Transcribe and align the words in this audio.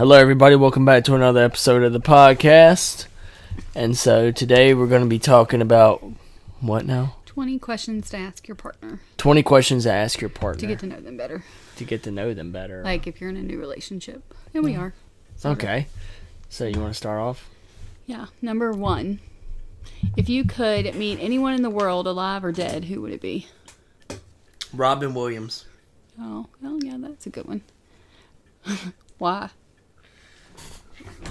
Hello, 0.00 0.16
everybody. 0.16 0.56
Welcome 0.56 0.86
back 0.86 1.04
to 1.04 1.14
another 1.14 1.44
episode 1.44 1.82
of 1.82 1.92
the 1.92 2.00
podcast. 2.00 3.06
And 3.74 3.94
so 3.94 4.30
today 4.30 4.72
we're 4.72 4.86
going 4.86 5.02
to 5.02 5.08
be 5.08 5.18
talking 5.18 5.60
about 5.60 6.02
what 6.58 6.86
now? 6.86 7.16
20 7.26 7.58
questions 7.58 8.08
to 8.08 8.16
ask 8.16 8.48
your 8.48 8.54
partner 8.54 9.00
20 9.18 9.42
questions 9.42 9.84
to 9.84 9.92
ask 9.92 10.22
your 10.22 10.30
partner 10.30 10.58
to 10.62 10.66
get 10.66 10.78
to 10.78 10.86
know 10.86 11.00
them 11.02 11.18
better. 11.18 11.44
to 11.76 11.84
get 11.84 12.02
to 12.04 12.10
know 12.10 12.32
them 12.32 12.50
better. 12.50 12.82
Like 12.82 13.06
if 13.06 13.20
you're 13.20 13.28
in 13.28 13.36
a 13.36 13.42
new 13.42 13.60
relationship. 13.60 14.22
And 14.54 14.64
we 14.64 14.74
are. 14.74 14.94
sorta. 15.36 15.66
okay. 15.66 15.86
So 16.48 16.64
you 16.64 16.80
want 16.80 16.94
to 16.94 16.96
start 16.96 17.20
off? 17.20 17.50
Yeah. 18.06 18.28
Number 18.40 18.72
one. 18.72 19.20
If 20.16 20.30
you 20.30 20.44
could 20.44 20.94
meet 20.94 21.18
anyone 21.20 21.52
in 21.52 21.60
the 21.60 21.68
world, 21.68 22.06
alive 22.06 22.42
or 22.42 22.52
dead, 22.52 22.86
who 22.86 23.02
would 23.02 23.12
it 23.12 23.20
be? 23.20 23.48
Robin 24.72 25.12
Williams. 25.12 25.66
Oh, 26.18 26.46
well, 26.62 26.82
yeah, 26.82 26.96
that's 26.98 27.26
a 27.26 27.30
good 27.30 27.44
one. 27.44 27.60
Why? 29.18 29.50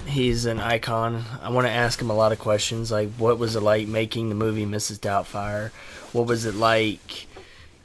He's 0.06 0.44
an 0.46 0.60
icon. 0.60 1.24
I 1.42 1.50
want 1.50 1.66
to 1.66 1.72
ask 1.72 2.00
him 2.00 2.10
a 2.10 2.14
lot 2.14 2.32
of 2.32 2.38
questions 2.38 2.90
like 2.90 3.10
what 3.12 3.38
was 3.38 3.54
it 3.56 3.60
like 3.62 3.86
making 3.86 4.28
the 4.28 4.34
movie 4.34 4.66
Mrs. 4.66 4.98
Doubtfire? 4.98 5.70
What 6.12 6.26
was 6.26 6.44
it 6.46 6.54
like, 6.54 7.26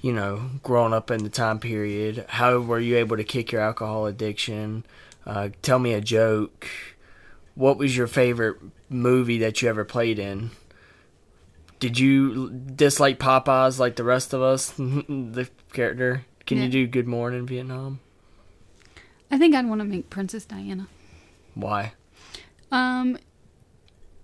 you 0.01 0.11
know, 0.11 0.49
growing 0.63 0.93
up 0.93 1.11
in 1.11 1.23
the 1.23 1.29
time 1.29 1.59
period? 1.59 2.25
How 2.29 2.59
were 2.59 2.79
you 2.79 2.97
able 2.97 3.17
to 3.17 3.23
kick 3.23 3.51
your 3.51 3.61
alcohol 3.61 4.05
addiction? 4.07 4.85
Uh, 5.25 5.49
tell 5.61 5.79
me 5.79 5.93
a 5.93 6.01
joke. 6.01 6.67
What 7.55 7.77
was 7.77 7.95
your 7.95 8.07
favorite 8.07 8.57
movie 8.89 9.37
that 9.39 9.61
you 9.61 9.69
ever 9.69 9.85
played 9.85 10.17
in? 10.19 10.51
Did 11.79 11.99
you 11.99 12.49
dislike 12.49 13.19
Popeyes 13.19 13.79
like 13.79 13.95
the 13.97 14.03
rest 14.03 14.33
of 14.33 14.41
us? 14.41 14.69
the 14.77 15.49
character. 15.73 16.25
Can 16.45 16.57
Yeah. 16.57 16.63
you 16.65 16.69
do 16.69 16.87
Good 16.87 17.07
Morning 17.07 17.45
Vietnam? 17.45 17.99
I 19.29 19.37
think 19.37 19.53
I'd 19.55 19.67
want 19.67 19.81
to 19.81 19.85
make 19.85 20.09
Princess 20.09 20.45
Diana. 20.45 20.87
Why? 21.55 21.93
Um, 22.71 23.17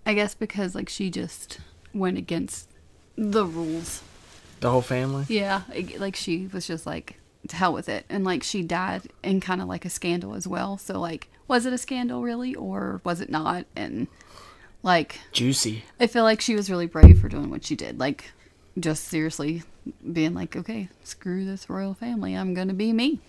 I 0.05 0.13
guess 0.13 0.36
because, 0.36 0.75
like, 0.75 0.89
she 0.89 1.09
just 1.09 1.59
went 1.94 2.17
against 2.17 2.69
the 3.17 3.45
rules. 3.45 4.03
The 4.59 4.69
whole 4.69 4.81
family? 4.81 5.25
Yeah, 5.28 5.64
like 5.97 6.16
she 6.16 6.47
was 6.47 6.67
just 6.67 6.86
like 6.86 7.17
to 7.47 7.55
hell 7.55 7.73
with 7.73 7.89
it, 7.89 8.05
and 8.09 8.23
like 8.23 8.44
she 8.44 8.61
died 8.61 9.03
in 9.23 9.39
kind 9.42 9.61
of 9.61 9.67
like 9.67 9.86
a 9.86 9.89
scandal 9.89 10.36
as 10.36 10.47
well. 10.47 10.78
So 10.78 11.00
like, 11.00 11.30
was 11.47 11.66
it 11.66 11.73
a 11.73 11.78
scandal 11.78 12.22
really, 12.22 12.53
or 12.53 13.02
was 13.03 13.22
it 13.22 13.30
not? 13.30 13.66
And 13.75 14.08
like, 14.83 15.20
Juicy. 15.31 15.83
I 16.00 16.08
feel 16.08 16.23
like 16.23 16.42
she 16.42 16.55
was 16.55 16.70
really 16.70 16.88
brave 16.88 17.20
for 17.20 17.27
doing 17.27 17.50
what 17.50 17.66
she 17.66 17.75
did. 17.75 18.00
Like, 18.00 18.31
just 18.80 19.05
seriously 19.05 19.64
being 20.11 20.33
like, 20.33 20.55
okay, 20.55 20.89
screw 21.03 21.44
this 21.44 21.70
royal 21.70 21.95
family, 21.95 22.36
I'm 22.36 22.53
gonna 22.53 22.73
be 22.73 22.94
me. 22.94 23.20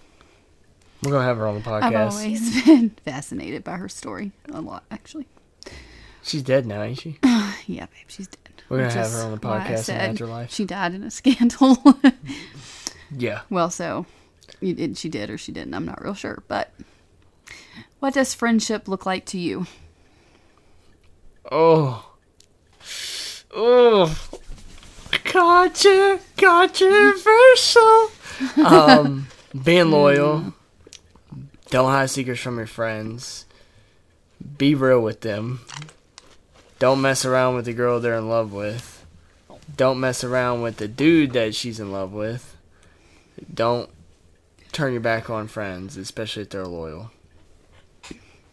We're 1.02 1.10
gonna 1.12 1.24
have 1.24 1.36
her 1.38 1.46
on 1.46 1.56
the 1.56 1.60
podcast. 1.60 1.82
I've 1.82 2.12
always 2.12 2.64
been 2.66 2.90
fascinated 2.90 3.64
by 3.64 3.76
her 3.76 3.88
story 3.88 4.32
a 4.52 4.60
lot, 4.60 4.84
actually. 4.90 5.26
She's 6.22 6.42
dead 6.42 6.66
now, 6.66 6.82
ain't 6.82 6.98
she? 7.00 7.18
Yeah, 7.66 7.86
babe, 7.86 8.06
she's 8.08 8.26
dead. 8.26 8.62
We're 8.68 8.78
gonna 8.78 8.88
Which 8.88 8.94
have 8.94 9.12
her 9.12 9.22
on 9.22 9.30
the 9.32 9.38
podcast 9.38 9.88
in 9.88 9.96
Afterlife. 9.96 10.50
She 10.50 10.64
died 10.64 10.94
in 10.94 11.04
a 11.04 11.10
scandal. 11.12 11.78
Yeah. 13.16 13.42
Well, 13.50 13.70
so 13.70 14.06
you 14.60 14.74
did, 14.74 14.96
she 14.98 15.08
did 15.08 15.30
or 15.30 15.38
she 15.38 15.52
didn't. 15.52 15.74
I'm 15.74 15.84
not 15.84 16.02
real 16.02 16.14
sure. 16.14 16.42
But 16.48 16.72
what 18.00 18.14
does 18.14 18.34
friendship 18.34 18.88
look 18.88 19.06
like 19.06 19.26
to 19.26 19.38
you? 19.38 19.66
Oh. 21.50 22.10
Oh. 23.54 24.18
Gotcha. 25.32 26.20
Controversial. 26.36 28.10
um, 28.64 29.28
being 29.62 29.90
loyal. 29.90 30.54
Don't 31.72 31.90
hide 31.90 32.10
secrets 32.10 32.42
from 32.42 32.58
your 32.58 32.66
friends. 32.66 33.46
Be 34.58 34.74
real 34.74 35.00
with 35.00 35.22
them. 35.22 35.62
Don't 36.78 37.00
mess 37.00 37.24
around 37.24 37.54
with 37.54 37.64
the 37.64 37.72
girl 37.72 37.98
they're 37.98 38.18
in 38.18 38.28
love 38.28 38.52
with. 38.52 39.06
Don't 39.74 39.98
mess 39.98 40.22
around 40.22 40.60
with 40.60 40.76
the 40.76 40.86
dude 40.86 41.32
that 41.32 41.54
she's 41.54 41.80
in 41.80 41.90
love 41.90 42.12
with. 42.12 42.58
Don't 43.54 43.88
turn 44.72 44.92
your 44.92 45.00
back 45.00 45.30
on 45.30 45.48
friends, 45.48 45.96
especially 45.96 46.42
if 46.42 46.50
they're 46.50 46.66
loyal. 46.66 47.10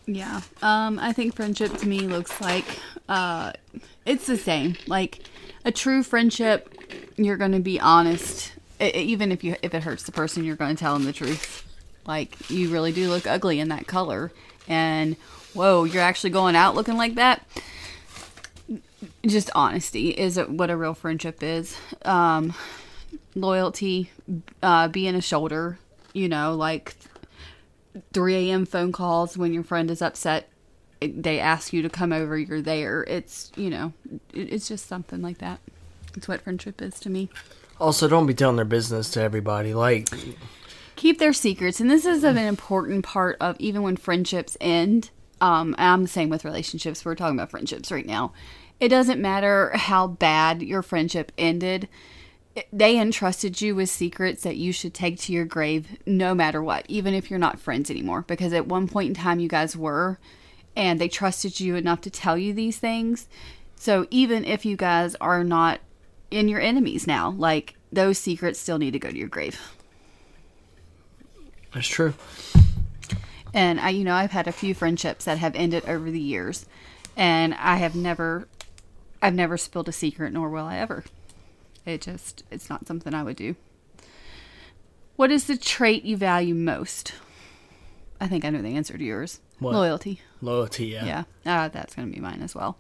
Yeah. 0.05 0.39
Um, 0.61 0.97
I 0.97 1.11
think 1.11 1.35
friendship 1.35 1.75
to 1.79 1.88
me 1.89 1.99
looks 2.07 2.39
like 2.39 2.79
uh, 3.09 3.51
it's 4.05 4.27
the 4.27 4.38
same. 4.38 4.77
Like 4.88 5.19
a 5.65 5.73
true 5.73 6.03
friendship, 6.03 6.73
you're 7.17 7.35
going 7.35 7.51
to 7.51 7.59
be 7.59 7.81
honest, 7.81 8.53
E- 8.79 8.91
even 8.91 9.33
if 9.33 9.44
you 9.44 9.57
if 9.61 9.73
it 9.73 9.83
hurts 9.83 10.03
the 10.03 10.13
person, 10.13 10.45
you're 10.45 10.55
going 10.55 10.73
to 10.73 10.79
tell 10.79 10.94
them 10.94 11.03
the 11.03 11.11
truth. 11.11 11.65
Like 12.09 12.49
you 12.49 12.69
really 12.69 12.91
do 12.91 13.07
look 13.07 13.27
ugly 13.27 13.59
in 13.59 13.69
that 13.69 13.85
color, 13.85 14.31
and 14.67 15.15
whoa, 15.53 15.83
you're 15.83 16.01
actually 16.01 16.31
going 16.31 16.55
out 16.55 16.73
looking 16.73 16.97
like 16.97 17.13
that. 17.15 17.47
Just 19.23 19.51
honesty 19.53 20.09
is 20.09 20.39
what 20.39 20.71
a 20.71 20.75
real 20.75 20.95
friendship 20.95 21.43
is. 21.43 21.77
Um, 22.03 22.55
loyalty, 23.35 24.09
uh, 24.63 24.87
being 24.87 25.13
a 25.13 25.21
shoulder. 25.21 25.77
You 26.11 26.27
know, 26.27 26.55
like 26.55 26.95
3 28.13 28.49
a.m. 28.49 28.65
phone 28.65 28.91
calls 28.91 29.37
when 29.37 29.53
your 29.53 29.63
friend 29.63 29.91
is 29.91 30.01
upset. 30.01 30.49
They 30.99 31.39
ask 31.39 31.71
you 31.73 31.83
to 31.83 31.89
come 31.91 32.11
over, 32.11 32.39
you're 32.39 32.59
there. 32.59 33.03
It's, 33.03 33.51
you 33.55 33.69
know, 33.69 33.93
it's 34.33 34.67
just 34.67 34.87
something 34.87 35.21
like 35.21 35.37
that. 35.37 35.59
It's 36.17 36.27
what 36.27 36.41
friendship 36.41 36.81
is 36.81 36.99
to 37.01 37.09
me. 37.11 37.29
Also, 37.79 38.07
don't 38.07 38.25
be 38.25 38.33
telling 38.33 38.55
their 38.55 38.65
business 38.65 39.11
to 39.11 39.21
everybody. 39.21 39.75
Like, 39.75 40.09
Keep 40.99 41.19
their 41.19 41.31
secrets. 41.31 41.79
And 41.79 41.89
this 41.89 42.05
is 42.05 42.25
an 42.25 42.37
important 42.37 43.05
part 43.05 43.37
of 43.39 43.55
even 43.57 43.83
when 43.83 43.95
friendships 43.95 44.57
end. 44.59 45.11
Um, 45.39 45.73
I'm 45.77 46.01
the 46.01 46.09
same 46.09 46.27
with 46.27 46.43
relationships. 46.43 47.05
We're 47.05 47.15
talking 47.15 47.39
about 47.39 47.51
friendships 47.51 47.89
right 47.89 48.05
now. 48.05 48.33
It 48.81 48.89
doesn't 48.89 49.21
matter 49.21 49.71
how 49.75 50.07
bad 50.07 50.61
your 50.61 50.81
friendship 50.81 51.31
ended. 51.38 51.88
They 52.73 52.99
entrusted 52.99 53.61
you 53.61 53.75
with 53.75 53.89
secrets 53.89 54.43
that 54.43 54.57
you 54.57 54.73
should 54.73 54.93
take 54.93 55.17
to 55.19 55.31
your 55.31 55.45
grave 55.45 55.97
no 56.05 56.35
matter 56.35 56.61
what, 56.61 56.85
even 56.89 57.13
if 57.13 57.29
you're 57.29 57.39
not 57.39 57.61
friends 57.61 57.89
anymore. 57.89 58.25
Because 58.27 58.51
at 58.51 58.67
one 58.67 58.89
point 58.89 59.07
in 59.07 59.13
time, 59.13 59.39
you 59.39 59.47
guys 59.47 59.77
were, 59.77 60.19
and 60.75 60.99
they 60.99 61.07
trusted 61.07 61.61
you 61.61 61.77
enough 61.77 62.01
to 62.01 62.09
tell 62.09 62.38
you 62.38 62.51
these 62.51 62.77
things. 62.77 63.29
So 63.77 64.05
even 64.11 64.43
if 64.43 64.65
you 64.65 64.75
guys 64.75 65.15
are 65.21 65.45
not 65.45 65.79
in 66.29 66.49
your 66.49 66.59
enemies 66.59 67.07
now, 67.07 67.29
like 67.29 67.75
those 67.89 68.17
secrets 68.17 68.59
still 68.59 68.79
need 68.79 68.91
to 68.91 68.99
go 68.99 69.09
to 69.09 69.17
your 69.17 69.29
grave. 69.29 69.78
That's 71.74 71.88
true. 71.88 72.13
And 73.53 73.80
I, 73.80 73.90
you 73.90 74.03
know, 74.03 74.13
I've 74.13 74.31
had 74.31 74.47
a 74.47 74.52
few 74.52 74.74
friendships 74.74 75.25
that 75.25 75.40
have 75.40 75.56
ended 75.56 75.85
over 75.85 76.12
the 76.12 76.19
years, 76.19 76.66
and 77.18 77.53
I 77.56 77.78
have 77.78 77.96
never, 77.96 78.47
I've 79.22 79.34
never 79.34 79.57
spilled 79.57 79.90
a 79.90 79.91
secret, 79.91 80.34
nor 80.34 80.50
will 80.50 80.66
I 80.66 80.78
ever. 80.78 81.03
It 81.85 82.02
just, 82.02 82.44
it's 82.52 82.69
not 82.69 82.88
something 82.88 83.13
I 83.13 83.24
would 83.24 83.38
do. 83.38 83.56
What 85.16 85.31
is 85.31 85.47
the 85.47 85.57
trait 85.57 86.06
you 86.06 86.16
value 86.16 86.53
most? 86.53 87.13
I 88.22 88.28
think 88.28 88.46
I 88.46 88.50
know 88.50 88.62
the 88.62 88.75
answer 88.75 88.97
to 88.97 89.03
yours. 89.03 89.40
What? 89.59 89.74
Loyalty. 89.74 90.22
Loyalty, 90.41 90.88
yeah. 90.88 91.24
Yeah, 91.46 91.63
uh, 91.63 91.68
that's 91.69 91.96
going 91.96 92.09
to 92.09 92.13
be 92.13 92.22
mine 92.22 92.41
as 92.41 92.53
well. 92.53 92.78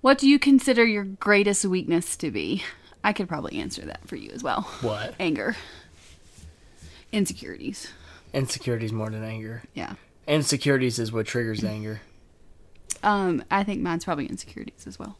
What 0.00 0.18
do 0.18 0.28
you 0.28 0.38
consider 0.38 0.84
your 0.84 1.04
greatest 1.04 1.64
weakness 1.64 2.16
to 2.16 2.30
be? 2.30 2.62
I 3.02 3.12
could 3.12 3.28
probably 3.28 3.58
answer 3.58 3.82
that 3.86 4.06
for 4.06 4.16
you 4.16 4.30
as 4.30 4.42
well. 4.42 4.62
What? 4.80 5.14
Anger. 5.18 5.56
Insecurities. 7.14 7.88
Insecurities 8.32 8.92
more 8.92 9.08
than 9.08 9.22
anger. 9.22 9.62
Yeah. 9.72 9.94
Insecurities 10.26 10.98
is 10.98 11.12
what 11.12 11.26
triggers 11.26 11.62
anger. 11.62 12.00
Um, 13.04 13.44
I 13.50 13.62
think 13.62 13.80
mine's 13.80 14.04
probably 14.04 14.26
insecurities 14.26 14.86
as 14.86 14.98
well. 14.98 15.16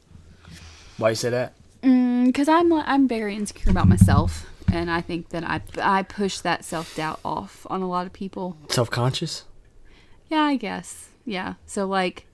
Why 0.96 1.10
you 1.10 1.14
say 1.14 1.30
that? 1.30 1.54
Because 1.82 2.48
I'm 2.48 2.72
I'm 2.72 3.06
very 3.06 3.36
insecure 3.36 3.70
about 3.70 3.86
myself, 3.88 4.46
and 4.72 4.90
I 4.90 5.02
think 5.02 5.28
that 5.28 5.44
I 5.44 5.60
I 5.80 6.02
push 6.02 6.38
that 6.40 6.64
self 6.64 6.96
doubt 6.96 7.20
off 7.24 7.66
on 7.68 7.82
a 7.82 7.88
lot 7.88 8.06
of 8.06 8.12
people. 8.12 8.56
Self 8.70 8.90
conscious? 8.90 9.44
Yeah, 10.30 10.40
I 10.42 10.56
guess. 10.56 11.08
Yeah. 11.26 11.54
So 11.66 11.86
like, 11.86 12.26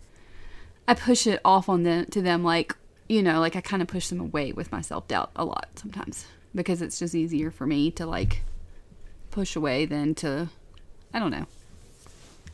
I 0.87 0.94
push 0.94 1.26
it 1.26 1.40
off 1.44 1.69
on 1.69 1.82
them 1.82 2.06
to 2.06 2.23
them, 2.23 2.44
like 2.44 2.76
you 3.08 3.23
know, 3.23 3.40
like 3.40 3.56
I 3.56 3.61
kind 3.61 3.82
of 3.82 3.88
push 3.88 4.08
them 4.08 4.20
away 4.20 4.52
with 4.52 4.70
my 4.70 4.81
self 4.81 5.08
doubt 5.08 5.32
a 5.35 5.44
lot 5.44 5.69
sometimes 5.75 6.26
because 6.55 6.81
it's 6.81 6.99
just 6.99 7.14
easier 7.14 7.50
for 7.50 7.67
me 7.67 7.90
to 7.93 8.06
like 8.06 8.43
push 9.31 9.56
away 9.56 9.85
than 9.87 10.15
to, 10.17 10.49
I 11.15 11.19
don't 11.19 11.31
know. 11.31 11.47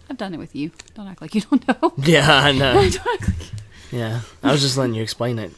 I've 0.08 0.16
done 0.16 0.34
it 0.34 0.38
with 0.38 0.54
you. 0.54 0.70
Don't 0.94 1.08
act 1.08 1.20
like 1.20 1.34
you 1.34 1.40
don't 1.42 1.66
know. 1.66 1.92
Yeah, 1.98 2.32
I 2.32 2.52
know. 2.52 2.74
Like 3.06 3.30
yeah. 3.92 4.20
I 4.42 4.52
was 4.52 4.60
just 4.60 4.76
letting 4.76 4.94
you 4.94 5.02
explain 5.02 5.38
it. 5.38 5.52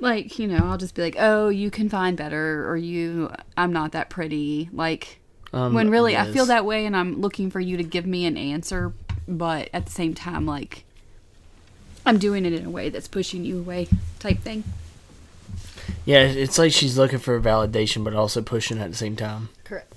like 0.00 0.38
you 0.38 0.46
know 0.46 0.58
i'll 0.64 0.76
just 0.76 0.94
be 0.94 1.00
like 1.02 1.16
oh 1.18 1.48
you 1.48 1.70
can 1.70 1.88
find 1.88 2.16
better 2.16 2.68
or 2.68 2.76
you 2.76 3.30
i'm 3.56 3.72
not 3.72 3.92
that 3.92 4.10
pretty 4.10 4.68
like 4.72 5.18
Um, 5.52 5.72
when 5.72 5.88
really 5.88 6.16
i 6.16 6.30
feel 6.30 6.46
that 6.46 6.64
way 6.66 6.84
and 6.84 6.94
i'm 6.96 7.20
looking 7.22 7.48
for 7.50 7.60
you 7.60 7.76
to 7.78 7.82
give 7.84 8.04
me 8.04 8.26
an 8.26 8.36
answer 8.36 8.92
but 9.26 9.70
at 9.72 9.86
the 9.86 9.92
same 9.92 10.12
time 10.12 10.44
like 10.44 10.84
i'm 12.04 12.18
doing 12.18 12.44
it 12.44 12.52
in 12.52 12.66
a 12.66 12.70
way 12.70 12.90
that's 12.90 13.08
pushing 13.08 13.44
you 13.44 13.58
away 13.60 13.88
type 14.18 14.40
thing 14.40 14.64
Yeah, 16.04 16.20
it's 16.20 16.58
like 16.58 16.72
she's 16.72 16.98
looking 16.98 17.18
for 17.18 17.40
validation, 17.40 18.04
but 18.04 18.14
also 18.14 18.42
pushing 18.42 18.78
at 18.80 18.90
the 18.90 18.96
same 18.96 19.16
time. 19.16 19.48
correct 19.64 19.93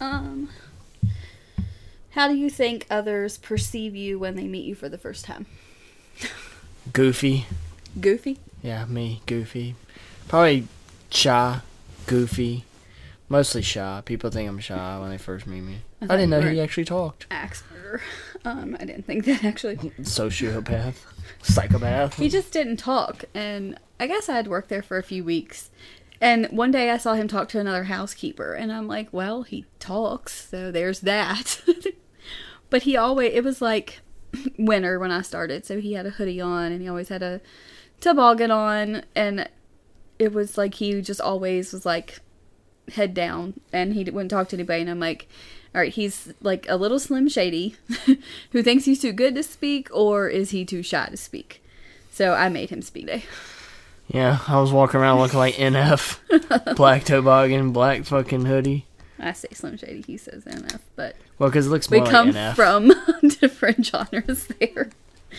um 0.00 0.48
How 2.10 2.28
do 2.28 2.34
you 2.34 2.50
think 2.50 2.86
others 2.90 3.38
perceive 3.38 3.94
you 3.94 4.18
when 4.18 4.36
they 4.36 4.46
meet 4.46 4.64
you 4.64 4.74
for 4.74 4.88
the 4.88 4.98
first 4.98 5.24
time? 5.24 5.46
Goofy. 6.92 7.46
Goofy? 8.00 8.38
Yeah, 8.62 8.84
me, 8.86 9.22
goofy. 9.26 9.74
Probably 10.28 10.66
shy, 11.10 11.60
goofy. 12.06 12.64
Mostly 13.28 13.62
shy. 13.62 14.02
People 14.04 14.30
think 14.30 14.48
I'm 14.48 14.60
shy 14.60 14.98
when 15.00 15.10
they 15.10 15.18
first 15.18 15.46
meet 15.46 15.62
me. 15.62 15.78
I, 16.00 16.06
thought 16.06 16.16
didn't 16.16 16.30
know 16.30 16.40
he 16.42 16.60
actually 16.60 16.84
talked. 16.84 17.26
Axe 17.30 17.62
murderer. 17.70 18.00
Um, 18.44 18.76
I 18.78 18.84
didn't 18.84 19.06
think 19.06 19.24
that 19.24 19.42
actually. 19.42 19.76
Sociopath. 20.02 20.94
Psychopath. 21.42 22.14
He 22.16 22.28
just 22.28 22.52
didn't 22.52 22.76
talk, 22.76 23.24
and 23.34 23.76
I 23.98 24.06
guess 24.06 24.28
I 24.28 24.36
had 24.36 24.46
worked 24.46 24.68
there 24.68 24.82
for 24.82 24.98
a 24.98 25.02
few 25.02 25.24
weeks. 25.24 25.68
And 26.20 26.46
one 26.46 26.70
day 26.70 26.90
I 26.90 26.96
saw 26.96 27.14
him 27.14 27.28
talk 27.28 27.48
to 27.50 27.60
another 27.60 27.84
housekeeper, 27.84 28.54
and 28.54 28.72
I'm 28.72 28.88
like, 28.88 29.08
well, 29.12 29.42
he 29.42 29.66
talks, 29.78 30.48
so 30.48 30.70
there's 30.72 31.00
that. 31.00 31.62
but 32.70 32.82
he 32.82 32.96
always, 32.96 33.34
it 33.34 33.44
was 33.44 33.60
like 33.60 34.00
winter 34.58 34.98
when 34.98 35.10
I 35.10 35.22
started, 35.22 35.66
so 35.66 35.80
he 35.80 35.92
had 35.92 36.06
a 36.06 36.10
hoodie 36.10 36.40
on, 36.40 36.72
and 36.72 36.80
he 36.80 36.88
always 36.88 37.08
had 37.08 37.22
a 37.22 37.40
toboggan 38.00 38.50
on, 38.50 39.02
and 39.14 39.48
it 40.18 40.32
was 40.32 40.56
like 40.56 40.74
he 40.74 41.00
just 41.02 41.20
always 41.20 41.72
was 41.72 41.84
like 41.84 42.20
head 42.94 43.12
down, 43.12 43.60
and 43.72 43.92
he 43.92 44.04
wouldn't 44.04 44.30
talk 44.30 44.48
to 44.48 44.56
anybody, 44.56 44.80
and 44.80 44.90
I'm 44.90 45.00
like, 45.00 45.28
all 45.74 45.82
right, 45.82 45.92
he's 45.92 46.32
like 46.40 46.64
a 46.70 46.76
little 46.76 46.98
slim 46.98 47.28
shady 47.28 47.76
who 48.52 48.62
thinks 48.62 48.86
he's 48.86 49.02
too 49.02 49.12
good 49.12 49.34
to 49.34 49.42
speak, 49.42 49.88
or 49.92 50.28
is 50.28 50.50
he 50.50 50.64
too 50.64 50.82
shy 50.82 51.08
to 51.10 51.16
speak? 51.18 51.62
So 52.10 52.32
I 52.32 52.48
made 52.48 52.70
him 52.70 52.80
speak. 52.80 53.28
Yeah, 54.08 54.38
I 54.46 54.60
was 54.60 54.72
walking 54.72 55.00
around 55.00 55.18
looking 55.20 55.38
like 55.38 55.54
NF. 55.56 56.74
black 56.76 57.04
toboggan, 57.04 57.72
black 57.72 58.04
fucking 58.04 58.44
hoodie. 58.44 58.86
I 59.18 59.32
say 59.32 59.48
Slim 59.52 59.76
Shady, 59.78 60.02
he 60.06 60.16
says 60.16 60.44
NF, 60.44 60.80
but 60.94 61.16
Well, 61.38 61.48
because 61.48 61.66
it 61.66 61.70
looks 61.70 61.90
we 61.90 61.98
more 61.98 62.06
come 62.06 62.26
like 62.28 62.36
NF. 62.36 62.54
from 62.54 62.92
different 63.40 63.86
genres 63.86 64.46
there. 64.60 64.90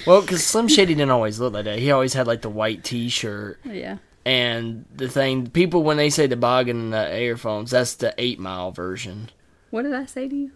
well, 0.05 0.21
because 0.21 0.43
Slim 0.45 0.67
Shady 0.67 0.95
didn't 0.95 1.11
always 1.11 1.39
look 1.39 1.53
like 1.53 1.65
that. 1.65 1.79
He 1.79 1.91
always 1.91 2.13
had 2.13 2.27
like 2.27 2.41
the 2.41 2.49
white 2.49 2.83
T-shirt. 2.83 3.59
Yeah. 3.63 3.97
And 4.25 4.85
the 4.93 5.07
thing, 5.07 5.49
people 5.49 5.83
when 5.83 5.95
they 5.97 6.09
say 6.09 6.27
toboggan 6.27 6.77
and 6.79 6.93
the 6.93 7.17
earphones, 7.19 7.71
that's 7.71 7.95
the 7.95 8.13
eight 8.17 8.39
mile 8.39 8.71
version. 8.71 9.29
What 9.69 9.83
did 9.83 9.93
I 9.93 10.05
say 10.05 10.27
to 10.27 10.35
you? 10.35 10.51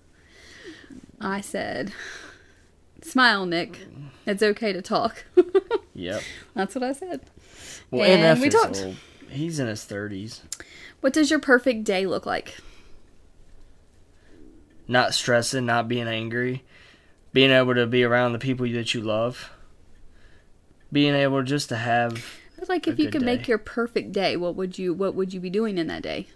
I 1.21 1.39
said, 1.41 1.93
"Smile, 3.01 3.45
Nick. 3.45 3.79
It's 4.25 4.43
okay 4.43 4.73
to 4.73 4.81
talk." 4.81 5.23
Yep. 5.93 6.21
That's 6.55 6.73
what 6.73 6.83
I 6.85 6.93
said. 6.93 7.19
Well, 7.91 8.09
And 8.09 8.37
NF 8.37 8.41
we 8.41 8.49
talked. 8.49 8.81
old. 8.83 8.95
He's 9.29 9.59
in 9.59 9.67
his 9.67 9.83
thirties. 9.83 10.41
What 11.01 11.13
does 11.13 11.29
your 11.29 11.39
perfect 11.39 11.83
day 11.83 12.05
look 12.05 12.25
like? 12.25 12.55
Not 14.87 15.13
stressing, 15.13 15.65
not 15.65 15.87
being 15.87 16.07
angry, 16.07 16.63
being 17.33 17.51
able 17.51 17.75
to 17.75 17.85
be 17.87 18.03
around 18.03 18.33
the 18.33 18.39
people 18.39 18.67
that 18.69 18.93
you 18.93 19.01
love, 19.01 19.51
being 20.91 21.15
able 21.15 21.43
just 21.43 21.69
to 21.69 21.77
have. 21.77 22.25
It's 22.57 22.69
like 22.69 22.87
if 22.87 22.99
you 22.99 23.09
could 23.09 23.21
make 23.23 23.47
your 23.47 23.57
perfect 23.57 24.11
day, 24.11 24.35
what 24.37 24.55
would 24.55 24.77
you 24.77 24.93
what 24.93 25.15
would 25.15 25.33
you 25.33 25.39
be 25.39 25.49
doing 25.49 25.77
in 25.77 25.87
that 25.87 26.03
day? 26.03 26.27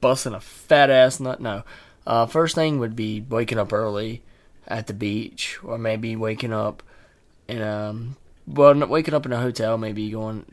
busting 0.00 0.34
a 0.34 0.40
fat 0.40 0.90
ass 0.90 1.20
nut. 1.20 1.40
No. 1.40 1.62
Uh, 2.04 2.26
first 2.26 2.56
thing 2.56 2.80
would 2.80 2.96
be 2.96 3.20
waking 3.20 3.56
up 3.56 3.72
early 3.72 4.20
at 4.66 4.88
the 4.88 4.92
beach, 4.92 5.58
or 5.62 5.78
maybe 5.78 6.16
waking 6.16 6.52
up 6.52 6.82
in 7.46 7.62
um, 7.62 8.16
well, 8.46 8.74
waking 8.86 9.14
up 9.14 9.26
in 9.26 9.32
a 9.32 9.40
hotel, 9.40 9.78
maybe 9.78 10.10
going 10.10 10.44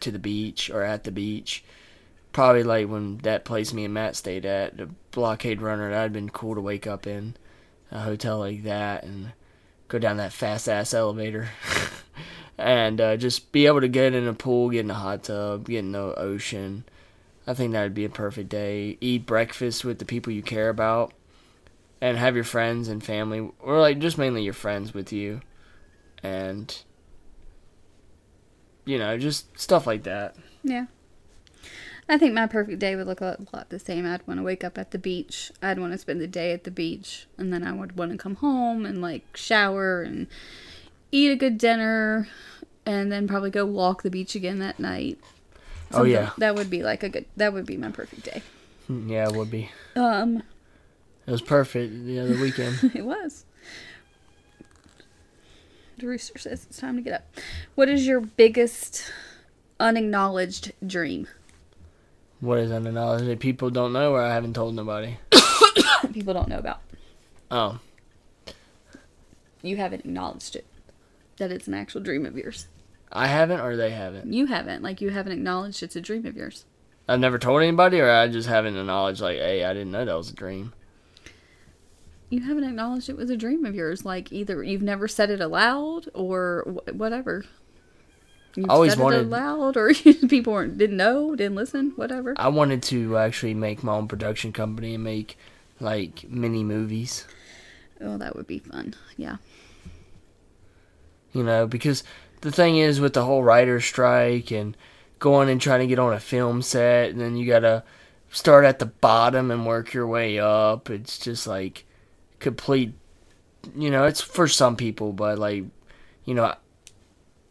to 0.00 0.10
the 0.10 0.18
beach 0.18 0.70
or 0.70 0.82
at 0.82 1.04
the 1.04 1.12
beach. 1.12 1.64
Probably 2.32 2.62
like 2.62 2.88
when 2.88 3.18
that 3.18 3.44
place 3.44 3.72
me 3.72 3.84
and 3.84 3.94
Matt 3.94 4.16
stayed 4.16 4.44
at, 4.44 4.76
the 4.76 4.90
Blockade 5.12 5.62
Runner. 5.62 5.90
That'd 5.90 6.12
been 6.12 6.28
cool 6.28 6.54
to 6.54 6.60
wake 6.60 6.86
up 6.86 7.06
in 7.06 7.36
a 7.90 8.00
hotel 8.00 8.38
like 8.38 8.64
that 8.64 9.04
and 9.04 9.32
go 9.88 9.98
down 9.98 10.18
that 10.18 10.32
fast 10.32 10.68
ass 10.68 10.92
elevator. 10.92 11.48
and 12.58 13.00
uh, 13.00 13.16
just 13.16 13.52
be 13.52 13.66
able 13.66 13.80
to 13.80 13.88
get 13.88 14.14
in 14.14 14.26
a 14.26 14.34
pool, 14.34 14.68
get 14.68 14.80
in 14.80 14.90
a 14.90 14.94
hot 14.94 15.24
tub, 15.24 15.66
get 15.66 15.78
in 15.78 15.92
the 15.92 16.18
ocean. 16.18 16.84
I 17.46 17.54
think 17.54 17.72
that 17.72 17.82
would 17.84 17.94
be 17.94 18.04
a 18.04 18.10
perfect 18.10 18.50
day. 18.50 18.98
Eat 19.00 19.24
breakfast 19.24 19.84
with 19.84 19.98
the 19.98 20.04
people 20.04 20.32
you 20.32 20.42
care 20.42 20.68
about, 20.68 21.14
and 22.00 22.18
have 22.18 22.34
your 22.34 22.44
friends 22.44 22.88
and 22.88 23.02
family, 23.02 23.48
or 23.60 23.80
like 23.80 24.00
just 24.00 24.18
mainly 24.18 24.42
your 24.42 24.52
friends 24.52 24.92
with 24.92 25.12
you, 25.12 25.40
and 26.22 26.82
you 28.88 28.98
know, 28.98 29.18
just 29.18 29.58
stuff 29.60 29.86
like 29.86 30.04
that. 30.04 30.34
Yeah. 30.62 30.86
I 32.08 32.16
think 32.16 32.32
my 32.32 32.46
perfect 32.46 32.78
day 32.78 32.96
would 32.96 33.06
look 33.06 33.20
a 33.20 33.36
lot 33.52 33.68
the 33.68 33.78
same. 33.78 34.06
I'd 34.06 34.26
want 34.26 34.40
to 34.40 34.44
wake 34.44 34.64
up 34.64 34.78
at 34.78 34.92
the 34.92 34.98
beach. 34.98 35.52
I'd 35.60 35.78
want 35.78 35.92
to 35.92 35.98
spend 35.98 36.22
the 36.22 36.26
day 36.26 36.52
at 36.52 36.64
the 36.64 36.70
beach. 36.70 37.26
And 37.36 37.52
then 37.52 37.62
I 37.62 37.72
would 37.72 37.98
want 37.98 38.12
to 38.12 38.16
come 38.16 38.36
home 38.36 38.86
and 38.86 39.02
like 39.02 39.36
shower 39.36 40.00
and 40.00 40.26
eat 41.12 41.30
a 41.30 41.36
good 41.36 41.58
dinner. 41.58 42.28
And 42.86 43.12
then 43.12 43.28
probably 43.28 43.50
go 43.50 43.66
walk 43.66 44.02
the 44.02 44.10
beach 44.10 44.34
again 44.34 44.58
that 44.60 44.80
night. 44.80 45.18
Oh, 45.92 46.04
yeah. 46.04 46.30
That 46.38 46.54
would 46.54 46.70
be 46.70 46.82
like 46.82 47.02
a 47.02 47.10
good, 47.10 47.26
that 47.36 47.52
would 47.52 47.66
be 47.66 47.76
my 47.76 47.90
perfect 47.90 48.22
day. 48.24 48.42
Hmm, 48.86 49.10
Yeah, 49.10 49.28
it 49.28 49.34
would 49.34 49.50
be. 49.50 49.70
Um, 49.94 50.42
It 51.26 51.30
was 51.30 51.42
perfect 51.42 52.06
the 52.06 52.20
other 52.20 52.40
weekend. 52.40 52.90
it 52.94 53.04
was. 53.04 53.44
The 55.98 56.06
rooster 56.06 56.38
says 56.38 56.64
it's 56.68 56.78
time 56.78 56.94
to 56.96 57.02
get 57.02 57.12
up. 57.12 57.26
What 57.74 57.88
is 57.88 58.06
your 58.06 58.20
biggest 58.20 59.12
unacknowledged 59.80 60.72
dream? 60.86 61.26
what 62.40 62.58
is 62.58 62.70
unacknowledged 62.70 63.26
that 63.26 63.40
people 63.40 63.68
don't 63.68 63.92
know, 63.92 64.12
or 64.12 64.22
I 64.22 64.32
haven't 64.32 64.54
told 64.54 64.76
nobody. 64.76 65.16
People 66.12 66.34
don't 66.34 66.48
know 66.48 66.58
about. 66.58 66.80
Oh, 67.50 67.80
You 69.60 69.76
haven't 69.76 70.04
acknowledged 70.04 70.54
it. 70.54 70.64
That 71.38 71.50
it's 71.50 71.66
an 71.66 71.74
actual 71.74 72.00
dream 72.00 72.24
of 72.24 72.36
yours. 72.36 72.68
I 73.10 73.26
haven't, 73.26 73.58
or 73.58 73.74
they 73.76 73.90
haven't. 73.90 74.32
You 74.32 74.46
haven't. 74.46 74.84
Like, 74.84 75.00
you 75.00 75.10
haven't 75.10 75.32
acknowledged 75.32 75.82
it's 75.82 75.96
a 75.96 76.00
dream 76.00 76.26
of 76.26 76.36
yours. 76.36 76.64
I've 77.08 77.18
never 77.18 77.40
told 77.40 77.60
anybody, 77.62 78.00
or 78.00 78.08
I 78.08 78.28
just 78.28 78.48
haven't 78.48 78.76
acknowledged 78.76 79.20
like, 79.20 79.38
hey, 79.38 79.64
I 79.64 79.72
didn't 79.72 79.90
know 79.90 80.04
that 80.04 80.16
was 80.16 80.30
a 80.30 80.34
dream. 80.34 80.72
You 82.30 82.40
haven't 82.40 82.64
acknowledged 82.64 83.08
it 83.08 83.16
was 83.16 83.30
a 83.30 83.36
dream 83.36 83.64
of 83.64 83.74
yours. 83.74 84.04
Like, 84.04 84.30
either 84.32 84.62
you've 84.62 84.82
never 84.82 85.08
said 85.08 85.30
it 85.30 85.40
aloud 85.40 86.08
or 86.14 86.64
wh- 86.86 86.94
whatever. 86.94 87.44
You've 88.54 88.68
always 88.68 88.92
said 88.92 89.00
wanted- 89.02 89.20
it 89.20 89.26
aloud, 89.26 89.76
or 89.76 89.94
people 90.28 90.52
weren't, 90.52 90.76
didn't 90.76 90.96
know, 90.96 91.34
didn't 91.34 91.54
listen, 91.56 91.92
whatever. 91.96 92.34
I 92.36 92.48
wanted 92.48 92.82
to 92.84 93.16
actually 93.16 93.54
make 93.54 93.82
my 93.82 93.94
own 93.94 94.08
production 94.08 94.52
company 94.52 94.94
and 94.94 95.04
make 95.04 95.38
like 95.80 96.28
mini 96.28 96.64
movies. 96.64 97.26
Oh, 98.00 98.18
that 98.18 98.36
would 98.36 98.46
be 98.46 98.58
fun. 98.58 98.94
Yeah. 99.16 99.36
you 101.32 101.42
know, 101.42 101.66
because 101.66 102.04
the 102.40 102.50
thing 102.52 102.76
is 102.78 103.00
with 103.00 103.14
the 103.14 103.24
whole 103.24 103.42
writer's 103.42 103.84
strike 103.84 104.50
and 104.50 104.76
going 105.18 105.48
and 105.48 105.60
trying 105.60 105.80
to 105.80 105.86
get 105.86 105.98
on 105.98 106.12
a 106.12 106.20
film 106.20 106.62
set, 106.62 107.10
and 107.10 107.20
then 107.20 107.36
you 107.36 107.46
gotta 107.46 107.84
start 108.30 108.64
at 108.64 108.78
the 108.78 108.86
bottom 108.86 109.50
and 109.50 109.66
work 109.66 109.92
your 109.94 110.06
way 110.06 110.38
up. 110.38 110.90
It's 110.90 111.18
just 111.18 111.46
like 111.46 111.84
complete, 112.38 112.94
you 113.74 113.90
know, 113.90 114.04
it's 114.04 114.20
for 114.20 114.48
some 114.48 114.76
people, 114.76 115.12
but 115.12 115.38
like, 115.38 115.64
you 116.24 116.34
know, 116.34 116.54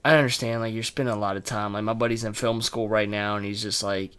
I 0.06 0.16
understand 0.16 0.62
like 0.62 0.74
you're 0.74 0.84
spending 0.84 1.14
a 1.14 1.20
lot 1.20 1.38
of 1.38 1.44
time. 1.44 1.74
Like 1.74 1.84
my 1.84 1.94
buddy's 1.94 2.24
in 2.24 2.34
film 2.34 2.62
school 2.62 2.88
right 2.88 3.10
now, 3.10 3.36
and 3.36 3.46
he's 3.46 3.62
just 3.62 3.84
like 3.84 4.12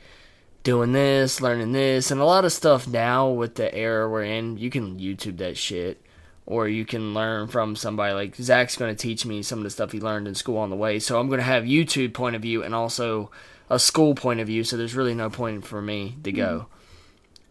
doing 0.63 0.93
this, 0.93 1.41
learning 1.41 1.73
this, 1.73 2.11
and 2.11 2.21
a 2.21 2.25
lot 2.25 2.45
of 2.45 2.53
stuff 2.53 2.87
now 2.87 3.31
with 3.31 3.55
the 3.55 3.75
era 3.75 4.09
we're 4.09 4.25
in. 4.25 4.59
You 4.59 4.71
can 4.71 4.99
YouTube 4.99 5.39
that 5.39 5.57
shit 5.57 6.03
or 6.49 6.67
you 6.67 6.87
can 6.87 7.13
learn 7.13 7.47
from 7.47 7.77
somebody 7.77 8.15
like 8.15 8.35
Zach's 8.35 8.75
going 8.75 8.95
to 8.95 9.01
teach 9.01 9.27
me 9.27 9.43
some 9.43 9.59
of 9.59 9.65
the 9.65 9.71
stuff 9.71 9.93
he 9.93 10.01
learned 10.01 10.27
in 10.27 10.35
school 10.35 10.57
on 10.57 10.71
the 10.71 10.77
way. 10.77 10.99
So 10.99 11.21
I'm 11.21 11.29
going 11.29 11.41
to 11.41 11.45
have 11.45 11.65
YouTube 11.65 12.15
point 12.15 12.37
of 12.37 12.41
view 12.41 12.63
and 12.63 12.75
also 12.75 13.31
a 13.69 13.79
school 13.79 14.15
point 14.15 14.41
of 14.41 14.47
view. 14.47 14.65
So 14.65 14.79
there's 14.79 14.95
really 14.95 15.15
no 15.15 15.29
point 15.29 15.67
for 15.67 15.83
me 15.83 16.17
to 16.23 16.33
go. 16.33 16.67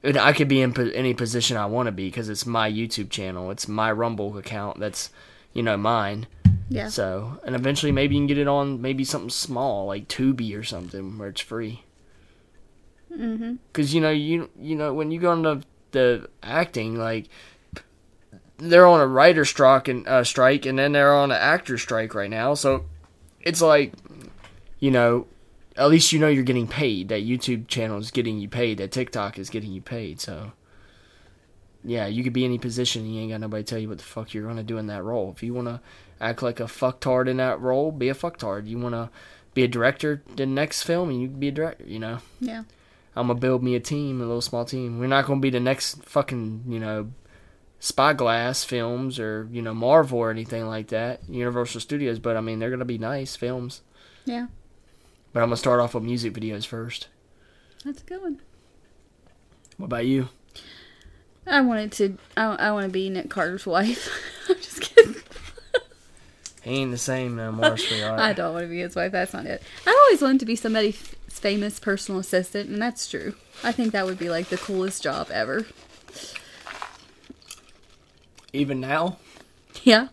And 0.04 0.18
I 0.18 0.34
could 0.34 0.48
be 0.48 0.62
in 0.62 0.74
po- 0.74 0.92
any 0.94 1.14
position 1.14 1.58
I 1.58 1.66
want 1.66 1.88
to 1.88 1.92
be 1.92 2.08
because 2.08 2.30
it's 2.30 2.46
my 2.46 2.72
YouTube 2.72 3.10
channel. 3.10 3.52
It's 3.52 3.68
my 3.68 3.92
Rumble 3.92 4.38
account. 4.38 4.80
That's 4.80 5.10
you 5.54 5.64
know 5.64 5.78
mine. 5.78 6.28
Yeah. 6.70 6.90
So 6.90 7.40
and 7.44 7.56
eventually 7.56 7.92
maybe 7.92 8.16
you 8.16 8.22
can 8.22 8.28
get 8.28 8.38
it 8.38 8.48
on 8.48 8.82
maybe 8.82 9.04
something 9.04 9.30
small 9.30 9.88
like 9.88 10.08
Tubi 10.08 10.58
or 10.58 10.64
something 10.64 11.18
where 11.18 11.30
it's 11.30 11.42
free. 11.42 11.84
Mm-hmm. 13.12 13.56
Because 13.72 13.94
you 13.94 14.02
know 14.02 14.12
you 14.12 14.50
you 14.60 14.76
know 14.76 14.94
when 14.94 15.12
you 15.12 15.20
go 15.20 15.34
into 15.34 15.66
the 15.92 16.30
acting 16.44 16.98
like 16.98 17.28
they're 18.58 18.88
on 18.88 19.00
a 19.00 19.08
writer 19.08 19.46
strike 19.46 19.88
and 19.88 20.08
uh, 20.08 20.24
strike 20.24 20.66
and 20.66 20.78
then 20.78 20.92
they're 20.92 21.14
on 21.14 21.32
an 21.32 21.38
actor 21.38 21.78
strike 21.78 22.14
right 22.16 22.30
now 22.30 22.54
so 22.54 22.86
it's 23.42 23.62
like 23.62 23.94
you 24.80 24.92
know 24.92 25.28
at 25.78 25.90
least 25.90 26.12
you 26.12 26.20
know 26.20 26.28
you're 26.28 26.44
getting 26.44 26.68
paid 26.68 27.10
that 27.10 27.24
youtube 27.26 27.68
channel 27.68 27.98
is 27.98 28.12
getting 28.12 28.40
you 28.40 28.50
paid 28.50 28.78
that 28.78 28.92
tiktok 28.92 29.38
is 29.38 29.50
getting 29.50 29.72
you 29.72 29.82
paid 29.82 30.20
so 30.20 30.52
yeah 31.84 32.08
you 32.08 32.24
could 32.24 32.34
be 32.34 32.44
any 32.46 32.58
position 32.58 33.06
you 33.06 33.22
ain't 33.22 33.32
got 33.32 33.40
nobody 33.40 33.64
tell 33.64 33.78
you 33.80 33.88
what 33.88 33.98
the 33.98 34.04
fuck 34.04 34.34
you're 34.34 34.48
gonna 34.48 34.64
do 34.64 34.78
in 34.78 34.88
that 34.88 35.04
role 35.04 35.32
if 35.36 35.44
you 35.44 35.54
wanna 35.54 35.82
act 36.20 36.42
like 36.42 36.60
a 36.60 36.64
fucktard 36.64 37.28
in 37.30 37.38
that 37.38 37.60
role 37.62 37.92
be 37.92 38.10
a 38.10 38.16
fucktard 38.16 38.68
you 38.68 38.78
wanna 38.78 39.10
be 39.54 39.64
a 39.64 39.68
director 39.68 40.22
the 40.36 40.46
next 40.46 40.84
film 40.84 41.10
and 41.10 41.22
you 41.22 41.28
can 41.28 41.40
be 41.40 41.48
a 41.50 41.52
director 41.52 41.84
you 41.86 42.00
know 42.00 42.20
Yeah. 42.40 42.64
I'm 43.16 43.28
gonna 43.28 43.40
build 43.40 43.64
me 43.64 43.74
a 43.74 43.80
team, 43.80 44.22
a 44.22 44.26
little 44.26 44.42
small 44.42 44.64
team. 44.64 45.00
We're 45.00 45.08
not 45.08 45.26
gonna 45.26 45.40
be 45.40 45.50
the 45.50 45.60
next 45.60 46.04
fucking, 46.04 46.66
you 46.68 46.80
know, 46.80 47.10
Spyglass 47.80 48.64
films 48.64 49.18
or 49.20 49.48
you 49.52 49.60
know 49.64 49.74
Marvel 49.74 50.20
or 50.20 50.30
anything 50.30 50.68
like 50.68 50.90
that, 50.90 51.28
Universal 51.28 51.82
Studios. 51.82 52.20
But 52.20 52.38
I 52.38 52.42
mean, 52.42 52.60
they're 52.60 52.70
gonna 52.70 52.86
be 52.86 53.00
nice 53.00 53.36
films. 53.36 53.82
Yeah, 54.26 54.48
But 55.38 55.44
I'm 55.44 55.50
gonna 55.50 55.58
start 55.58 55.80
off 55.80 55.94
with 55.94 56.04
music 56.04 56.34
videos 56.34 56.66
first. 56.66 57.10
that's 57.86 58.02
a 58.02 58.06
good 58.06 58.24
one. 58.24 58.42
What 59.78 59.86
about 59.86 60.08
you? 60.08 60.30
I 61.46 61.62
wanted 61.62 61.92
to. 61.92 62.18
I, 62.36 62.46
I 62.56 62.72
want 62.72 62.88
to 62.88 62.92
be 62.92 63.08
Nick 63.08 63.30
Carter's 63.30 63.68
wife. 63.68 64.10
I'm 64.50 64.56
just 64.56 64.82
kidding. 64.82 65.18
He 66.64 66.72
ain't 66.72 66.90
the 66.90 66.98
same 66.98 67.36
no 67.36 67.52
more, 67.52 67.78
sweetheart. 67.78 68.20
I 68.20 68.34
don't 68.34 68.56
want 68.56 68.64
to 68.64 68.68
be 68.68 68.80
his 68.80 68.96
wife. 68.96 69.12
That's 69.12 69.32
not 69.32 69.46
it. 69.46 69.62
I 69.86 70.06
always 70.08 70.24
wanted 70.24 70.40
to 70.40 70.48
be 70.48 70.56
somebody's 70.56 70.98
famous 71.28 71.80
personal 71.80 72.20
assistant, 72.20 72.72
and 72.72 72.82
that's 72.82 73.08
true. 73.08 73.36
I 73.64 73.72
think 73.72 73.92
that 73.92 74.08
would 74.08 74.18
be 74.18 74.32
like 74.32 74.48
the 74.48 74.58
coolest 74.58 75.04
job 75.04 75.30
ever. 75.30 75.68
Even 78.54 78.82
now. 78.82 79.20
Yeah. 79.84 80.08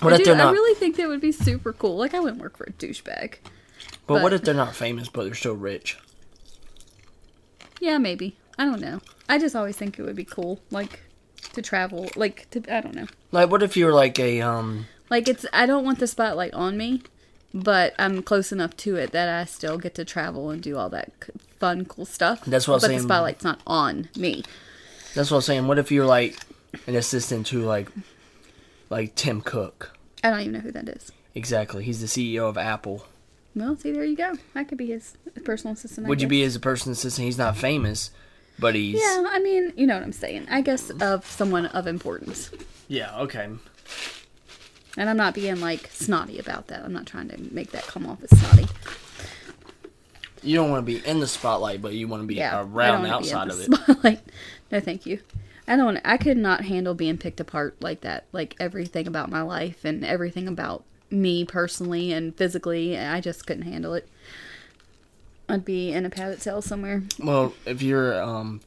What 0.00 0.14
I, 0.14 0.16
if 0.16 0.24
do, 0.24 0.34
they're 0.34 0.46
I 0.46 0.50
really 0.50 0.74
think 0.76 0.96
that 0.96 1.08
would 1.08 1.20
be 1.20 1.30
super 1.30 1.74
cool. 1.74 1.98
Like 1.98 2.14
I 2.14 2.20
wouldn't 2.20 2.40
work 2.40 2.56
for 2.56 2.64
a 2.64 2.72
douchebag. 2.72 3.34
But 4.06 4.22
what 4.22 4.32
if 4.32 4.42
they're 4.42 4.54
not 4.54 4.74
famous 4.76 5.08
but 5.08 5.24
they're 5.24 5.34
still 5.34 5.54
rich? 5.54 5.98
Yeah, 7.80 7.98
maybe. 7.98 8.36
I 8.58 8.64
don't 8.64 8.80
know. 8.80 9.00
I 9.28 9.38
just 9.38 9.54
always 9.54 9.76
think 9.76 9.98
it 9.98 10.02
would 10.02 10.16
be 10.16 10.24
cool, 10.24 10.60
like 10.70 11.00
to 11.52 11.62
travel, 11.62 12.08
like 12.16 12.48
to. 12.50 12.62
I 12.74 12.80
don't 12.80 12.94
know. 12.94 13.06
Like, 13.32 13.50
what 13.50 13.62
if 13.62 13.76
you 13.76 13.86
were 13.86 13.92
like 13.92 14.18
a 14.18 14.40
um? 14.40 14.86
Like 15.10 15.28
it's. 15.28 15.44
I 15.52 15.66
don't 15.66 15.84
want 15.84 15.98
the 15.98 16.06
spotlight 16.06 16.54
on 16.54 16.76
me, 16.76 17.02
but 17.52 17.94
I'm 17.98 18.22
close 18.22 18.52
enough 18.52 18.76
to 18.78 18.96
it 18.96 19.12
that 19.12 19.28
I 19.28 19.44
still 19.44 19.78
get 19.78 19.94
to 19.96 20.04
travel 20.04 20.50
and 20.50 20.62
do 20.62 20.76
all 20.76 20.88
that 20.90 21.12
fun, 21.58 21.84
cool 21.84 22.06
stuff. 22.06 22.44
That's 22.46 22.66
what 22.66 22.74
I'm 22.74 22.80
But 22.80 22.86
saying. 22.88 22.98
the 22.98 23.04
spotlight's 23.04 23.44
not 23.44 23.60
on 23.66 24.08
me. 24.16 24.42
That's 25.14 25.30
what 25.30 25.38
I'm 25.38 25.42
saying. 25.42 25.66
What 25.66 25.78
if 25.78 25.90
you're 25.90 26.06
like 26.06 26.38
an 26.86 26.94
assistant 26.94 27.46
to 27.48 27.62
like, 27.62 27.88
like 28.90 29.14
Tim 29.14 29.40
Cook? 29.40 29.96
I 30.22 30.30
don't 30.30 30.40
even 30.40 30.52
know 30.52 30.60
who 30.60 30.72
that 30.72 30.88
is. 30.88 31.12
Exactly. 31.34 31.84
He's 31.84 32.00
the 32.00 32.06
CEO 32.06 32.48
of 32.48 32.56
Apple. 32.58 33.04
Well, 33.56 33.74
see, 33.76 33.90
there 33.90 34.04
you 34.04 34.16
go. 34.16 34.34
I 34.54 34.62
could 34.64 34.78
be 34.78 34.88
his 34.88 35.16
personal 35.44 35.72
assistant. 35.74 36.06
I 36.06 36.08
Would 36.10 36.20
you 36.20 36.28
guess. 36.28 36.52
be 36.52 36.56
a 36.56 36.60
personal 36.60 36.92
assistant? 36.92 37.24
He's 37.24 37.38
not 37.38 37.56
famous, 37.56 38.10
but 38.58 38.74
he's 38.74 39.00
Yeah, 39.00 39.24
I 39.28 39.38
mean, 39.40 39.72
you 39.76 39.86
know 39.86 39.94
what 39.94 40.02
I'm 40.02 40.12
saying. 40.12 40.46
I 40.50 40.60
guess 40.60 40.90
of 40.90 41.24
someone 41.26 41.66
of 41.66 41.86
importance. 41.86 42.50
yeah. 42.86 43.16
Okay. 43.20 43.48
And 44.98 45.10
I'm 45.10 45.16
not 45.16 45.34
being 45.34 45.60
like 45.60 45.88
snotty 45.92 46.38
about 46.38 46.68
that. 46.68 46.84
I'm 46.84 46.92
not 46.92 47.06
trying 47.06 47.28
to 47.28 47.38
make 47.54 47.70
that 47.72 47.86
come 47.86 48.06
off 48.06 48.22
as 48.22 48.38
snotty. 48.38 48.66
You 50.42 50.56
don't 50.56 50.70
want 50.70 50.86
to 50.86 50.92
be 51.00 51.04
in 51.06 51.18
the 51.20 51.26
spotlight, 51.26 51.82
but 51.82 51.92
you 51.94 52.08
want 52.08 52.22
to 52.22 52.26
be 52.26 52.34
Yeah, 52.36 52.60
around 52.62 53.02
don't 53.02 53.10
wanna 53.10 53.22
be 53.22 53.30
in 53.30 53.36
outside 53.36 53.48
the 53.50 53.54
of 53.54 53.60
it. 53.60 53.64
Spotlight. 53.84 54.20
No, 54.72 54.80
thank 54.80 55.06
you. 55.06 55.20
I 55.68 55.76
don't. 55.76 55.98
I 56.04 56.16
could 56.16 56.36
not 56.36 56.64
handle 56.64 56.92
being 56.94 57.18
picked 57.18 57.38
apart 57.38 57.76
like 57.80 58.00
that. 58.00 58.24
Like 58.32 58.56
everything 58.58 59.06
about 59.06 59.30
my 59.30 59.42
life 59.42 59.84
and 59.84 60.04
everything 60.04 60.48
about 60.48 60.82
me 61.10 61.44
personally 61.44 62.12
and 62.12 62.36
physically. 62.36 62.98
I 62.98 63.20
just 63.20 63.46
couldn't 63.46 63.64
handle 63.64 63.94
it. 63.94 64.08
I'd 65.48 65.64
be 65.64 65.92
in 65.92 66.04
a 66.04 66.10
padded 66.10 66.42
cell 66.42 66.60
somewhere. 66.60 67.02
Well, 67.22 67.54
if 67.64 67.80
you're 67.80 68.20
um, 68.20 68.60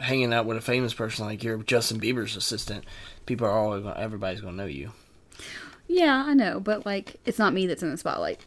hanging 0.00 0.32
out 0.32 0.46
with 0.46 0.56
a 0.56 0.60
famous 0.62 0.92
person 0.92 1.24
like 1.24 1.44
you're 1.44 1.58
Justin 1.58 2.00
Bieber's 2.00 2.36
assistant, 2.36 2.84
people 3.26 3.46
are 3.46 3.52
all 3.52 3.78
gonna, 3.78 3.98
everybody's 3.98 4.40
gonna 4.40 4.56
know 4.56 4.66
you. 4.66 4.92
Yeah, 5.88 6.24
I 6.26 6.34
know, 6.34 6.58
but 6.58 6.84
like, 6.84 7.16
it's 7.24 7.38
not 7.38 7.52
me 7.52 7.66
that's 7.66 7.82
in 7.82 7.90
the 7.90 7.96
spotlight. 7.96 8.40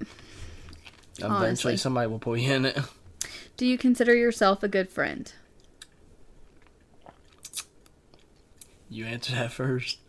Eventually, 1.18 1.48
Honestly. 1.48 1.78
somebody 1.78 2.08
will 2.08 2.20
pull 2.20 2.38
you 2.38 2.54
in 2.54 2.66
it. 2.66 2.78
Do 3.58 3.66
you 3.66 3.78
consider 3.78 4.14
yourself 4.14 4.64
a 4.64 4.68
good 4.68 4.90
friend? 4.90 5.32
You 8.90 9.06
answer 9.06 9.34
that 9.36 9.52
first. 9.52 10.00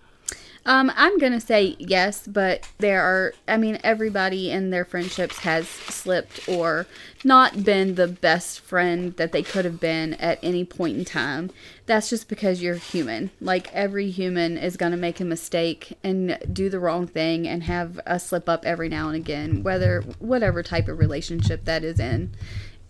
Um, 0.70 0.92
I'm 0.94 1.18
gonna 1.18 1.40
say 1.40 1.74
yes, 1.80 2.28
but 2.28 2.70
there 2.78 3.02
are. 3.02 3.34
I 3.48 3.56
mean, 3.56 3.80
everybody 3.82 4.52
in 4.52 4.70
their 4.70 4.84
friendships 4.84 5.40
has 5.40 5.68
slipped 5.68 6.48
or 6.48 6.86
not 7.24 7.64
been 7.64 7.96
the 7.96 8.06
best 8.06 8.60
friend 8.60 9.16
that 9.16 9.32
they 9.32 9.42
could 9.42 9.64
have 9.64 9.80
been 9.80 10.14
at 10.14 10.38
any 10.44 10.64
point 10.64 10.96
in 10.96 11.04
time. 11.04 11.50
That's 11.86 12.08
just 12.08 12.28
because 12.28 12.62
you're 12.62 12.76
human. 12.76 13.32
Like 13.40 13.74
every 13.74 14.10
human 14.12 14.56
is 14.56 14.76
gonna 14.76 14.96
make 14.96 15.18
a 15.18 15.24
mistake 15.24 15.98
and 16.04 16.38
do 16.52 16.70
the 16.70 16.78
wrong 16.78 17.08
thing 17.08 17.48
and 17.48 17.64
have 17.64 17.98
a 18.06 18.20
slip 18.20 18.48
up 18.48 18.64
every 18.64 18.88
now 18.88 19.08
and 19.08 19.16
again, 19.16 19.64
whether 19.64 20.02
whatever 20.20 20.62
type 20.62 20.86
of 20.86 21.00
relationship 21.00 21.64
that 21.64 21.82
is 21.82 21.98
in. 21.98 22.30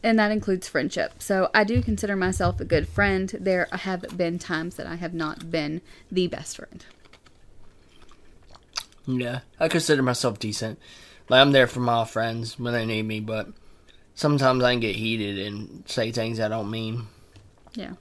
And 0.03 0.19
that 0.19 0.33
includes 0.33 0.69
friendship. 0.69 1.23
So 1.23 1.49
I 1.55 1.65
do 1.65 1.81
consider 1.81 2.15
myself 2.15 2.61
a 2.61 2.67
good 2.67 2.87
friend. 2.87 3.35
There 3.41 3.69
have 3.73 4.19
been 4.19 4.39
times 4.39 4.75
that 4.75 4.87
I 4.87 4.97
have 4.97 5.15
not 5.15 5.51
been 5.51 5.81
the 6.13 6.27
best 6.27 6.57
friend. 6.59 6.85
Yeah, 9.07 9.41
I 9.59 9.69
consider 9.69 10.03
myself 10.03 10.39
decent. 10.39 10.79
Like 11.29 11.41
I'm 11.41 11.53
there 11.53 11.67
for 11.67 11.81
my 11.81 12.05
friends 12.05 12.59
when 12.59 12.73
they 12.73 12.87
need 12.87 13.03
me, 13.03 13.21
but 13.21 13.49
sometimes 14.15 14.63
I 14.63 14.73
can 14.73 14.81
get 14.81 14.97
heated 14.97 15.39
and 15.39 15.85
say 15.87 16.13
things 16.13 16.41
I 16.41 16.49
don't 16.49 16.71
mean. 16.71 17.07
Yeah. 17.75 17.95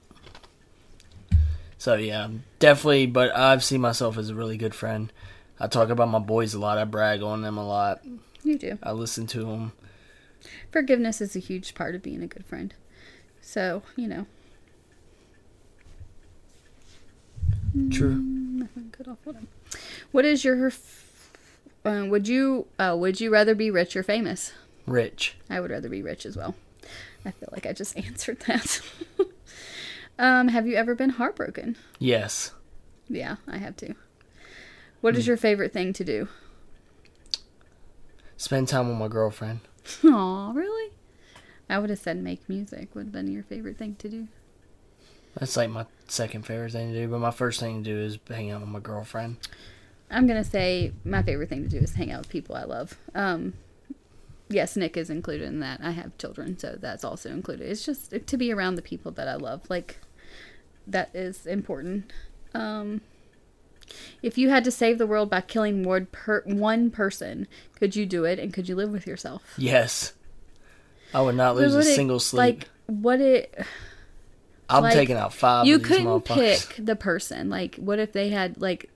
So 1.78 1.94
yeah, 1.94 2.28
definitely. 2.58 3.06
But 3.06 3.34
I've 3.34 3.64
seen 3.64 3.80
myself 3.80 4.18
as 4.18 4.30
a 4.30 4.34
really 4.34 4.56
good 4.56 4.74
friend. 4.74 5.12
I 5.58 5.66
talk 5.66 5.90
about 5.90 6.08
my 6.08 6.18
boys 6.18 6.54
a 6.54 6.58
lot. 6.58 6.78
I 6.78 6.84
brag 6.84 7.22
on 7.22 7.42
them 7.42 7.56
a 7.58 7.66
lot. 7.66 8.00
You 8.42 8.58
do. 8.58 8.78
I 8.82 8.92
listen 8.92 9.26
to 9.28 9.44
them. 9.44 9.72
Forgiveness 10.70 11.20
is 11.20 11.36
a 11.36 11.40
huge 11.40 11.74
part 11.74 11.94
of 11.94 12.02
being 12.02 12.22
a 12.22 12.26
good 12.26 12.46
friend. 12.46 12.72
So, 13.42 13.82
you 13.96 14.08
know, 14.08 14.26
True. 17.90 18.16
Mm, 18.16 18.58
nothing 18.58 18.94
good 18.96 19.08
off 19.08 19.26
of 19.26 19.34
them. 19.34 19.48
What 20.12 20.24
is 20.24 20.44
your 20.44 20.68
f- 20.68 21.30
uh, 21.84 22.06
would 22.08 22.28
you 22.28 22.66
uh, 22.78 22.96
would 22.98 23.20
you 23.20 23.30
rather 23.30 23.54
be 23.54 23.70
rich 23.70 23.96
or 23.96 24.02
famous? 24.02 24.52
Rich. 24.86 25.36
I 25.48 25.60
would 25.60 25.70
rather 25.70 25.88
be 25.88 26.02
rich 26.02 26.26
as 26.26 26.36
well. 26.36 26.54
I 27.24 27.30
feel 27.30 27.48
like 27.52 27.66
I 27.66 27.72
just 27.72 27.96
answered 28.06 28.40
that. 28.46 28.80
um, 30.18 30.48
have 30.48 30.66
you 30.66 30.76
ever 30.76 30.94
been 30.94 31.10
heartbroken? 31.10 31.76
Yes. 31.98 32.52
Yeah, 33.08 33.36
I 33.48 33.58
have 33.58 33.76
too. 33.76 33.94
What 35.00 35.16
is 35.16 35.26
your 35.26 35.36
favorite 35.36 35.72
thing 35.72 35.92
to 35.94 36.04
do? 36.04 36.28
Spend 38.36 38.68
time 38.68 38.88
with 38.88 38.98
my 38.98 39.08
girlfriend. 39.08 39.60
Aw, 40.04 40.52
really? 40.52 40.92
I 41.68 41.78
would 41.78 41.90
have 41.90 41.98
said 41.98 42.18
make 42.22 42.48
music 42.48 42.94
would 42.94 43.06
have 43.06 43.12
been 43.12 43.30
your 43.32 43.42
favorite 43.42 43.78
thing 43.78 43.96
to 43.96 44.08
do. 44.08 44.28
That's 45.38 45.56
like 45.56 45.70
my 45.70 45.86
second 46.08 46.44
favorite 46.44 46.72
thing 46.72 46.92
to 46.92 47.00
do. 47.00 47.08
But 47.08 47.20
my 47.20 47.30
first 47.30 47.60
thing 47.60 47.82
to 47.82 47.90
do 47.90 47.98
is 47.98 48.18
hang 48.28 48.50
out 48.50 48.60
with 48.60 48.68
my 48.68 48.80
girlfriend. 48.80 49.36
I'm 50.10 50.26
gonna 50.26 50.44
say 50.44 50.92
my 51.04 51.22
favorite 51.22 51.48
thing 51.48 51.62
to 51.62 51.68
do 51.68 51.78
is 51.78 51.94
hang 51.94 52.10
out 52.10 52.20
with 52.20 52.28
people 52.28 52.56
I 52.56 52.64
love. 52.64 52.96
Um, 53.14 53.54
yes, 54.48 54.76
Nick 54.76 54.96
is 54.96 55.10
included 55.10 55.46
in 55.46 55.60
that. 55.60 55.80
I 55.82 55.92
have 55.92 56.16
children, 56.18 56.58
so 56.58 56.76
that's 56.80 57.04
also 57.04 57.30
included. 57.30 57.70
It's 57.70 57.84
just 57.84 58.12
to 58.26 58.36
be 58.36 58.52
around 58.52 58.74
the 58.76 58.82
people 58.82 59.12
that 59.12 59.28
I 59.28 59.34
love. 59.36 59.62
Like 59.68 59.98
that 60.86 61.10
is 61.14 61.46
important. 61.46 62.10
Um, 62.54 63.00
if 64.22 64.38
you 64.38 64.50
had 64.50 64.64
to 64.64 64.70
save 64.70 64.98
the 64.98 65.06
world 65.06 65.30
by 65.30 65.40
killing 65.40 65.82
one 65.82 66.06
per 66.06 66.42
one 66.44 66.90
person, 66.90 67.46
could 67.76 67.94
you 67.96 68.06
do 68.06 68.24
it? 68.24 68.38
And 68.38 68.52
could 68.52 68.68
you 68.68 68.74
live 68.76 68.90
with 68.90 69.06
yourself? 69.06 69.42
Yes. 69.56 70.12
I 71.12 71.22
would 71.22 71.34
not 71.34 71.56
lose 71.56 71.74
Would 71.74 71.86
a 71.86 71.88
it- 71.90 71.94
single 71.94 72.20
sleep. 72.20 72.38
Like 72.38 72.68
what 72.86 73.20
it 73.20 73.64
I'm 74.68 74.84
like, 74.84 74.92
taking 74.94 75.16
out 75.16 75.32
five. 75.34 75.66
you 75.66 75.80
couldn't 75.80 76.24
pick 76.24 76.76
the 76.78 76.94
person 76.94 77.50
like 77.50 77.74
what 77.76 77.98
if 77.98 78.12
they 78.12 78.28
had 78.28 78.60
like 78.60 78.88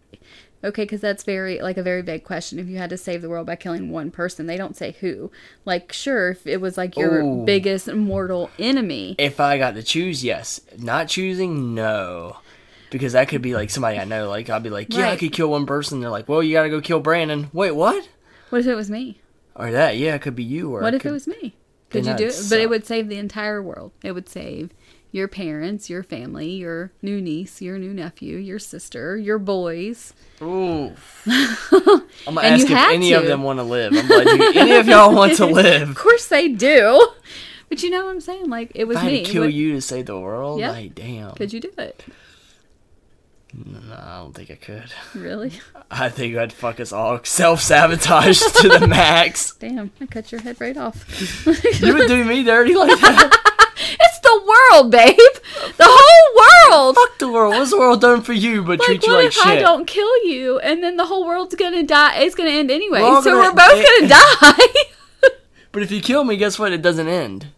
okay 0.65 0.85
because 0.85 1.01
that's 1.01 1.23
very 1.23 1.61
like 1.61 1.77
a 1.77 1.83
very 1.83 2.03
big 2.03 2.25
question 2.25 2.59
if 2.59 2.67
you 2.67 2.79
had 2.79 2.91
to 2.91 2.97
save 2.97 3.23
the 3.23 3.29
world 3.29 3.47
by 3.47 3.55
killing 3.55 3.91
one 3.91 4.11
person 4.11 4.47
they 4.47 4.57
don't 4.57 4.77
say 4.77 4.97
who 5.01 5.31
like 5.65 5.93
sure 5.93 6.31
if 6.31 6.47
it 6.47 6.61
was 6.61 6.77
like 6.77 6.97
your 6.97 7.21
Ooh. 7.21 7.45
biggest 7.45 7.93
mortal 7.93 8.51
enemy 8.59 9.15
If 9.19 9.41
I 9.41 9.59
got 9.59 9.75
to 9.75 9.83
choose, 9.83 10.25
yes. 10.25 10.61
Not 10.79 11.09
choosing, 11.09 11.75
no. 11.75 12.39
Because 12.91 13.13
that 13.15 13.29
could 13.29 13.43
be 13.43 13.55
like 13.55 13.71
somebody 13.71 13.99
I 13.99 14.05
know. 14.05 14.29
Like 14.29 14.49
I'd 14.51 14.63
be 14.63 14.71
like, 14.71 14.93
yeah, 14.95 15.11
I 15.11 15.17
could 15.17 15.33
kill 15.33 15.51
one 15.51 15.67
person. 15.67 16.01
They're 16.01 16.11
like, 16.11 16.29
well, 16.29 16.43
you 16.43 16.53
got 16.53 16.65
to 16.65 16.69
go 16.69 16.81
kill 16.81 17.01
Brandon. 17.01 17.51
Wait, 17.53 17.73
what? 17.73 18.09
what 18.51 18.61
if 18.61 18.67
it 18.67 18.75
was 18.75 18.91
me 18.91 19.21
Or 19.57 19.71
that? 19.73 19.97
Yeah, 19.97 20.15
it 20.15 20.23
could 20.23 20.37
be 20.37 20.45
you. 20.45 20.75
Or 20.75 20.81
what 20.81 20.95
if 20.95 21.03
could, 21.03 21.11
it 21.11 21.13
was 21.13 21.27
me 21.27 21.57
could 21.91 22.07
you 22.07 22.17
do 22.17 22.27
it 22.27 22.47
but 22.51 22.61
it 22.61 22.69
would 22.69 22.87
save 22.87 23.09
the 23.09 23.19
entire 23.19 23.63
world 23.63 23.93
it 24.03 24.13
would 24.13 24.29
save 24.29 24.71
your 25.15 25.29
parents 25.29 25.89
your 25.89 26.03
family 26.03 26.51
your 26.51 26.91
new 27.01 27.21
niece 27.21 27.63
your 27.63 27.79
new 27.79 27.95
nephew 27.95 28.37
your 28.37 28.59
sister 28.59 29.17
your 29.17 29.39
boys 29.39 30.13
Ooh. 30.43 30.93
I'm 31.27 32.03
gonna 32.27 32.41
And 32.41 32.61
ask 32.61 32.69
you 32.69 32.75
if 32.77 32.89
any 32.91 33.13
of 33.13 33.25
them 33.25 33.45
want 33.45 33.61
to 33.61 33.63
live. 33.63 33.93
I'm 33.95 34.09
like, 34.09 34.57
any 34.57 34.73
of 34.73 34.89
y'all 34.89 35.15
want 35.15 35.37
to 35.37 35.47
live? 35.63 35.91
of 35.91 35.97
course 35.97 36.27
they 36.27 36.49
do 36.49 37.01
but 37.69 37.83
you 37.85 37.91
know 37.91 38.05
what 38.05 38.11
i'm 38.11 38.21
saying 38.21 38.51
like 38.51 38.73
it 38.75 38.85
was 38.89 38.97
If 38.97 39.03
I 39.03 39.05
had 39.05 39.13
me 39.13 39.25
to 39.25 39.31
kill 39.31 39.49
you 39.49 39.73
to 39.75 39.81
save 39.81 40.07
the 40.07 40.19
world, 40.19 40.59
Yeah. 40.59 40.73
like, 40.73 40.95
damn. 40.97 41.31
could 41.37 41.53
you 41.53 41.61
do 41.61 41.71
it 41.79 42.05
No, 43.55 43.79
I 43.97 44.17
don't 44.19 44.35
think 44.35 44.51
I 44.51 44.57
could. 44.57 44.93
really 45.15 45.53
I 45.93 46.09
think 46.09 46.37
I'd 46.37 46.53
fuck 46.53 46.81
us 46.81 46.93
all 46.93 47.21
self 47.23 47.61
sabotage 47.61 48.41
to 48.41 48.69
the 48.69 48.87
max. 48.89 49.55
Damn, 49.55 49.93
I 50.01 50.07
cut 50.07 50.33
your 50.33 50.41
head 50.41 50.61
right 50.61 50.77
off. 50.77 51.07
You 51.81 51.95
would 51.95 52.09
do 52.09 52.25
me 52.25 52.43
dirty 52.43 52.75
like 52.75 52.99
that? 53.01 53.53
World, 54.47 54.91
babe. 54.91 55.17
The 55.77 55.87
whole 55.89 56.71
world. 56.71 56.95
Fuck 56.97 57.19
the 57.19 57.31
world. 57.33 57.55
What's 57.55 57.71
the 57.71 57.79
world 57.79 58.01
done 58.01 58.23
for 58.23 58.33
you 58.33 58.63
but 58.63 58.79
Like, 58.79 58.87
treat 58.87 59.07
you 59.07 59.13
what 59.13 59.19
like 59.19 59.27
if 59.29 59.35
shit? 59.35 59.47
I 59.47 59.57
don't 59.61 59.87
kill 59.87 60.25
you 60.27 60.59
and 60.61 60.83
then 60.83 60.97
the 60.97 61.07
whole 61.07 61.27
world's 61.27 61.55
gonna 61.55 61.83
die? 61.83 62.17
It's 62.19 62.35
gonna 62.35 62.51
end 62.51 62.71
anyway, 62.71 63.01
We're 63.03 63.23
so 63.23 63.31
gonna- 63.31 63.49
we're 63.51 63.53
both 63.55 63.81
it- 63.81 64.01
gonna 64.01 64.09
die. 64.09 65.31
But 65.73 65.83
if 65.83 65.91
you 65.91 66.01
kill 66.01 66.23
me, 66.23 66.37
guess 66.37 66.57
what? 66.57 66.73
It 66.73 66.83
doesn't 66.83 67.09
end. 67.09 67.49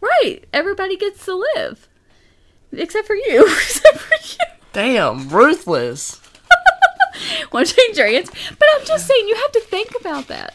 right? 0.00 0.40
Everybody 0.52 0.96
gets 0.96 1.24
to 1.26 1.34
live, 1.54 1.86
except 2.72 3.06
for 3.06 3.14
you. 3.14 3.44
except 3.52 3.98
for 3.98 4.14
you. 4.16 4.50
Damn, 4.72 5.28
ruthless. 5.28 6.20
Want 7.52 7.68
to 7.68 7.74
change 7.76 7.98
your 7.98 8.08
answer? 8.08 8.32
But 8.58 8.66
I'm 8.74 8.84
just 8.84 9.06
saying, 9.06 9.28
you 9.28 9.36
have 9.36 9.52
to 9.52 9.60
think 9.60 9.90
about 10.00 10.26
that. 10.26 10.54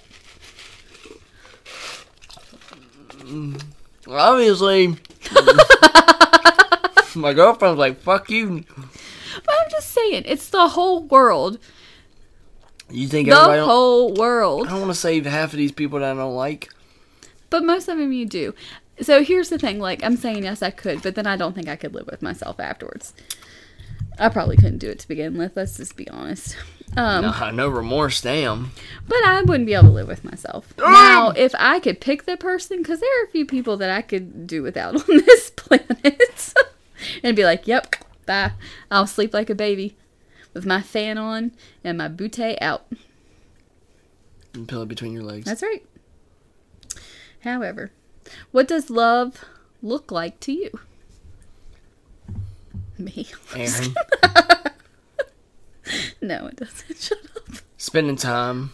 Mm. 3.19 3.61
Obviously, 4.07 4.95
my 7.15 7.33
girlfriend's 7.33 7.79
like, 7.79 7.99
"Fuck 8.01 8.29
you." 8.29 8.63
But 9.45 9.55
I'm 9.61 9.69
just 9.69 9.91
saying, 9.91 10.23
it's 10.25 10.49
the 10.49 10.69
whole 10.69 11.03
world. 11.03 11.59
You 12.89 13.07
think? 13.07 13.29
The 13.29 13.65
whole 13.65 14.13
world. 14.13 14.67
I 14.67 14.71
don't 14.71 14.81
want 14.81 14.93
to 14.93 14.99
save 14.99 15.25
half 15.25 15.53
of 15.53 15.57
these 15.57 15.71
people 15.71 15.99
that 15.99 16.11
I 16.11 16.13
don't 16.13 16.35
like. 16.35 16.69
But 17.49 17.63
most 17.63 17.87
of 17.87 17.97
them 17.97 18.11
you 18.11 18.25
do. 18.25 18.53
So 19.01 19.23
here's 19.23 19.49
the 19.49 19.59
thing, 19.59 19.79
like 19.79 20.03
I'm 20.03 20.17
saying 20.17 20.43
yes 20.43 20.63
I 20.63 20.71
could, 20.71 21.03
but 21.03 21.15
then 21.15 21.27
I 21.27 21.37
don't 21.37 21.53
think 21.53 21.67
I 21.67 21.75
could 21.75 21.93
live 21.93 22.07
with 22.07 22.21
myself 22.21 22.59
afterwards. 22.59 23.13
I 24.17 24.29
probably 24.29 24.55
couldn't 24.55 24.79
do 24.79 24.89
it 24.89 24.99
to 24.99 25.07
begin 25.07 25.37
with, 25.37 25.55
let's 25.55 25.77
just 25.77 25.95
be 25.95 26.09
honest. 26.09 26.57
Um 26.95 27.21
Nah, 27.25 27.51
no 27.51 27.67
remorse, 27.67 28.21
damn. 28.21 28.71
but 29.07 29.23
I 29.25 29.41
wouldn't 29.41 29.65
be 29.67 29.73
able 29.73 29.87
to 29.89 29.91
live 29.91 30.07
with 30.07 30.23
myself. 30.23 30.73
Now, 30.77 31.29
if 31.31 31.53
I 31.59 31.79
could 31.79 31.99
pick 31.99 32.23
the 32.25 32.37
person 32.37 32.83
cuz 32.83 32.99
there 32.99 33.21
are 33.21 33.25
a 33.25 33.29
few 33.29 33.45
people 33.45 33.77
that 33.77 33.89
I 33.89 34.01
could 34.01 34.47
do 34.47 34.63
without 34.63 34.95
on 35.09 35.17
this 35.25 35.49
planet 35.51 36.53
and 37.23 37.35
be 37.35 37.43
like, 37.43 37.67
"Yep, 37.67 37.95
bye. 38.25 38.53
I'll 38.89 39.05
sleep 39.07 39.33
like 39.33 39.49
a 39.49 39.55
baby 39.55 39.95
with 40.53 40.65
my 40.65 40.81
fan 40.81 41.17
on 41.17 41.51
and 41.83 41.97
my 41.97 42.07
bootay 42.09 42.57
out." 42.61 42.85
And 44.53 44.67
pillow 44.67 44.85
between 44.85 45.13
your 45.13 45.23
legs. 45.23 45.45
That's 45.45 45.61
right. 45.61 45.85
However, 47.41 47.91
what 48.51 48.67
does 48.67 48.89
love 48.89 49.43
look 49.83 50.11
like 50.11 50.39
to 50.41 50.51
you? 50.51 50.71
Me. 52.97 53.27
Aaron, 53.55 53.93
no, 56.27 56.47
it 56.47 56.57
doesn't. 56.57 56.97
Shut 56.99 57.17
up. 57.35 57.55
spending 57.77 58.15
time, 58.15 58.71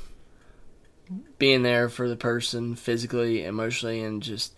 being 1.38 1.64
there 1.64 1.90
for 1.90 2.10
the 2.10 2.16
person 2.16 2.76
physically, 2.76 3.44
emotionally, 3.44 4.02
and 4.02 4.22
just, 4.22 4.54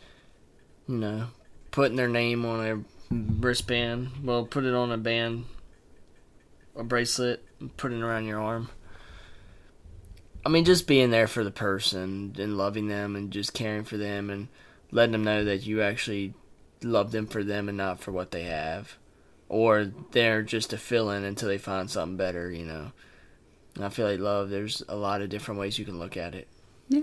you 0.87 0.97
know, 0.97 1.27
putting 1.71 1.97
their 1.97 2.07
name 2.07 2.45
on 2.45 2.65
a 2.65 3.13
wristband. 3.13 4.09
Well, 4.23 4.45
put 4.45 4.63
it 4.63 4.73
on 4.73 4.91
a 4.91 4.97
band, 4.97 5.45
a 6.75 6.83
bracelet, 6.83 7.43
put 7.77 7.91
it 7.91 8.01
around 8.01 8.25
your 8.25 8.41
arm. 8.41 8.69
I 10.45 10.49
mean, 10.49 10.63
just 10.63 10.87
being 10.87 11.09
there 11.09 11.27
for 11.27 11.43
the 11.43 11.51
person 11.51 12.35
and 12.37 12.57
loving 12.57 12.87
them 12.87 13.15
and 13.15 13.31
just 13.31 13.53
caring 13.53 13.83
for 13.83 13.97
them 13.97 14.29
and 14.29 14.47
letting 14.91 15.13
them 15.13 15.23
know 15.23 15.43
that 15.43 15.65
you 15.65 15.81
actually 15.81 16.35
love 16.83 17.11
them 17.11 17.25
for 17.25 17.43
them 17.43 17.67
and 17.67 17.77
not 17.77 17.99
for 17.99 18.11
what 18.11 18.29
they 18.31 18.43
have. 18.43 18.97
Or 19.47 19.91
they're 20.11 20.41
just 20.41 20.73
a 20.73 20.77
fill 20.77 21.11
in 21.11 21.23
until 21.23 21.49
they 21.49 21.57
find 21.57 21.89
something 21.89 22.17
better, 22.17 22.51
you 22.51 22.65
know. 22.65 22.91
And 23.75 23.85
I 23.85 23.89
feel 23.89 24.07
like 24.07 24.19
love, 24.19 24.49
there's 24.49 24.81
a 24.87 24.95
lot 24.95 25.21
of 25.21 25.29
different 25.29 25.59
ways 25.59 25.77
you 25.77 25.85
can 25.85 25.99
look 25.99 26.17
at 26.17 26.33
it. 26.33 26.47
Yeah. 26.87 27.01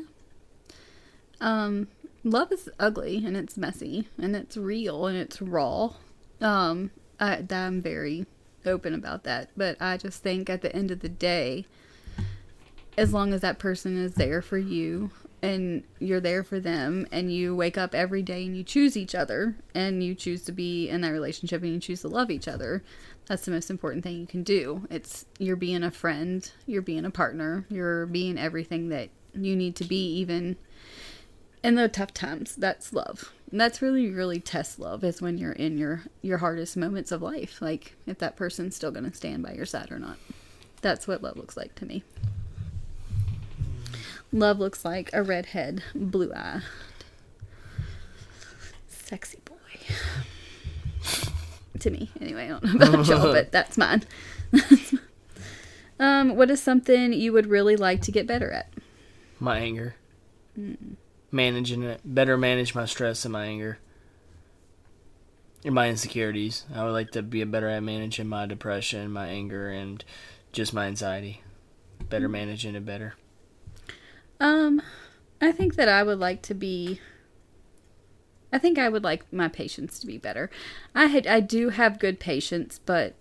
Um, 1.41 1.89
love 2.25 2.53
is 2.53 2.69
ugly 2.79 3.25
and 3.25 3.37
it's 3.37 3.57
messy 3.57 4.09
and 4.19 4.35
it's 4.35 4.57
real 4.57 5.07
and 5.07 5.17
it's 5.17 5.43
raw. 5.43 5.95
Um, 6.41 6.91
I, 7.21 7.45
I'm 7.51 7.81
very 7.81 8.27
open 8.65 8.95
about 8.95 9.25
that, 9.25 9.51
but 9.57 9.77
I 9.81 9.97
just 9.97 10.23
think 10.23 10.49
at 10.49 10.63
the 10.63 10.75
end 10.75 10.91
of 10.91 11.01
the 11.01 11.09
day, 11.09 11.67
as 12.97 13.13
long 13.13 13.33
as 13.33 13.41
that 13.41 13.59
person 13.59 13.97
is 13.97 14.15
there 14.15 14.43
for 14.43 14.59
you 14.59 15.11
and 15.43 15.83
you're 15.99 16.21
there 16.21 16.45
for 16.45 16.61
them 16.61 17.07
and 17.11 17.33
you 17.33 17.55
wake 17.55 17.77
up 17.77 17.95
every 17.95 18.23
day 18.23 18.45
and 18.47 18.57
you 18.57 18.63
choose 18.63 18.97
each 18.97 19.15
other 19.15 19.57
and 19.75 20.03
you 20.03 20.15
choose 20.15 20.43
to 20.43 20.53
be 20.53 20.89
in 20.89 21.01
that 21.01 21.11
relationship 21.11 21.63
and 21.63 21.73
you 21.73 21.81
choose 21.81 22.03
to 22.03 22.09
love 22.09 22.31
each 22.31 22.47
other 22.47 22.83
that's 23.27 23.45
the 23.45 23.51
most 23.51 23.71
important 23.71 24.05
thing 24.05 24.19
you 24.19 24.27
can 24.27 24.43
do. 24.43 24.87
It's 24.91 25.27
you're 25.39 25.57
being 25.57 25.83
a 25.83 25.91
friend 25.91 26.51
you're 26.67 26.83
being 26.83 27.05
a 27.05 27.11
partner 27.11 27.65
you're 27.69 28.07
being 28.07 28.39
everything 28.39 28.89
that 28.89 29.11
you 29.35 29.57
need 29.57 29.77
to 29.77 29.85
be 29.85 30.17
even 30.17 30.57
in 31.63 31.77
the 31.77 31.89
tough 31.89 32.13
times. 32.13 32.57
That's 32.57 32.93
love. 32.93 33.33
And 33.51 33.61
that's 33.61 33.81
really 33.83 34.11
really 34.11 34.41
test 34.41 34.79
love 34.79 35.05
is 35.05 35.23
when 35.23 35.39
you're 35.39 35.53
in 35.53 35.79
your 35.79 36.03
your 36.21 36.39
hardest 36.39 36.77
moments 36.77 37.13
of 37.13 37.23
life 37.23 37.63
like 37.63 37.95
if 38.07 38.19
that 38.19 38.37
person's 38.37 38.77
still 38.77 38.91
going 38.91 39.09
to 39.11 39.17
stand 39.17 39.43
by 39.43 39.53
your 39.53 39.67
side 39.67 39.93
or 39.93 39.99
not. 39.99 40.19
That's 40.81 41.07
what 41.07 41.23
love 41.23 41.37
looks 41.37 41.57
like 41.57 41.75
to 41.77 41.87
me 41.87 42.03
love 44.33 44.59
looks 44.59 44.85
like 44.85 45.11
a 45.13 45.23
redhead 45.23 45.83
blue 45.95 46.33
eye 46.35 46.61
sexy 48.89 49.39
boy 49.45 49.55
to 51.79 51.91
me 51.91 52.11
anyway 52.21 52.45
i 52.47 52.49
don't 52.49 52.75
know 52.75 52.89
about 52.89 53.07
y'all 53.07 53.33
but 53.33 53.53
that's 53.53 53.77
mine 53.77 54.03
um 56.01 56.37
what 56.37 56.51
is 56.51 56.63
something 56.63 57.13
you 57.13 57.33
would 57.33 57.47
really 57.47 57.77
like 57.77 58.01
to 58.01 58.11
get 58.13 58.27
better 58.27 58.51
at 58.51 58.73
My 59.41 59.59
anger. 59.59 59.97
Managing 61.33 61.83
it. 61.83 62.01
Better 62.05 62.37
manage 62.39 62.75
my 62.77 62.85
stress 62.87 63.25
and 63.25 63.33
my 63.33 63.47
anger. 63.47 63.79
And 65.65 65.75
my 65.75 65.89
insecurities. 65.89 66.65
I 66.73 66.85
would 66.85 66.93
like 66.93 67.11
to 67.13 67.23
be 67.23 67.43
better 67.45 67.69
at 67.69 67.83
managing 67.83 68.29
my 68.29 68.47
depression, 68.47 69.11
my 69.11 69.27
anger, 69.27 69.69
and 69.69 70.05
just 70.53 70.73
my 70.73 70.87
anxiety. 70.87 71.43
Better 72.09 72.29
managing 72.29 72.77
it 72.77 72.85
better. 72.87 73.15
Um, 74.43 74.83
I 75.41 75.53
think 75.53 75.77
that 75.77 75.89
I 75.89 76.03
would 76.03 76.19
like 76.19 76.43
to 76.43 76.55
be. 76.55 77.01
I 78.53 78.59
think 78.59 78.77
I 78.77 78.89
would 78.89 79.05
like 79.05 79.33
my 79.33 79.49
patience 79.49 79.99
to 80.01 80.07
be 80.07 80.19
better. 80.19 80.51
I 80.95 81.07
had 81.07 81.27
I 81.29 81.39
do 81.41 81.71
have 81.71 82.01
good 82.01 82.19
patience, 82.19 82.81
but 82.85 83.15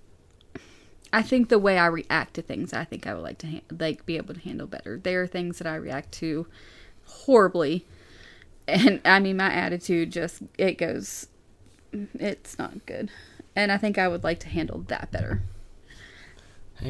I 1.14 1.22
think 1.22 1.50
the 1.50 1.60
way 1.60 1.78
I 1.78 1.86
react 1.86 2.34
to 2.34 2.42
things, 2.42 2.74
I 2.74 2.84
think 2.86 3.06
I 3.06 3.14
would 3.14 3.24
like 3.24 3.38
to 3.38 3.48
ha- 3.48 3.62
like 3.80 4.06
be 4.06 4.18
able 4.18 4.34
to 4.34 4.40
handle 4.40 4.66
better. 4.66 4.98
There 4.98 5.22
are 5.22 5.28
things 5.28 5.60
that 5.60 5.68
I 5.68 5.76
react 5.76 6.12
to 6.14 6.48
horribly, 7.06 7.86
and 8.68 9.00
I 9.06 9.20
mean 9.20 9.38
my 9.38 9.54
attitude 9.54 10.12
just 10.12 10.42
it 10.58 10.80
goes, 10.80 11.28
it's 11.94 12.58
not 12.58 12.84
good, 12.88 13.12
and 13.56 13.72
I 13.72 13.78
think 13.78 14.00
I 14.00 14.08
would 14.08 14.24
like 14.24 14.40
to 14.40 14.50
handle 14.50 14.80
that 14.88 15.12
better 15.12 15.44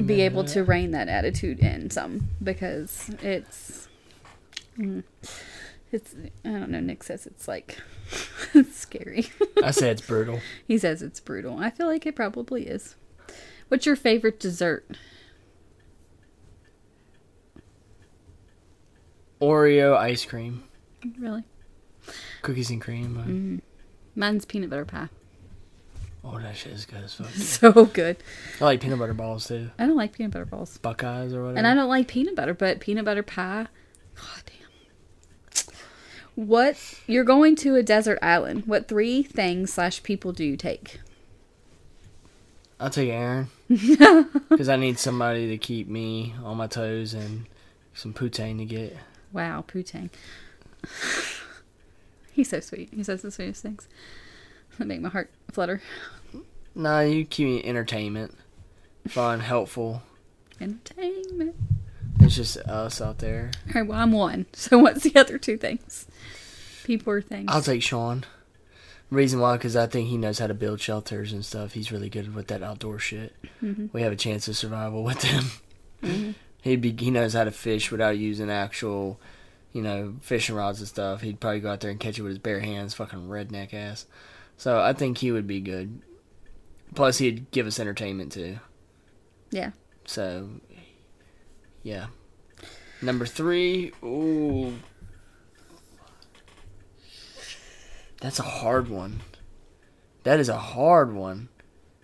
be 0.05 0.21
able 0.21 0.45
to 0.45 0.63
rein 0.63 0.91
that 0.91 1.09
attitude 1.09 1.59
in 1.59 1.89
some 1.89 2.29
because 2.41 3.09
it's 3.21 3.89
mm, 4.77 5.03
it's 5.91 6.15
I 6.45 6.49
don't 6.49 6.69
know. 6.71 6.79
Nick 6.79 7.03
says 7.03 7.25
it's 7.25 7.47
like 7.47 7.77
it's 8.53 8.75
scary. 8.77 9.29
I 9.63 9.71
say 9.71 9.89
it's 9.91 10.01
brutal. 10.05 10.39
he 10.67 10.77
says 10.77 11.01
it's 11.01 11.19
brutal. 11.19 11.57
I 11.59 11.69
feel 11.69 11.87
like 11.87 12.05
it 12.05 12.15
probably 12.15 12.67
is. 12.67 12.95
What's 13.69 13.85
your 13.85 13.95
favorite 13.95 14.39
dessert? 14.39 14.85
Oreo 19.41 19.97
ice 19.97 20.25
cream. 20.25 20.63
Really, 21.19 21.43
Cookies 22.43 22.69
and 22.69 22.79
cream. 22.81 23.61
mine's 24.15 24.45
peanut 24.45 24.69
butter 24.69 24.85
pie. 24.85 25.09
Oh, 26.23 26.37
that 26.39 26.55
shit 26.55 26.73
is 26.73 26.85
good 26.85 27.03
as 27.03 27.15
fuck. 27.15 27.27
So 27.33 27.85
good. 27.85 28.17
I 28.59 28.65
like 28.65 28.81
peanut 28.81 28.99
butter 28.99 29.15
balls 29.15 29.47
too. 29.47 29.71
I 29.79 29.87
don't 29.87 29.95
like 29.97 30.13
peanut 30.13 30.31
butter 30.31 30.45
balls, 30.45 30.77
Buckeyes 30.77 31.33
or 31.33 31.41
whatever. 31.41 31.57
and 31.57 31.65
I 31.65 31.73
don't 31.73 31.89
like 31.89 32.07
peanut 32.07 32.35
butter, 32.35 32.53
but 32.53 32.79
peanut 32.79 33.05
butter 33.05 33.23
pie. 33.23 33.65
God 34.15 34.43
damn. 34.45 34.60
What 36.41 36.99
you're 37.05 37.23
going 37.23 37.55
to 37.57 37.75
a 37.75 37.83
desert 37.83 38.17
island? 38.19 38.63
What 38.65 38.87
three 38.87 39.21
things 39.21 39.73
slash 39.73 40.01
people 40.01 40.31
do 40.31 40.43
you 40.43 40.57
take? 40.57 40.99
I'll 42.79 42.89
take 42.89 43.09
Aaron 43.09 43.49
because 43.69 44.67
I 44.67 44.75
need 44.75 44.97
somebody 44.97 45.49
to 45.49 45.57
keep 45.59 45.87
me 45.87 46.33
on 46.43 46.57
my 46.57 46.65
toes 46.65 47.13
and 47.13 47.45
some 47.93 48.11
poutine 48.11 48.57
to 48.57 48.65
get. 48.65 48.97
Wow, 49.31 49.63
Putang. 49.67 50.09
He's 52.33 52.49
so 52.49 52.59
sweet. 52.59 52.89
He 52.91 53.03
says 53.03 53.21
the 53.21 53.29
sweetest 53.29 53.61
things. 53.61 53.87
That 54.79 54.87
make 54.87 54.99
my 54.99 55.09
heart 55.09 55.29
flutter. 55.51 55.79
Nah, 56.73 57.01
you 57.01 57.23
keep 57.23 57.45
me 57.45 57.63
entertainment, 57.63 58.35
fun, 59.07 59.41
helpful. 59.41 60.01
Entertainment. 60.59 61.55
It's 62.19 62.35
just 62.35 62.57
us 62.57 62.99
out 62.99 63.19
there. 63.19 63.51
All 63.67 63.73
right, 63.81 63.87
well, 63.87 63.99
I'm 63.99 64.11
one. 64.11 64.47
So 64.53 64.79
what's 64.79 65.03
the 65.03 65.15
other 65.15 65.37
two 65.37 65.57
things? 65.57 66.07
People 66.91 67.13
or 67.13 67.21
things? 67.21 67.45
I'll 67.47 67.61
take 67.61 67.81
Sean. 67.81 68.25
Reason 69.09 69.39
why, 69.39 69.55
because 69.55 69.77
I 69.77 69.87
think 69.87 70.09
he 70.09 70.17
knows 70.17 70.39
how 70.39 70.47
to 70.47 70.53
build 70.53 70.81
shelters 70.81 71.31
and 71.31 71.45
stuff. 71.45 71.71
He's 71.71 71.89
really 71.89 72.09
good 72.09 72.35
with 72.35 72.47
that 72.47 72.61
outdoor 72.61 72.99
shit. 72.99 73.33
Mm-hmm. 73.63 73.85
We 73.93 74.01
have 74.01 74.11
a 74.11 74.17
chance 74.17 74.49
of 74.49 74.57
survival 74.57 75.01
with 75.01 75.23
him. 75.23 75.43
Mm-hmm. 76.03 76.31
He'd 76.63 76.81
be 76.81 76.91
he 76.91 77.09
knows 77.11 77.33
how 77.33 77.45
to 77.45 77.51
fish 77.51 77.91
without 77.91 78.17
using 78.17 78.51
actual, 78.51 79.21
you 79.71 79.81
know, 79.81 80.15
fishing 80.19 80.53
rods 80.53 80.79
and 80.79 80.87
stuff. 80.89 81.21
He'd 81.21 81.39
probably 81.39 81.61
go 81.61 81.71
out 81.71 81.79
there 81.79 81.91
and 81.91 81.99
catch 81.99 82.19
it 82.19 82.23
with 82.23 82.31
his 82.31 82.39
bare 82.39 82.59
hands, 82.59 82.93
fucking 82.93 83.29
redneck 83.29 83.73
ass. 83.73 84.05
So 84.57 84.81
I 84.81 84.91
think 84.91 85.19
he 85.19 85.31
would 85.31 85.47
be 85.47 85.61
good. 85.61 86.01
Plus, 86.93 87.19
he'd 87.19 87.49
give 87.51 87.67
us 87.67 87.79
entertainment 87.79 88.33
too. 88.33 88.59
Yeah. 89.49 89.71
So, 90.03 90.49
yeah. 91.83 92.07
Number 93.01 93.25
three, 93.25 93.93
ooh, 94.03 94.73
that's 98.21 98.39
a 98.39 98.43
hard 98.43 98.87
one. 98.87 99.19
That 100.23 100.39
is 100.39 100.47
a 100.47 100.57
hard 100.57 101.13
one. 101.13 101.49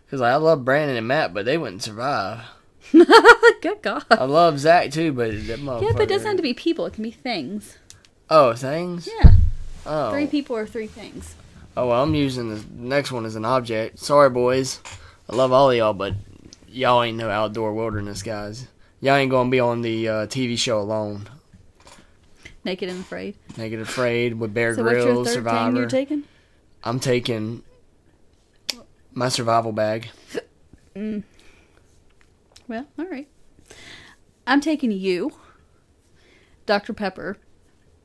Cause 0.10 0.22
I 0.22 0.36
love 0.36 0.66
Brandon 0.66 0.96
and 0.98 1.08
Matt, 1.08 1.34
but 1.34 1.46
they 1.46 1.58
wouldn't 1.58 1.84
survive. 1.84 2.42
Good 2.92 3.82
God. 3.82 4.06
I 4.10 4.24
love 4.24 4.60
Zach 4.60 4.92
too, 4.92 5.12
but 5.12 5.32
that 5.48 5.60
Yeah, 5.60 5.92
but 5.94 6.02
it 6.04 6.10
doesn't 6.10 6.28
have 6.28 6.38
to 6.38 6.44
be 6.44 6.54
people. 6.54 6.86
It 6.86 6.94
can 6.94 7.04
be 7.04 7.12
things. 7.12 7.78
Oh, 8.30 8.54
things. 8.54 9.08
Yeah. 9.22 9.32
Oh, 9.86 10.12
Three 10.12 10.28
people 10.28 10.56
or 10.56 10.66
three 10.66 10.88
things. 10.88 11.36
oh. 11.76 11.88
Well, 11.88 12.04
I'm 12.04 12.16
using 12.16 12.50
the 12.56 12.64
next 12.72 13.12
one 13.12 13.26
as 13.26 13.36
an 13.36 13.46
object. 13.46 14.00
Sorry, 14.00 14.30
boys. 14.30 14.82
I 15.30 15.36
love 15.36 15.52
all 15.52 15.70
of 15.72 15.76
y'all, 15.78 15.94
but 15.94 16.14
y'all 16.70 17.04
ain't 17.04 17.18
no 17.18 17.30
outdoor 17.30 17.74
wilderness 17.74 18.24
guys. 18.24 18.68
Y'all 19.02 19.16
ain't 19.16 19.32
gonna 19.32 19.50
be 19.50 19.60
on 19.60 19.82
the 19.82 20.08
uh, 20.08 20.14
TV 20.28 20.58
show 20.58 20.80
alone. 20.80 21.30
Naked 22.68 22.90
and 22.90 23.00
afraid. 23.00 23.38
Naked 23.56 23.80
and 23.80 23.88
Afraid 23.88 24.34
with 24.34 24.54
Bear 24.54 24.76
So 24.76 24.84
what's 24.84 24.98
your 24.98 25.24
third 25.24 25.34
Survivor. 25.36 25.68
thing 25.72 25.78
you're 25.78 25.90
taking? 25.90 26.24
I'm 26.84 27.00
taking 27.00 27.64
my 29.14 29.30
survival 29.30 29.72
bag. 29.72 30.10
Mm. 30.94 31.24
Well, 32.68 32.86
all 33.00 33.06
right. 33.06 33.30
I'm 34.46 34.60
taking 34.60 34.92
you, 34.92 35.32
Dr. 36.66 36.92
Pepper, 36.92 37.38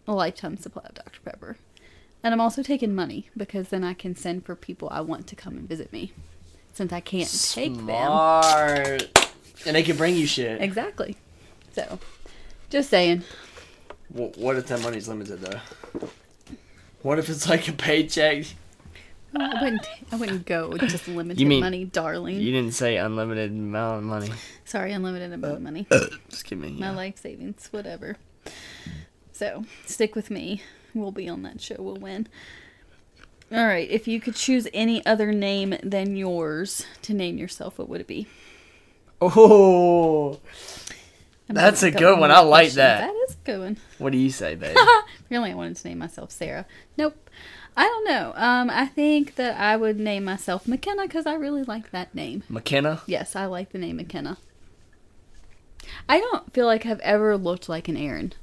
a 0.07 0.13
lifetime 0.13 0.57
supply 0.57 0.85
of 0.89 0.95
Dr. 0.95 1.19
Pepper. 1.25 1.57
And 2.23 2.33
I'm 2.33 2.41
also 2.41 2.63
taking 2.63 2.95
money 2.95 3.31
because 3.37 3.71
then 3.71 3.83
I 3.83 3.95
can 3.95 4.15
send 4.15 4.47
for 4.47 4.55
people 4.55 4.87
I 4.93 5.01
want 5.01 5.27
to 5.27 5.35
come 5.35 5.57
and 5.57 5.69
visit 5.69 5.93
me. 5.93 6.13
Since 6.73 6.93
I 6.93 7.01
can't 7.01 7.29
take 7.51 7.75
them. 7.75 7.87
Smart. 7.87 9.33
And 9.67 9.75
they 9.75 9.83
can 9.83 9.97
bring 9.97 10.15
you 10.15 10.27
shit. 10.29 10.63
Exactly. 10.63 11.17
So, 11.73 11.99
just 12.71 12.91
saying. 12.91 13.25
Wh- 14.13 14.37
What 14.39 14.57
if 14.57 14.67
that 14.69 14.81
money's 14.83 15.09
limited 15.09 15.41
though? 15.41 15.61
What 17.03 17.19
if 17.19 17.29
it's 17.29 17.49
like 17.49 17.67
a 17.69 17.73
paycheck? 17.73 18.45
I 19.35 19.63
wouldn't. 19.63 19.87
I 20.13 20.17
wouldn't 20.17 20.45
go 20.47 20.69
with 20.69 20.83
just 20.83 21.09
limited 21.09 21.41
You 21.41 21.47
mean- 21.47 21.61
money, 21.61 21.85
darling. 21.87 22.39
You 22.39 22.53
didn't 22.53 22.75
say 22.75 22.99
unlimited 22.99 23.51
amount 23.51 23.99
of 23.99 24.05
money. 24.05 24.31
Sorry, 24.67 24.93
unlimited 24.93 25.33
amount 25.33 25.55
of 25.55 25.63
money. 25.63 25.87
Uh, 25.91 26.01
just 26.29 26.45
give 26.45 26.59
me. 26.59 26.73
My 26.73 26.87
Yeah. 26.89 26.93
life 26.93 27.19
savings, 27.19 27.69
whatever. 27.71 28.17
So 29.33 29.65
stick 29.87 30.15
with 30.15 30.31
me. 30.31 30.63
We'll 30.95 31.13
be 31.13 31.29
on 31.29 31.43
that 31.45 31.61
show. 31.63 31.77
We'll 31.79 31.97
win. 31.97 32.29
All 33.51 33.67
right. 33.67 33.91
If 33.91 34.07
you 34.07 34.21
could 34.21 34.35
choose 34.35 34.69
any 34.75 35.05
other 35.07 35.33
name 35.33 35.77
than 35.83 36.17
yours 36.17 36.85
to 37.03 37.15
name 37.15 37.39
yourself, 37.39 37.79
what 37.79 37.89
would 37.89 38.01
it 38.03 38.07
be? 38.07 38.27
Oh, 39.21 40.39
I'm 41.49 41.55
That's 41.55 41.83
a 41.83 41.91
good 41.91 42.19
one. 42.19 42.31
I 42.31 42.41
like 42.41 42.49
questions. 42.73 42.77
that. 42.77 43.01
That 43.01 43.15
is 43.29 43.35
a 43.35 43.45
good 43.45 43.61
one. 43.61 43.77
what 43.99 44.13
do 44.13 44.19
you 44.19 44.31
say, 44.31 44.55
babe? 44.57 44.77
Really, 45.31 45.51
I 45.51 45.55
wanted 45.55 45.77
to 45.77 45.89
name 45.89 45.99
myself 45.99 46.31
Sarah. 46.31 46.67
Nope. 46.97 47.17
I 47.77 47.85
don't 47.85 48.05
know. 48.05 48.33
Um, 48.37 48.69
I 48.71 48.87
think 48.87 49.37
that 49.37 49.59
I 49.59 49.77
would 49.77 49.99
name 49.99 50.25
myself 50.25 50.69
McKenna 50.69 51.03
because 51.03 51.27
I 51.27 51.35
really 51.35 51.63
like 51.63 51.91
that 51.91 52.15
name. 52.15 52.43
McKenna. 52.49 53.01
Yes, 53.07 53.35
I 53.35 53.47
like 53.47 53.73
the 53.73 53.79
name 53.79 53.97
McKenna. 53.97 54.37
I 56.09 56.21
don't 56.21 56.53
feel 56.53 56.67
like 56.67 56.85
I've 56.87 57.01
ever 57.01 57.37
looked 57.37 57.69
like 57.69 57.89
an 57.89 57.97
Aaron. 57.97 58.35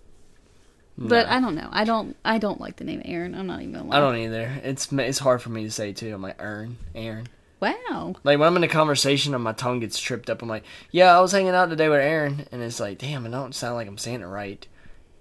But 1.02 1.28
I 1.28 1.40
don't 1.40 1.56
know. 1.56 1.70
I 1.72 1.86
don't. 1.86 2.18
I 2.26 2.40
don't 2.40 2.60
like 2.60 2.76
the 2.76 2.84
name 2.84 3.02
Aaron. 3.06 3.34
I'm 3.34 3.48
not 3.48 3.62
even 3.62 3.74
gonna 3.74 3.88
lie. 3.88 3.98
I 3.98 4.00
don't 4.02 4.18
either. 4.18 4.60
It's 4.64 4.92
it's 4.92 5.20
hard 5.20 5.42
for 5.42 5.50
me 5.50 5.64
to 5.64 5.72
say 5.72 5.94
too. 5.94 6.14
I'm 6.14 6.22
like 6.22 6.36
Aaron, 6.42 6.76
Aaron. 6.94 7.28
Wow. 7.60 8.16
Like 8.24 8.40
when 8.40 8.48
I'm 8.48 8.56
in 8.58 8.64
a 8.64 8.68
conversation 8.70 9.34
and 9.36 9.44
my 9.44 9.52
tongue 9.54 9.80
gets 9.82 10.00
tripped 10.00 10.30
up, 10.30 10.42
I'm 10.42 10.48
like, 10.50 10.64
"Yeah, 10.92 11.18
I 11.18 11.20
was 11.20 11.32
hanging 11.34 11.50
out 11.56 11.70
today 11.70 11.90
with 11.90 12.00
Aaron," 12.00 12.46
and 12.52 12.62
it's 12.62 12.80
like, 12.80 12.98
"Damn, 13.00 13.26
I 13.26 13.30
don't 13.30 13.54
sound 13.56 13.76
like 13.76 13.88
I'm 13.88 13.98
saying 13.98 14.22
it 14.22 14.26
right." 14.26 14.66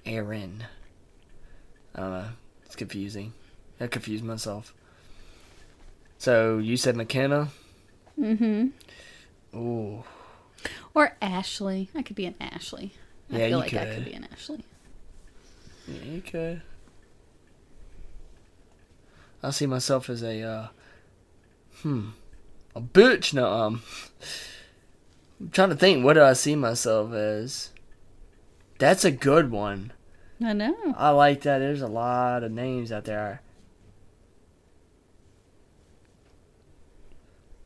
Aaron. 0.06 0.64
I 1.94 2.00
don't 2.00 2.10
know. 2.12 2.28
It's 2.64 2.76
confusing. 2.76 3.32
I 3.80 3.88
confused 3.88 4.22
myself. 4.24 4.72
So 6.18 6.58
you 6.58 6.76
said 6.76 6.96
McKenna. 6.96 7.48
Mm-hmm. 8.18 9.58
Ooh, 9.58 10.04
Or 10.94 11.16
Ashley. 11.22 11.88
I 11.94 12.02
could 12.02 12.16
be 12.16 12.26
an 12.26 12.34
Ashley. 12.40 12.92
I 13.32 13.34
Yeah, 13.34 13.38
feel 13.38 13.48
you 13.50 13.56
like 13.56 13.74
I 13.74 13.84
could. 13.84 13.94
could 13.96 14.04
be 14.06 14.12
an 14.14 14.28
Ashley. 14.32 14.64
yeah, 15.86 16.02
you 16.04 16.20
could. 16.22 16.62
I 19.42 19.50
see 19.50 19.66
myself 19.66 20.10
as 20.10 20.22
a, 20.22 20.42
uh, 20.42 20.68
hmm, 21.82 22.08
a 22.78 22.82
bitch. 22.82 23.34
No, 23.34 23.50
um, 23.50 23.82
I'm 25.40 25.50
trying 25.50 25.70
to 25.70 25.76
think. 25.76 26.04
What 26.04 26.14
do 26.14 26.22
I 26.22 26.32
see 26.32 26.54
myself 26.54 27.12
as? 27.12 27.70
That's 28.78 29.04
a 29.04 29.10
good 29.10 29.50
one. 29.50 29.92
I 30.44 30.52
know. 30.52 30.94
I 30.96 31.10
like 31.10 31.42
that. 31.42 31.58
There's 31.58 31.82
a 31.82 31.88
lot 31.88 32.44
of 32.44 32.52
names 32.52 32.92
out 32.92 33.04
there. 33.04 33.42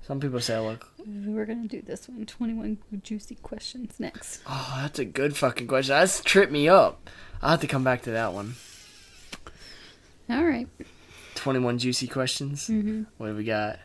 Some 0.01 0.19
people 0.21 0.41
say 0.41 0.57
I 0.57 0.61
look. 0.61 0.89
We're 1.07 1.45
gonna 1.45 1.69
do 1.69 1.81
this 1.83 2.09
one. 2.09 2.27
21 2.27 2.79
juicy 3.03 3.37
questions 3.37 4.01
next. 4.01 4.41
Oh, 4.47 4.79
that's 4.83 4.99
a 4.99 5.05
good 5.05 5.37
fucking 5.37 5.69
question. 5.69 5.95
That's 5.95 6.23
tripped 6.23 6.51
me 6.51 6.69
up. 6.69 7.09
I'll 7.41 7.51
have 7.51 7.61
to 7.61 7.67
come 7.67 7.85
back 7.85 8.03
to 8.03 8.11
that 8.11 8.33
one. 8.33 8.57
All 10.29 10.45
right. 10.45 10.69
21 11.35 11.79
juicy 11.79 12.09
questions. 12.09 12.69
Mm-hmm. 12.69 13.05
What 13.19 13.29
do 13.29 13.37
we 13.37 13.45
got? 13.45 13.79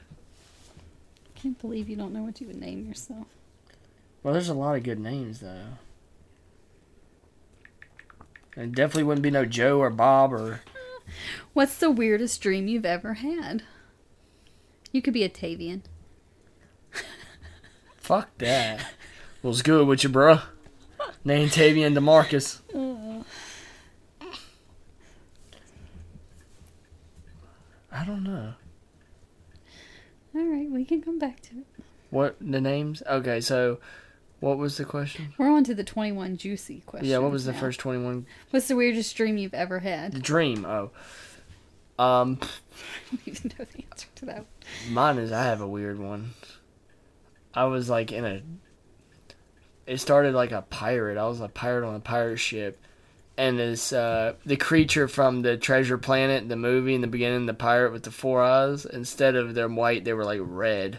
Can't 1.42 1.60
believe 1.62 1.88
you 1.88 1.96
don't 1.96 2.14
know 2.14 2.24
what 2.24 2.42
you 2.42 2.48
would 2.48 2.60
name 2.60 2.88
yourself. 2.88 3.28
Well, 4.24 4.34
there's 4.34 4.50
a 4.50 4.56
lot 4.56 4.76
of 4.76 4.84
good 4.84 5.00
names, 5.00 5.40
though. 5.40 5.78
It 8.56 8.72
definitely 8.74 9.04
wouldn't 9.04 9.22
be 9.22 9.30
no 9.30 9.46
Joe 9.46 9.80
or 9.80 9.92
Bob 9.92 10.34
or. 10.34 10.62
What's 11.54 11.78
the 11.78 11.92
weirdest 11.92 12.42
dream 12.42 12.68
you've 12.68 12.86
ever 12.86 13.14
had? 13.14 13.64
You 14.92 15.02
could 15.04 15.14
be 15.14 15.24
a 15.24 15.30
Tavian. 15.30 15.84
Fuck 17.98 18.36
that. 18.40 18.84
What's 19.44 19.62
good 19.62 19.88
with 19.88 20.04
you, 20.04 20.10
bruh? 20.10 20.42
Name 21.24 21.50
Tavian 21.50 21.94
DeMarcus. 21.94 22.62
Oh, 22.74 23.24
I 27.92 28.04
don't 28.06 28.24
know. 28.24 28.54
All 30.36 30.46
right, 30.46 30.70
we 30.70 30.86
can 30.86 31.02
come 31.02 31.18
back 31.18 31.42
to 31.42 31.60
it. 31.60 31.66
What 32.18 32.36
the 32.42 32.60
names? 32.60 33.04
Okay, 33.08 33.40
so 33.42 33.78
what 34.40 34.58
was 34.58 34.78
the 34.78 34.86
question? 34.86 35.36
We're 35.38 35.52
on 35.52 35.64
to 35.66 35.76
the 35.76 35.84
21 35.84 36.38
juicy 36.38 36.82
question. 36.88 37.08
yeah, 37.08 37.20
what 37.20 37.32
was 37.32 37.46
the 37.46 37.52
now. 37.52 37.60
first 37.60 37.80
21? 37.80 38.26
What's 38.50 38.68
the 38.68 38.76
weirdest 38.76 39.16
dream 39.16 39.38
you've 39.38 39.54
ever 39.54 39.78
had? 39.78 40.14
The 40.14 40.20
dream. 40.20 40.66
Oh. 40.66 40.90
Um, 42.00 42.40
I 42.42 42.48
don't 43.12 43.28
even 43.28 43.52
know 43.60 43.66
the 43.72 43.84
answer 43.84 44.08
to 44.16 44.26
that. 44.26 44.46
mine 44.90 45.20
is 45.20 45.32
I 45.32 45.44
have 45.44 45.62
a 45.62 45.68
weird 45.68 46.00
one. 46.00 46.32
I 47.54 47.66
was 47.66 47.88
like 47.88 48.12
in 48.12 48.26
a. 48.26 48.42
It 49.86 50.00
started 50.00 50.34
like 50.34 50.52
a 50.52 50.64
pirate. 50.64 51.20
I 51.20 51.28
was 51.28 51.40
a 51.40 51.48
pirate 51.48 51.88
on 51.88 51.94
a 51.94 52.00
pirate 52.00 52.38
ship, 52.38 52.80
and 53.38 53.60
this 53.60 53.94
uh, 53.94 54.34
the 54.44 54.58
creature 54.58 55.08
from 55.08 55.44
the 55.44 55.56
Treasure 55.56 56.00
Planet, 56.00 56.50
the 56.50 56.56
movie 56.56 56.96
in 56.96 57.02
the 57.02 57.08
beginning, 57.08 57.46
the 57.46 57.54
pirate 57.54 57.92
with 57.92 58.02
the 58.02 58.12
four 58.12 58.42
eyes. 58.42 58.88
Instead 58.88 59.36
of 59.36 59.54
them 59.54 59.76
white, 59.76 60.04
they 60.04 60.14
were 60.14 60.26
like 60.26 60.42
red, 60.42 60.98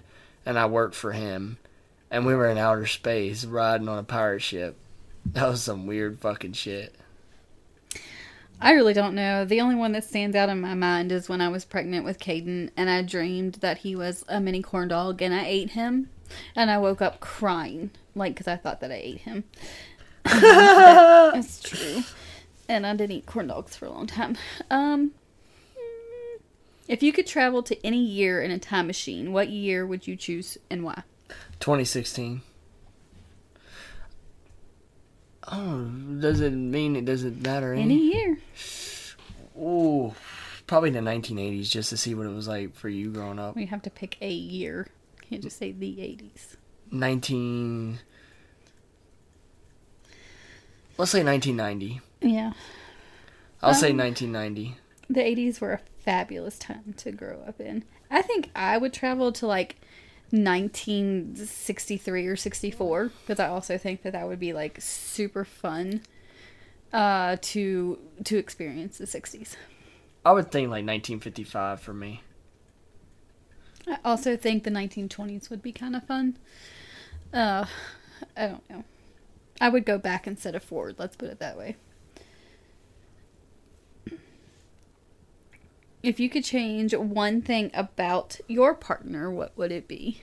and 0.49 0.59
I 0.59 0.65
worked 0.65 0.95
for 0.95 1.13
him, 1.13 1.59
and 2.11 2.25
we 2.25 2.35
were 2.35 2.49
in 2.49 2.57
outer 2.57 2.87
space 2.87 3.45
riding 3.45 3.87
on 3.87 3.99
a 3.99 4.03
pirate 4.03 4.41
ship. 4.41 4.79
That 5.27 5.47
was 5.47 5.63
some 5.63 5.87
weird 5.87 6.21
fucking 6.21 6.55
shit. 6.55 6.95
I 8.59 8.73
really 8.73 8.95
don't 8.95 9.15
know. 9.15 9.45
The 9.45 9.61
only 9.61 9.75
one 9.75 9.93
that 9.93 10.05
stands 10.05 10.35
out 10.35 10.49
in 10.49 10.59
my 10.59 10.73
mind 10.73 11.13
is 11.13 11.29
when 11.29 11.43
I 11.43 11.51
was 11.51 11.67
pregnant 11.67 12.07
with 12.07 12.19
Caden 12.19 12.71
and 12.79 12.89
I 12.89 13.03
dreamed 13.03 13.57
that 13.57 13.79
he 13.79 13.95
was 13.95 14.25
a 14.27 14.41
mini 14.41 14.63
corn 14.63 14.89
dog 14.89 15.21
and 15.21 15.35
I 15.35 15.45
ate 15.45 15.73
him. 15.73 16.09
And 16.57 16.71
I 16.71 16.79
woke 16.79 17.03
up 17.03 17.21
crying, 17.21 17.91
like, 18.15 18.35
because 18.35 18.49
I 18.49 18.57
thought 18.57 18.81
that 18.81 18.91
I 18.91 18.97
ate 18.97 19.19
him. 19.19 19.45
That's 20.25 21.61
true. 21.61 22.05
And 22.69 22.87
I 22.87 22.97
didn't 22.97 23.17
eat 23.17 23.27
corn 23.27 23.49
dogs 23.49 23.77
for 23.77 23.85
a 23.85 23.91
long 23.91 24.07
time. 24.07 24.37
Um, 24.71 25.13
if 26.89 27.03
you 27.03 27.13
could 27.13 27.27
travel 27.27 27.63
to 27.65 27.87
any 27.87 28.03
year 28.03 28.41
in 28.43 28.51
a 28.51 28.59
time 28.59 28.87
machine, 28.87 29.33
what 29.33 29.49
year 29.51 29.87
would 29.87 30.07
you 30.07 30.17
choose 30.17 30.59
and 30.71 30.83
why? 30.83 31.03
2016. 31.61 32.41
Oh, 35.51 35.85
does 36.21 36.41
it 36.41 36.51
mean 36.51 36.95
it 36.97 37.05
doesn't 37.07 37.41
matter 37.43 37.73
Any 37.73 37.83
any? 37.83 38.15
year. 38.15 38.39
Ooh, 39.59 40.15
probably 40.67 40.91
the 40.91 40.99
1980s 41.01 41.71
just 41.71 41.91
to 41.91 41.97
see 41.97 42.15
what 42.15 42.27
it 42.27 42.31
was 42.35 42.47
like 42.47 42.75
for 42.75 42.89
you 42.89 43.11
growing 43.11 43.39
up. 43.39 43.57
We 43.57 43.67
have 43.67 43.83
to 43.83 43.91
pick 43.91 44.19
a 44.21 44.31
year. 44.31 44.89
Can't 45.29 45.43
just 45.43 45.59
say 45.59 45.73
the 45.73 45.97
80s. 45.97 46.57
19. 46.91 47.99
Let's 50.99 51.11
say 51.13 51.23
1990. 51.25 52.01
Yeah. 52.21 52.53
I'll 53.63 53.75
say 53.75 53.91
Um, 53.91 53.99
1990. 53.99 54.77
the 55.09 55.21
80s 55.21 55.61
were 55.61 55.73
a 55.75 55.81
fabulous 56.09 56.59
time 56.59 56.95
to 56.97 57.13
grow 57.13 57.43
up 57.47 57.61
in. 57.61 57.85
I 58.11 58.23
think 58.23 58.51
I 58.57 58.79
would 58.79 58.95
travel 58.95 59.31
to 59.33 59.47
like 59.47 59.77
1963 60.31 62.27
or 62.27 62.35
64 62.35 63.13
because 63.21 63.39
I 63.39 63.49
also 63.49 63.77
think 63.77 64.01
that 64.05 64.15
that 64.15 64.27
would 64.27 64.41
be 64.41 64.55
like 64.55 64.81
super 64.81 65.45
fun 65.45 66.01
uh 66.95 67.37
to 67.43 67.99
to 68.25 68.39
experience 68.39 68.97
the 68.97 69.05
60s. 69.05 69.57
I 70.25 70.33
would 70.33 70.51
think 70.51 70.71
like 70.71 70.87
1955 70.87 71.79
for 71.79 71.93
me. 71.93 72.23
I 73.87 73.99
also 74.03 74.35
think 74.35 74.65
the 74.65 74.71
1920s 74.71 75.51
would 75.51 75.61
be 75.61 75.73
kind 75.73 75.95
of 75.95 76.05
fun. 76.05 76.39
Uh 77.35 77.67
I 78.35 78.47
don't 78.47 78.71
know. 78.71 78.85
I 79.61 79.69
would 79.69 79.85
go 79.85 79.99
back 79.99 80.27
instead 80.27 80.55
of 80.55 80.65
forward, 80.65 80.95
let's 80.99 81.17
put 81.17 81.29
it 81.29 81.39
that 81.41 81.59
way. 81.59 81.77
If 86.03 86.21
you 86.21 86.29
could 86.31 86.45
change 86.45 86.95
one 86.95 87.43
thing 87.43 87.71
about 87.75 88.39
your 88.47 88.75
partner, 88.75 89.31
what 89.31 89.57
would 89.57 89.73
it 89.73 89.89
be? 89.89 90.23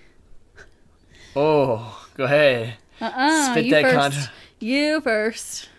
Oh, 1.35 2.07
go 2.15 2.23
ahead. 2.25 2.75
Uh-uh, 3.01 3.51
Spit 3.51 3.65
you 3.65 3.71
that 3.71 3.83
first. 3.83 3.95
contra- 3.95 4.31
You 4.59 5.01
first. 5.01 5.69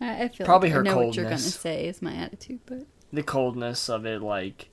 I, 0.00 0.24
I 0.24 0.28
feel 0.28 0.44
Probably 0.46 0.68
like 0.68 0.74
her 0.74 0.80
I 0.80 0.84
know 0.84 0.96
what 0.98 1.16
you're 1.16 1.24
gonna 1.24 1.36
coldness. 1.36 1.54
say 1.54 1.86
is 1.86 2.02
my 2.02 2.14
attitude, 2.14 2.60
but 2.66 2.86
The 3.12 3.22
coldness 3.22 3.88
of 3.88 4.04
it, 4.04 4.20
like 4.20 4.68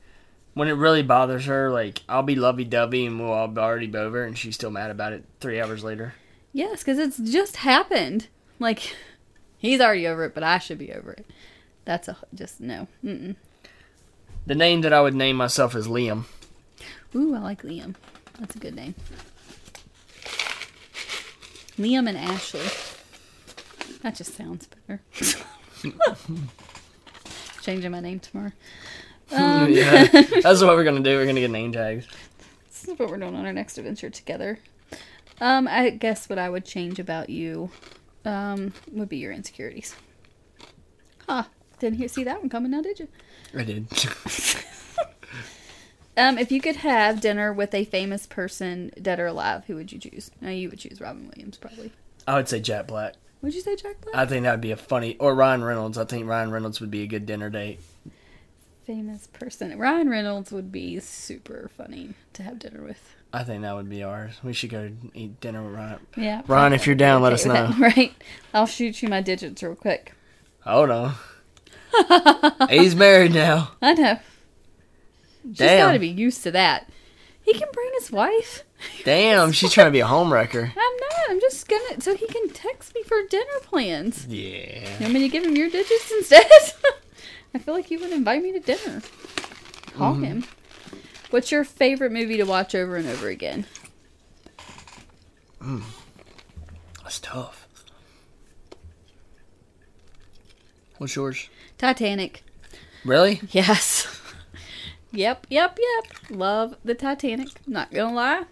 when 0.56 0.68
it 0.68 0.74
really 0.74 1.04
bothers 1.04 1.46
her, 1.46 1.70
like 1.72 2.02
I'll 2.10 2.24
be 2.24 2.36
lovey 2.36 2.66
dovey 2.66 3.06
and 3.06 3.20
we'll 3.20 3.32
all 3.32 3.48
be 3.48 3.62
already 3.62 3.88
be 3.88 3.98
over, 3.98 4.24
and 4.26 4.38
she's 4.38 4.56
still 4.56 4.72
mad 4.72 4.92
about 4.92 5.14
it 5.14 5.24
three 5.40 5.62
hours 5.62 5.84
later. 5.84 6.16
yes, 6.52 6.80
because 6.80 6.98
it's 7.00 7.18
just 7.18 7.58
happened. 7.58 8.28
Like 8.60 8.94
he's 9.58 9.80
already 9.80 10.06
over 10.06 10.26
it, 10.26 10.34
but 10.34 10.44
I 10.44 10.58
should 10.58 10.80
be 10.80 10.92
over 10.92 11.14
it. 11.14 11.26
That's 11.86 12.10
a 12.10 12.18
just 12.36 12.60
no. 12.60 12.88
Mm-mm. 13.06 13.38
The 14.50 14.56
name 14.56 14.82
that 14.82 14.92
I 14.92 15.00
would 15.00 15.14
name 15.14 15.36
myself 15.36 15.76
is 15.76 15.88
Liam. 15.88 16.24
Ooh, 17.14 17.36
I 17.36 17.38
like 17.38 17.62
Liam. 17.62 17.94
That's 18.40 18.56
a 18.56 18.58
good 18.58 18.76
name. 18.76 18.96
Liam 21.78 22.10
and 22.10 22.18
Ashley. 22.18 22.66
That 24.02 24.16
just 24.16 24.34
sounds 24.34 24.68
better. 24.88 25.04
Changing 27.62 27.92
my 27.92 28.00
name 28.00 28.20
tomorrow. 28.20 28.52
Um, 29.32 29.72
yeah, 29.72 30.06
that's 30.42 30.64
what 30.64 30.76
we're 30.76 30.84
gonna 30.84 31.02
do. 31.02 31.16
We're 31.16 31.28
gonna 31.28 31.42
get 31.42 31.52
name 31.52 31.72
tags. 31.72 32.08
This 32.66 32.86
is 32.86 32.98
what 32.98 33.12
we're 33.12 33.20
doing 33.20 33.36
on 33.36 33.46
our 33.46 33.54
next 33.54 33.78
adventure 33.78 34.10
together. 34.10 34.58
Um, 35.40 35.68
I 35.68 35.92
guess 35.92 36.28
what 36.28 36.40
I 36.40 36.50
would 36.50 36.66
change 36.66 36.98
about 36.98 37.30
you, 37.30 37.70
um, 38.26 38.74
would 38.92 39.08
be 39.08 39.18
your 39.18 39.32
insecurities. 39.32 39.96
Huh? 41.28 41.44
Didn't 41.80 41.98
hear, 41.98 42.08
see 42.08 42.24
that 42.26 42.40
one 42.40 42.50
coming 42.50 42.72
now, 42.72 42.82
did 42.82 43.00
you? 43.00 43.08
I 43.58 43.64
did. 43.64 43.88
Um, 46.18 46.38
if 46.38 46.52
you 46.52 46.60
could 46.60 46.76
have 46.78 47.22
dinner 47.22 47.54
with 47.54 47.74
a 47.74 47.86
famous 47.86 48.28
person, 48.28 48.92
dead 49.02 49.22
or 49.22 49.28
alive, 49.28 49.64
who 49.68 49.76
would 49.76 49.94
you 49.94 50.00
choose? 50.00 50.32
Now 50.42 50.50
you 50.50 50.70
would 50.70 50.80
choose 50.80 51.00
Robin 51.00 51.30
Williams, 51.30 51.56
probably. 51.56 51.94
I 52.28 52.36
would 52.36 52.50
say 52.50 52.60
Jack 52.60 52.88
Black. 52.88 53.14
Would 53.42 53.54
you 53.56 53.62
say 53.62 53.78
Jack 53.78 54.02
Black? 54.02 54.14
I 54.16 54.26
think 54.26 54.44
that 54.44 54.52
would 54.52 54.60
be 54.60 54.72
a 54.72 54.76
funny, 54.76 55.16
or 55.18 55.34
Ryan 55.34 55.64
Reynolds. 55.64 55.98
I 55.98 56.04
think 56.04 56.28
Ryan 56.28 56.52
Reynolds 56.52 56.82
would 56.82 56.92
be 56.92 57.04
a 57.04 57.08
good 57.08 57.26
dinner 57.26 57.50
date. 57.50 57.80
famous 58.86 59.28
person. 59.28 59.78
Ryan 59.80 60.10
Reynolds 60.10 60.52
would 60.52 60.74
be 60.74 61.00
super 61.00 61.70
funny 61.78 62.16
to 62.34 62.44
have 62.44 62.60
dinner 62.60 62.84
with. 62.84 63.16
I 63.32 63.46
think 63.46 63.62
that 63.62 63.76
would 63.76 63.90
be 63.90 64.04
ours. 64.04 64.40
We 64.44 64.52
should 64.52 64.72
go 64.72 64.92
eat 65.14 65.40
dinner 65.40 65.64
with 65.64 65.74
Ryan. 65.76 66.00
Yeah. 66.18 66.42
Ryan, 66.48 66.74
if 66.74 66.86
you're 66.86 66.96
down, 66.98 67.22
let 67.22 67.32
us 67.32 67.46
know. 67.46 67.54
that, 67.68 67.80
Right. 67.96 68.14
I'll 68.54 68.66
shoot 68.66 69.02
you 69.02 69.08
my 69.08 69.22
digits 69.22 69.64
real 69.64 69.76
quick. 69.76 70.12
Hold 70.66 70.90
on. 70.90 71.14
He's 72.70 72.96
married 72.96 73.34
now. 73.34 73.72
I 73.82 73.94
know. 73.94 74.20
She's 75.44 75.58
Damn. 75.58 75.88
got 75.88 75.94
to 75.94 76.00
be 76.00 76.08
used 76.08 76.44
to 76.44 76.52
that. 76.52 76.90
He 77.42 77.54
can 77.54 77.68
bring 77.74 77.90
his 78.00 78.12
wife. 78.12 78.64
Damn, 79.04 79.52
she's 79.52 79.72
trying 79.74 79.88
to 79.88 79.92
be 79.92 80.00
a 80.02 80.06
homewrecker. 80.06 80.64
I'm 80.78 80.98
not. 80.98 81.30
I'm 81.30 81.40
just 81.42 81.68
gonna 81.68 82.00
so 82.00 82.16
he 82.16 82.28
can 82.28 82.50
text 82.50 82.94
me 82.96 83.04
for 83.04 83.18
dinner 83.30 83.60
plans. 83.64 84.26
Yeah. 84.28 84.84
You 84.98 85.02
want 85.02 85.14
me 85.14 85.20
to 85.22 85.30
give 85.30 85.44
him 85.44 85.56
your 85.56 85.70
digits 85.70 86.12
instead? 86.12 86.46
I 87.54 87.58
feel 87.60 87.74
like 87.74 87.88
he 87.88 87.98
would 87.98 88.12
invite 88.12 88.44
me 88.44 88.52
to 88.54 88.60
dinner. 88.60 89.02
Call 89.96 90.14
Mm-hmm. 90.14 90.24
him. 90.24 90.46
What's 91.32 91.52
your 91.52 91.64
favorite 91.64 92.12
movie 92.12 92.38
to 92.38 92.44
watch 92.44 92.74
over 92.76 92.96
and 92.96 93.08
over 93.08 93.28
again? 93.28 93.66
That's 97.04 97.20
tough. 97.20 97.68
What's 100.98 101.16
yours? 101.16 101.50
Titanic. 101.80 102.44
Really? 103.06 103.42
Yes. 103.52 104.06
yep, 105.12 105.48
yep, 105.50 105.80
yep. 105.82 106.14
Love 106.30 106.76
the 106.84 106.94
Titanic. 106.94 107.48
Not 107.66 107.92
gonna 107.92 108.14
lie. 108.14 108.44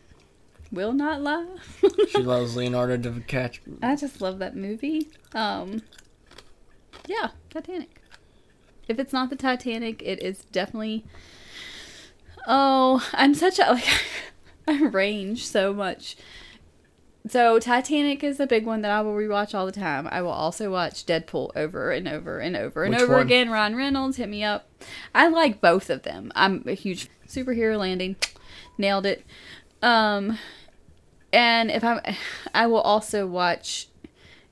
Will 0.71 0.93
not 0.93 1.21
lie. 1.21 1.45
She 2.09 2.23
loves 2.23 2.55
Leonardo 2.55 2.97
DiCaprio. 2.97 3.79
I 3.83 3.95
just 3.97 4.21
love 4.21 4.39
that 4.39 4.55
movie. 4.55 5.09
Um 5.35 5.81
Yeah, 7.05 7.31
Titanic. 7.49 8.01
If 8.87 8.97
it's 8.97 9.11
not 9.13 9.29
the 9.29 9.35
Titanic, 9.35 10.01
it 10.01 10.23
is 10.23 10.45
definitely 10.45 11.05
Oh, 12.47 13.05
I'm 13.11 13.33
such 13.33 13.59
a 13.59 13.63
like 13.73 13.85
I 14.67 14.83
range 14.83 15.45
so 15.45 15.73
much. 15.73 16.15
So 17.29 17.59
Titanic 17.59 18.23
is 18.23 18.39
a 18.39 18.47
big 18.47 18.65
one 18.65 18.81
that 18.81 18.91
I 18.91 19.01
will 19.01 19.13
rewatch 19.13 19.53
all 19.53 19.65
the 19.65 19.71
time. 19.71 20.07
I 20.11 20.21
will 20.21 20.31
also 20.31 20.71
watch 20.71 21.05
Deadpool 21.05 21.51
over 21.55 21.91
and 21.91 22.07
over 22.07 22.39
and 22.39 22.55
over 22.55 22.83
and 22.83 22.93
Which 22.93 23.03
over 23.03 23.13
one? 23.13 23.21
again. 23.25 23.49
Ryan 23.49 23.75
Reynolds, 23.75 24.17
hit 24.17 24.29
me 24.29 24.43
up. 24.43 24.67
I 25.13 25.27
like 25.27 25.59
both 25.59 25.89
of 25.89 26.03
them. 26.03 26.31
I'm 26.35 26.63
a 26.67 26.73
huge 26.73 27.09
superhero 27.27 27.77
landing. 27.77 28.15
Nailed 28.77 29.05
it. 29.05 29.25
Um 29.81 30.37
and 31.33 31.69
if 31.71 31.83
I'm 31.83 31.99
I 32.53 32.67
will 32.67 32.81
also 32.81 33.27
watch 33.27 33.87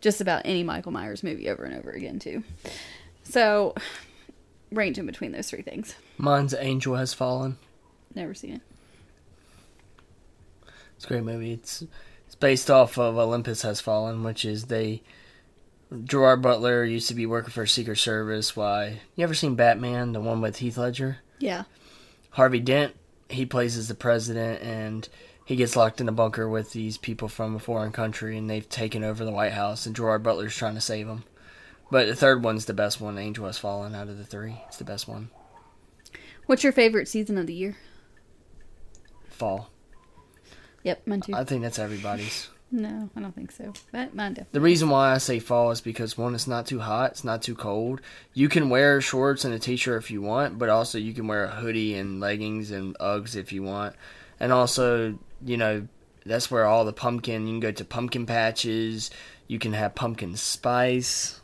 just 0.02 0.22
about 0.22 0.42
any 0.46 0.64
Michael 0.64 0.92
Myers 0.92 1.24
movie 1.24 1.50
over 1.50 1.64
and 1.64 1.76
over 1.76 1.92
again 1.92 2.20
too. 2.20 2.44
So 3.24 3.74
range 4.72 4.98
in 4.98 5.06
between 5.06 5.32
those 5.32 5.50
three 5.50 5.62
things. 5.62 5.96
Mine's 6.18 6.54
Angel 6.54 6.96
Has 6.96 7.14
Fallen. 7.14 7.58
Never 8.14 8.34
seen 8.34 8.56
it. 8.56 8.62
It's 10.96 11.06
a 11.06 11.08
great 11.08 11.24
movie. 11.24 11.54
It's 11.54 11.84
it's 12.36 12.42
based 12.42 12.70
off 12.70 12.98
of 12.98 13.18
Olympus 13.18 13.62
Has 13.62 13.80
Fallen, 13.80 14.22
which 14.22 14.44
is 14.44 14.66
they 14.66 15.02
Gerard 16.04 16.42
Butler 16.42 16.84
used 16.84 17.08
to 17.08 17.14
be 17.14 17.26
working 17.26 17.52
for 17.52 17.66
Secret 17.66 17.98
Service. 17.98 18.58
Why? 18.58 19.00
You 19.16 19.24
ever 19.24 19.34
seen 19.34 19.56
Batman, 19.56 20.12
the 20.12 20.20
one 20.20 20.42
with 20.42 20.58
Heath 20.58 20.78
Ledger? 20.78 21.20
Yeah. 21.40 21.64
Harvey 22.32 22.60
Dent, 22.60 22.94
he 23.30 23.46
plays 23.46 23.78
as 23.78 23.88
the 23.88 23.96
president 23.96 24.62
and 24.62 25.08
he 25.46 25.56
gets 25.56 25.78
locked 25.78 26.02
in 26.02 26.10
a 26.10 26.12
bunker 26.12 26.50
with 26.50 26.74
these 26.74 26.98
people 26.98 27.30
from 27.30 27.56
a 27.56 27.60
foreign 27.60 27.94
country 27.94 28.38
and 28.38 28.50
they've 28.50 28.68
taken 28.68 29.02
over 29.02 29.24
the 29.24 29.32
White 29.32 29.54
House 29.54 29.86
and 29.86 29.96
Gerard 29.96 30.24
Butler's 30.24 30.58
trying 30.58 30.76
to 30.76 30.82
save 30.82 31.08
him. 31.08 31.24
But 31.90 32.08
the 32.08 32.16
third 32.16 32.44
one's 32.44 32.66
the 32.66 32.74
best 32.74 33.00
one. 33.00 33.18
Angel 33.18 33.46
Has 33.46 33.58
Fallen 33.58 33.96
out 33.96 34.10
of 34.10 34.18
the 34.18 34.26
three. 34.26 34.62
It's 34.68 34.78
the 34.78 34.84
best 34.84 35.08
one. 35.08 35.30
What's 36.48 36.64
your 36.64 36.74
favorite 36.74 37.08
season 37.08 37.38
of 37.38 37.48
the 37.48 37.54
year? 37.54 37.78
Fall. 39.30 39.70
Yep, 40.86 41.08
mine 41.08 41.22
too. 41.22 41.34
I 41.34 41.44
think 41.44 41.64
that's 41.64 41.80
everybody's. 41.80 42.48
no, 42.72 43.10
I 43.16 43.20
don't 43.20 43.36
think 43.36 43.52
so. 43.52 43.74
But 43.92 44.16
mine 44.16 44.34
definitely. 44.34 44.58
The 44.58 44.62
reason 44.62 44.90
why 44.90 45.14
I 45.14 45.18
say 45.18 45.40
fall 45.40 45.72
is 45.72 45.82
because 45.82 46.18
one, 46.18 46.36
it's 46.36 46.48
not 46.48 46.68
too 46.68 46.80
hot, 46.80 47.12
it's 47.12 47.24
not 47.24 47.42
too 47.42 47.56
cold. 47.56 48.02
You 48.34 48.48
can 48.50 48.70
wear 48.70 49.02
shorts 49.02 49.44
and 49.44 49.54
a 49.54 49.60
t-shirt 49.60 50.02
if 50.02 50.12
you 50.12 50.22
want, 50.22 50.58
but 50.60 50.70
also 50.70 50.98
you 50.98 51.14
can 51.14 51.28
wear 51.28 51.46
a 51.46 51.50
hoodie 51.52 51.96
and 51.96 52.20
leggings 52.20 52.72
and 52.72 52.96
Uggs 53.00 53.36
if 53.36 53.52
you 53.52 53.64
want. 53.64 53.96
And 54.40 54.54
also, 54.54 55.18
you 55.44 55.58
know, 55.58 55.88
that's 56.26 56.50
where 56.52 56.66
all 56.66 56.86
the 56.86 56.94
pumpkin. 56.94 57.48
You 57.48 57.54
can 57.54 57.60
go 57.60 57.72
to 57.72 57.86
pumpkin 57.86 58.26
patches. 58.26 59.10
You 59.48 59.58
can 59.60 59.74
have 59.74 59.96
pumpkin 59.96 60.36
spice. 60.36 61.40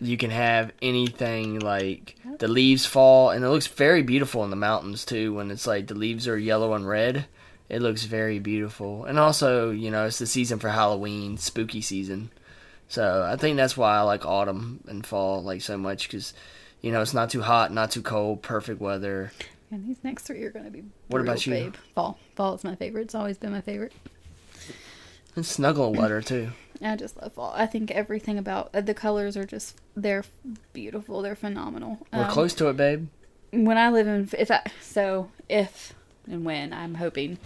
You 0.00 0.16
can 0.16 0.30
have 0.30 0.72
anything 0.82 1.60
like 1.60 2.16
the 2.38 2.48
leaves 2.48 2.84
fall, 2.84 3.30
and 3.30 3.44
it 3.44 3.48
looks 3.48 3.66
very 3.66 4.02
beautiful 4.02 4.42
in 4.44 4.50
the 4.50 4.56
mountains 4.56 5.04
too. 5.04 5.32
When 5.34 5.50
it's 5.50 5.66
like 5.66 5.86
the 5.86 5.94
leaves 5.94 6.26
are 6.28 6.36
yellow 6.36 6.74
and 6.74 6.86
red, 6.86 7.26
it 7.74 7.82
looks 7.82 8.04
very 8.04 8.38
beautiful. 8.38 9.04
And 9.04 9.18
also, 9.18 9.70
you 9.70 9.90
know, 9.90 10.06
it's 10.06 10.18
the 10.18 10.26
season 10.26 10.58
for 10.58 10.68
Halloween, 10.68 11.36
spooky 11.38 11.80
season. 11.80 12.30
So 12.88 13.26
I 13.28 13.36
think 13.36 13.56
that's 13.56 13.76
why 13.76 13.96
I 13.96 14.00
like 14.02 14.24
autumn 14.24 14.84
and 14.86 15.04
fall 15.04 15.42
like 15.42 15.62
so 15.62 15.76
much 15.76 16.06
because, 16.08 16.34
you 16.80 16.92
know, 16.92 17.00
it's 17.00 17.14
not 17.14 17.30
too 17.30 17.42
hot, 17.42 17.72
not 17.72 17.90
too 17.90 18.02
cold, 18.02 18.42
perfect 18.42 18.80
weather. 18.80 19.32
And 19.70 19.88
these 19.88 19.96
next 20.04 20.22
three 20.24 20.42
are 20.44 20.50
going 20.50 20.66
to 20.66 20.70
be. 20.70 20.80
What 21.08 21.18
brutal, 21.18 21.32
about 21.32 21.46
you? 21.46 21.52
Babe. 21.54 21.74
Fall. 21.94 22.18
Fall 22.36 22.54
is 22.54 22.62
my 22.64 22.76
favorite. 22.76 23.02
It's 23.02 23.14
always 23.14 23.38
been 23.38 23.50
my 23.52 23.60
favorite. 23.62 23.92
And 25.36 25.44
snuggle 25.44 25.92
weather 25.92 26.20
too. 26.22 26.50
I 26.82 26.96
just 26.96 27.16
love 27.20 27.32
fall. 27.32 27.52
I 27.56 27.66
think 27.66 27.90
everything 27.90 28.38
about 28.38 28.70
uh, 28.74 28.80
the 28.82 28.94
colors 28.94 29.36
are 29.36 29.46
just 29.46 29.80
they're 29.96 30.24
beautiful. 30.72 31.22
They're 31.22 31.34
phenomenal. 31.34 32.06
We're 32.12 32.24
Um, 32.24 32.30
close 32.30 32.54
to 32.54 32.68
it, 32.68 32.76
babe. 32.76 33.08
when 33.50 33.78
I 33.78 33.88
live 33.90 34.06
in 34.06 34.28
if 34.38 34.50
I 34.50 34.62
so 34.80 35.30
if 35.48 35.94
and 36.26 36.44
when 36.44 36.72
I'm 36.72 36.94
hoping 36.94 37.38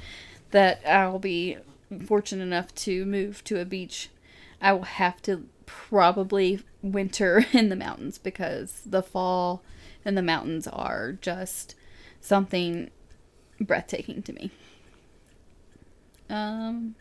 that 0.50 0.80
I'll 0.86 1.18
be 1.18 1.58
fortunate 2.06 2.42
enough 2.42 2.74
to 2.76 3.04
move 3.04 3.42
to 3.44 3.60
a 3.60 3.64
beach, 3.64 4.10
I 4.60 4.72
will 4.72 4.82
have 4.82 5.22
to 5.22 5.46
probably 5.66 6.60
winter 6.82 7.46
in 7.52 7.68
the 7.68 7.76
mountains 7.76 8.18
because 8.18 8.82
the 8.84 9.02
fall 9.02 9.62
and 10.04 10.16
the 10.16 10.22
mountains 10.22 10.66
are 10.66 11.12
just 11.12 11.74
something 12.20 12.90
breathtaking 13.60 14.22
to 14.22 14.32
me. 14.32 14.50
Um. 16.30 16.94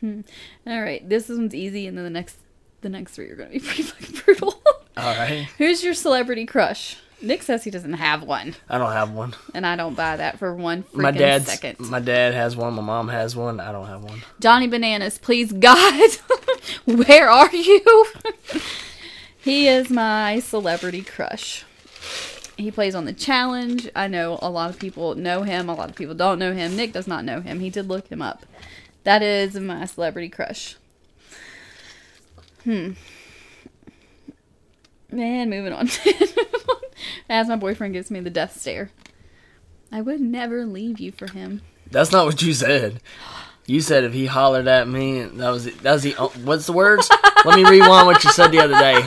Hmm. 0.00 0.20
All 0.66 0.82
right. 0.82 1.08
This 1.08 1.28
one's 1.28 1.54
easy, 1.54 1.86
and 1.86 1.96
then 1.96 2.04
the 2.04 2.10
next, 2.10 2.38
the 2.82 2.88
next 2.88 3.14
three 3.14 3.30
are 3.30 3.36
gonna 3.36 3.50
be 3.50 3.58
pretty 3.60 3.82
fucking 3.82 4.20
brutal. 4.24 4.62
All 4.96 5.16
right. 5.16 5.48
Who's 5.58 5.84
your 5.84 5.94
celebrity 5.94 6.46
crush? 6.46 6.96
Nick 7.22 7.42
says 7.42 7.64
he 7.64 7.70
doesn't 7.70 7.94
have 7.94 8.22
one, 8.22 8.54
I 8.68 8.76
don't 8.78 8.92
have 8.92 9.10
one. 9.12 9.34
and 9.54 9.66
I 9.66 9.74
don't 9.74 9.94
buy 9.94 10.16
that 10.16 10.38
for 10.38 10.54
one 10.54 10.82
freaking 10.82 11.02
My 11.02 11.10
dad's 11.10 11.46
second. 11.46 11.80
my 11.80 11.98
dad 12.00 12.34
has 12.34 12.56
one. 12.56 12.74
My 12.74 12.82
mom 12.82 13.08
has 13.08 13.34
one. 13.34 13.58
I 13.58 13.72
don't 13.72 13.86
have 13.86 14.02
one. 14.04 14.22
Johnny 14.38 14.66
Bananas, 14.66 15.16
please 15.18 15.50
God, 15.52 16.10
where 16.84 17.30
are 17.30 17.54
you? 17.54 18.06
he 19.38 19.66
is 19.66 19.88
my 19.88 20.40
celebrity 20.40 21.02
crush. 21.02 21.64
He 22.58 22.70
plays 22.70 22.94
on 22.94 23.04
the 23.06 23.12
challenge. 23.12 23.88
I 23.96 24.08
know 24.08 24.38
a 24.42 24.50
lot 24.50 24.70
of 24.70 24.78
people 24.78 25.14
know 25.14 25.42
him, 25.42 25.68
a 25.68 25.74
lot 25.74 25.88
of 25.90 25.96
people 25.96 26.14
don't 26.14 26.38
know 26.38 26.52
him. 26.52 26.76
Nick 26.76 26.92
does 26.92 27.06
not 27.06 27.24
know 27.24 27.40
him. 27.40 27.60
He 27.60 27.70
did 27.70 27.88
look 27.88 28.08
him 28.08 28.20
up. 28.22 28.44
That 29.04 29.22
is 29.22 29.54
my 29.58 29.84
celebrity 29.86 30.28
crush. 30.28 30.76
Hmm. 32.64 32.92
Man, 35.10 35.48
moving 35.50 35.72
on. 35.72 35.88
As 37.28 37.48
my 37.48 37.56
boyfriend 37.56 37.94
gives 37.94 38.10
me 38.10 38.20
the 38.20 38.30
death 38.30 38.60
stare. 38.60 38.90
I 39.92 40.00
would 40.00 40.20
never 40.20 40.64
leave 40.64 40.98
you 41.00 41.12
for 41.12 41.30
him. 41.30 41.62
That's 41.90 42.12
not 42.12 42.26
what 42.26 42.42
you 42.42 42.52
said. 42.52 43.00
You 43.66 43.80
said 43.80 44.04
if 44.04 44.12
he 44.12 44.26
hollered 44.26 44.68
at 44.68 44.88
me, 44.88 45.22
that 45.22 45.50
was 45.50 45.64
that 45.64 45.92
was 45.92 46.02
the 46.02 46.12
what's 46.12 46.66
the 46.66 46.72
words? 46.72 47.08
Let 47.44 47.56
me 47.56 47.64
rewind 47.68 48.06
what 48.06 48.22
you 48.22 48.30
said 48.30 48.52
the 48.52 48.60
other 48.60 48.78
day. 48.78 49.06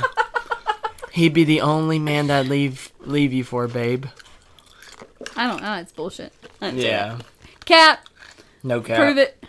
He'd 1.12 1.34
be 1.34 1.44
the 1.44 1.62
only 1.62 2.00
man 2.00 2.28
that 2.28 2.42
I'd 2.42 2.48
leave 2.48 2.92
leave 3.02 3.34
you 3.34 3.44
for, 3.44 3.68
babe. 3.68 4.06
I 5.36 5.48
don't 5.48 5.62
know. 5.62 5.76
It's 5.76 5.92
bullshit. 5.92 6.34
Yeah. 6.62 7.20
Cat, 7.66 8.06
no 8.64 8.82
cap. 8.82 8.98
prove 8.98 9.18
it. 9.18 9.44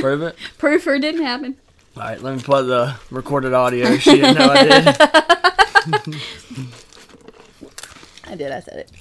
Prove 0.00 0.22
it. 0.22 0.36
Proof 0.58 0.86
or 0.86 0.94
it 0.94 1.00
didn't 1.00 1.24
happen. 1.24 1.56
All 1.96 2.04
right, 2.04 2.20
let 2.20 2.36
me 2.36 2.42
play 2.42 2.62
the 2.62 2.94
recorded 3.10 3.52
audio. 3.52 3.96
She 3.96 4.12
didn't 4.12 4.38
know 4.38 4.50
I 4.50 6.04
did. 6.04 6.16
I 8.28 8.36
did. 8.36 8.52
I 8.52 8.60
said 8.60 8.76
it. 8.76 8.92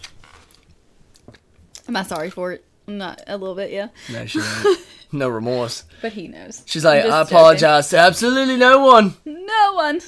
Am 1.87 1.95
I 1.95 2.03
sorry 2.03 2.29
for 2.29 2.53
it? 2.53 2.65
Not 2.87 3.21
a 3.27 3.37
little 3.37 3.55
bit, 3.55 3.71
yeah. 3.71 3.89
No, 4.11 4.25
she 4.25 4.39
didn't. 4.39 4.79
No 5.09 5.29
remorse. 5.29 5.85
But 6.01 6.11
he 6.11 6.27
knows. 6.27 6.63
She's 6.65 6.83
like, 6.83 7.05
I'm 7.05 7.09
joking. 7.09 7.37
apologize 7.37 7.89
to 7.91 7.97
absolutely 7.97 8.57
no 8.57 8.83
one. 8.85 9.15
No 9.23 9.71
one. 9.73 10.01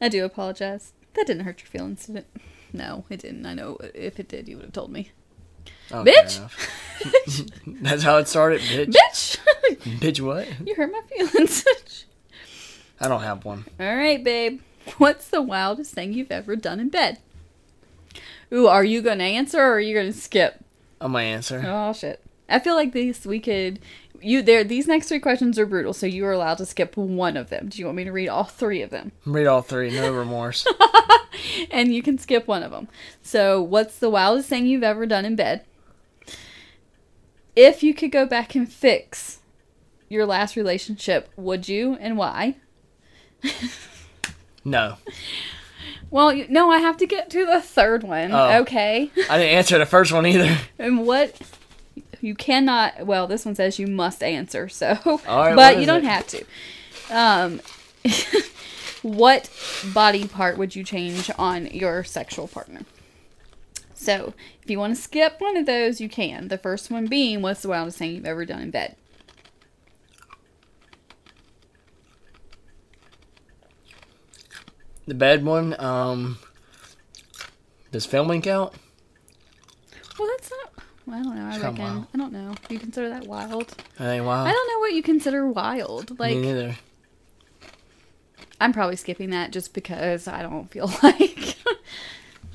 I 0.00 0.08
do 0.08 0.24
apologize. 0.24 0.94
That 1.12 1.26
didn't 1.26 1.44
hurt 1.44 1.60
your 1.60 1.66
feelings, 1.68 2.06
did 2.06 2.16
it? 2.16 2.26
No, 2.72 3.04
it 3.10 3.20
didn't. 3.20 3.44
I 3.44 3.52
know 3.52 3.76
if 3.94 4.18
it 4.18 4.26
did, 4.28 4.48
you 4.48 4.56
would 4.56 4.64
have 4.64 4.72
told 4.72 4.90
me. 4.90 5.10
Oh, 5.90 6.02
Bitch! 6.02 6.40
That's 7.82 8.02
how 8.02 8.16
it 8.16 8.28
started, 8.28 8.60
bitch. 8.62 8.94
Bitch! 8.94 9.38
Bitch, 10.00 10.20
what? 10.20 10.48
you 10.66 10.74
hurt 10.74 10.90
my 10.90 11.02
feelings. 11.02 11.64
I 13.00 13.08
don't 13.08 13.22
have 13.22 13.44
one. 13.44 13.66
All 13.78 13.96
right, 13.96 14.22
babe. 14.22 14.60
What's 14.96 15.28
the 15.28 15.42
wildest 15.42 15.92
thing 15.92 16.14
you've 16.14 16.32
ever 16.32 16.56
done 16.56 16.80
in 16.80 16.88
bed? 16.88 17.18
Ooh, 18.52 18.66
are 18.66 18.84
you 18.84 19.02
going 19.02 19.18
to 19.18 19.24
answer 19.24 19.58
or 19.58 19.74
are 19.74 19.80
you 19.80 19.94
going 19.94 20.12
to 20.12 20.18
skip? 20.18 20.64
I'm 21.00 21.12
my 21.12 21.22
answer. 21.22 21.62
Oh 21.66 21.92
shit. 21.92 22.20
I 22.48 22.58
feel 22.58 22.74
like 22.74 22.92
these 22.92 23.26
we 23.26 23.40
could 23.40 23.78
you 24.20 24.42
there 24.42 24.64
these 24.64 24.88
next 24.88 25.08
three 25.08 25.20
questions 25.20 25.58
are 25.58 25.66
brutal, 25.66 25.92
so 25.92 26.06
you 26.06 26.24
are 26.26 26.32
allowed 26.32 26.58
to 26.58 26.66
skip 26.66 26.96
one 26.96 27.36
of 27.36 27.50
them. 27.50 27.68
Do 27.68 27.78
you 27.78 27.84
want 27.84 27.96
me 27.96 28.04
to 28.04 28.12
read 28.12 28.28
all 28.28 28.44
three 28.44 28.82
of 28.82 28.90
them? 28.90 29.12
Read 29.24 29.46
all 29.46 29.62
three. 29.62 29.90
No 29.90 30.12
remorse. 30.12 30.66
And 31.70 31.94
you 31.94 32.02
can 32.02 32.18
skip 32.18 32.48
one 32.48 32.64
of 32.64 32.72
them. 32.72 32.88
So, 33.22 33.62
what's 33.62 33.98
the 33.98 34.10
wildest 34.10 34.48
thing 34.48 34.66
you've 34.66 34.82
ever 34.82 35.06
done 35.06 35.24
in 35.24 35.36
bed? 35.36 35.64
If 37.54 37.82
you 37.82 37.94
could 37.94 38.10
go 38.10 38.26
back 38.26 38.54
and 38.56 38.70
fix 38.70 39.38
your 40.08 40.26
last 40.26 40.56
relationship, 40.56 41.28
would 41.36 41.68
you 41.68 41.96
and 42.00 42.16
why? 42.18 42.56
No. 44.64 44.96
Well, 46.10 46.32
you, 46.32 46.46
no, 46.48 46.70
I 46.70 46.78
have 46.78 46.96
to 46.98 47.06
get 47.06 47.30
to 47.30 47.46
the 47.46 47.60
third 47.60 48.02
one. 48.02 48.32
Oh. 48.32 48.60
Okay. 48.60 49.10
I 49.28 49.38
didn't 49.38 49.54
answer 49.54 49.78
the 49.78 49.86
first 49.86 50.12
one 50.12 50.26
either. 50.26 50.56
And 50.78 51.06
what 51.06 51.38
you 52.20 52.34
cannot 52.34 53.06
well 53.06 53.26
this 53.26 53.44
one 53.44 53.54
says 53.54 53.78
you 53.78 53.86
must 53.86 54.22
answer 54.22 54.68
so 54.68 54.98
right, 55.26 55.54
but 55.54 55.78
you 55.78 55.86
don't 55.86 56.04
it? 56.04 56.08
have 56.08 56.26
to 56.26 56.44
um 57.10 57.60
what 59.02 59.50
body 59.92 60.26
part 60.26 60.58
would 60.58 60.74
you 60.74 60.82
change 60.82 61.30
on 61.38 61.66
your 61.66 62.02
sexual 62.04 62.48
partner 62.48 62.80
so 63.94 64.34
if 64.62 64.70
you 64.70 64.78
want 64.78 64.94
to 64.94 65.00
skip 65.00 65.40
one 65.40 65.56
of 65.56 65.66
those 65.66 66.00
you 66.00 66.08
can 66.08 66.48
the 66.48 66.58
first 66.58 66.90
one 66.90 67.06
being 67.06 67.42
what's 67.42 67.62
the 67.62 67.68
wildest 67.68 67.98
thing 67.98 68.14
you've 68.14 68.26
ever 68.26 68.44
done 68.44 68.62
in 68.62 68.70
bed 68.70 68.96
The 75.08 75.14
bad 75.14 75.42
one, 75.42 75.74
um, 75.80 76.38
does 77.92 78.04
filming 78.04 78.42
count? 78.42 78.74
well 80.18 80.28
that's 80.36 80.50
not 80.50 80.84
well, 81.06 81.18
I 81.18 81.22
don't 81.22 81.36
know. 81.36 81.46
I 81.46 81.58
reckon. 81.58 81.80
on. 81.80 82.08
I 82.12 82.18
don't 82.18 82.32
know. 82.32 82.54
You 82.68 82.78
consider 82.78 83.08
that 83.08 83.26
wild? 83.26 83.74
That 83.96 84.12
ain't 84.12 84.26
wild. 84.26 84.46
I 84.46 84.52
don't 84.52 84.68
know 84.68 84.78
what 84.80 84.92
you 84.92 85.02
consider 85.02 85.46
wild. 85.46 86.18
Like 86.18 86.36
Me 86.36 86.42
neither. 86.42 86.76
I'm 88.60 88.74
probably 88.74 88.96
skipping 88.96 89.30
that 89.30 89.50
just 89.50 89.72
because 89.72 90.28
I 90.28 90.42
don't 90.42 90.70
feel 90.70 90.92
like 91.02 91.56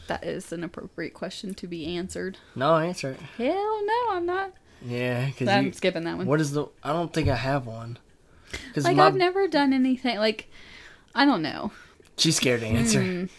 that 0.05 0.23
is 0.23 0.53
an 0.53 0.63
appropriate 0.63 1.15
question 1.15 1.55
to 1.55 1.65
be 1.65 1.87
answered. 1.97 2.37
No, 2.55 2.75
answer 2.75 3.13
it. 3.13 3.19
Hell 3.37 3.85
no, 3.85 4.11
I'm 4.11 4.27
not. 4.27 4.53
Yeah, 4.85 5.25
because 5.25 5.47
I'm 5.47 5.65
you. 5.67 5.73
skipping 5.73 6.03
that 6.03 6.17
one. 6.17 6.27
What 6.27 6.39
is 6.39 6.51
the? 6.51 6.67
I 6.83 6.93
don't 6.93 7.11
think 7.11 7.29
I 7.29 7.35
have 7.35 7.65
one. 7.65 7.97
Because 8.67 8.83
like 8.83 8.97
my 8.97 9.07
I've 9.07 9.15
never 9.15 9.47
done 9.47 9.73
anything 9.73 10.19
like 10.19 10.51
I 11.15 11.25
don't 11.25 11.41
know. 11.41 11.71
She's 12.17 12.35
scared 12.37 12.61
to 12.61 12.67
answer. 12.67 13.01
Mm. 13.01 13.29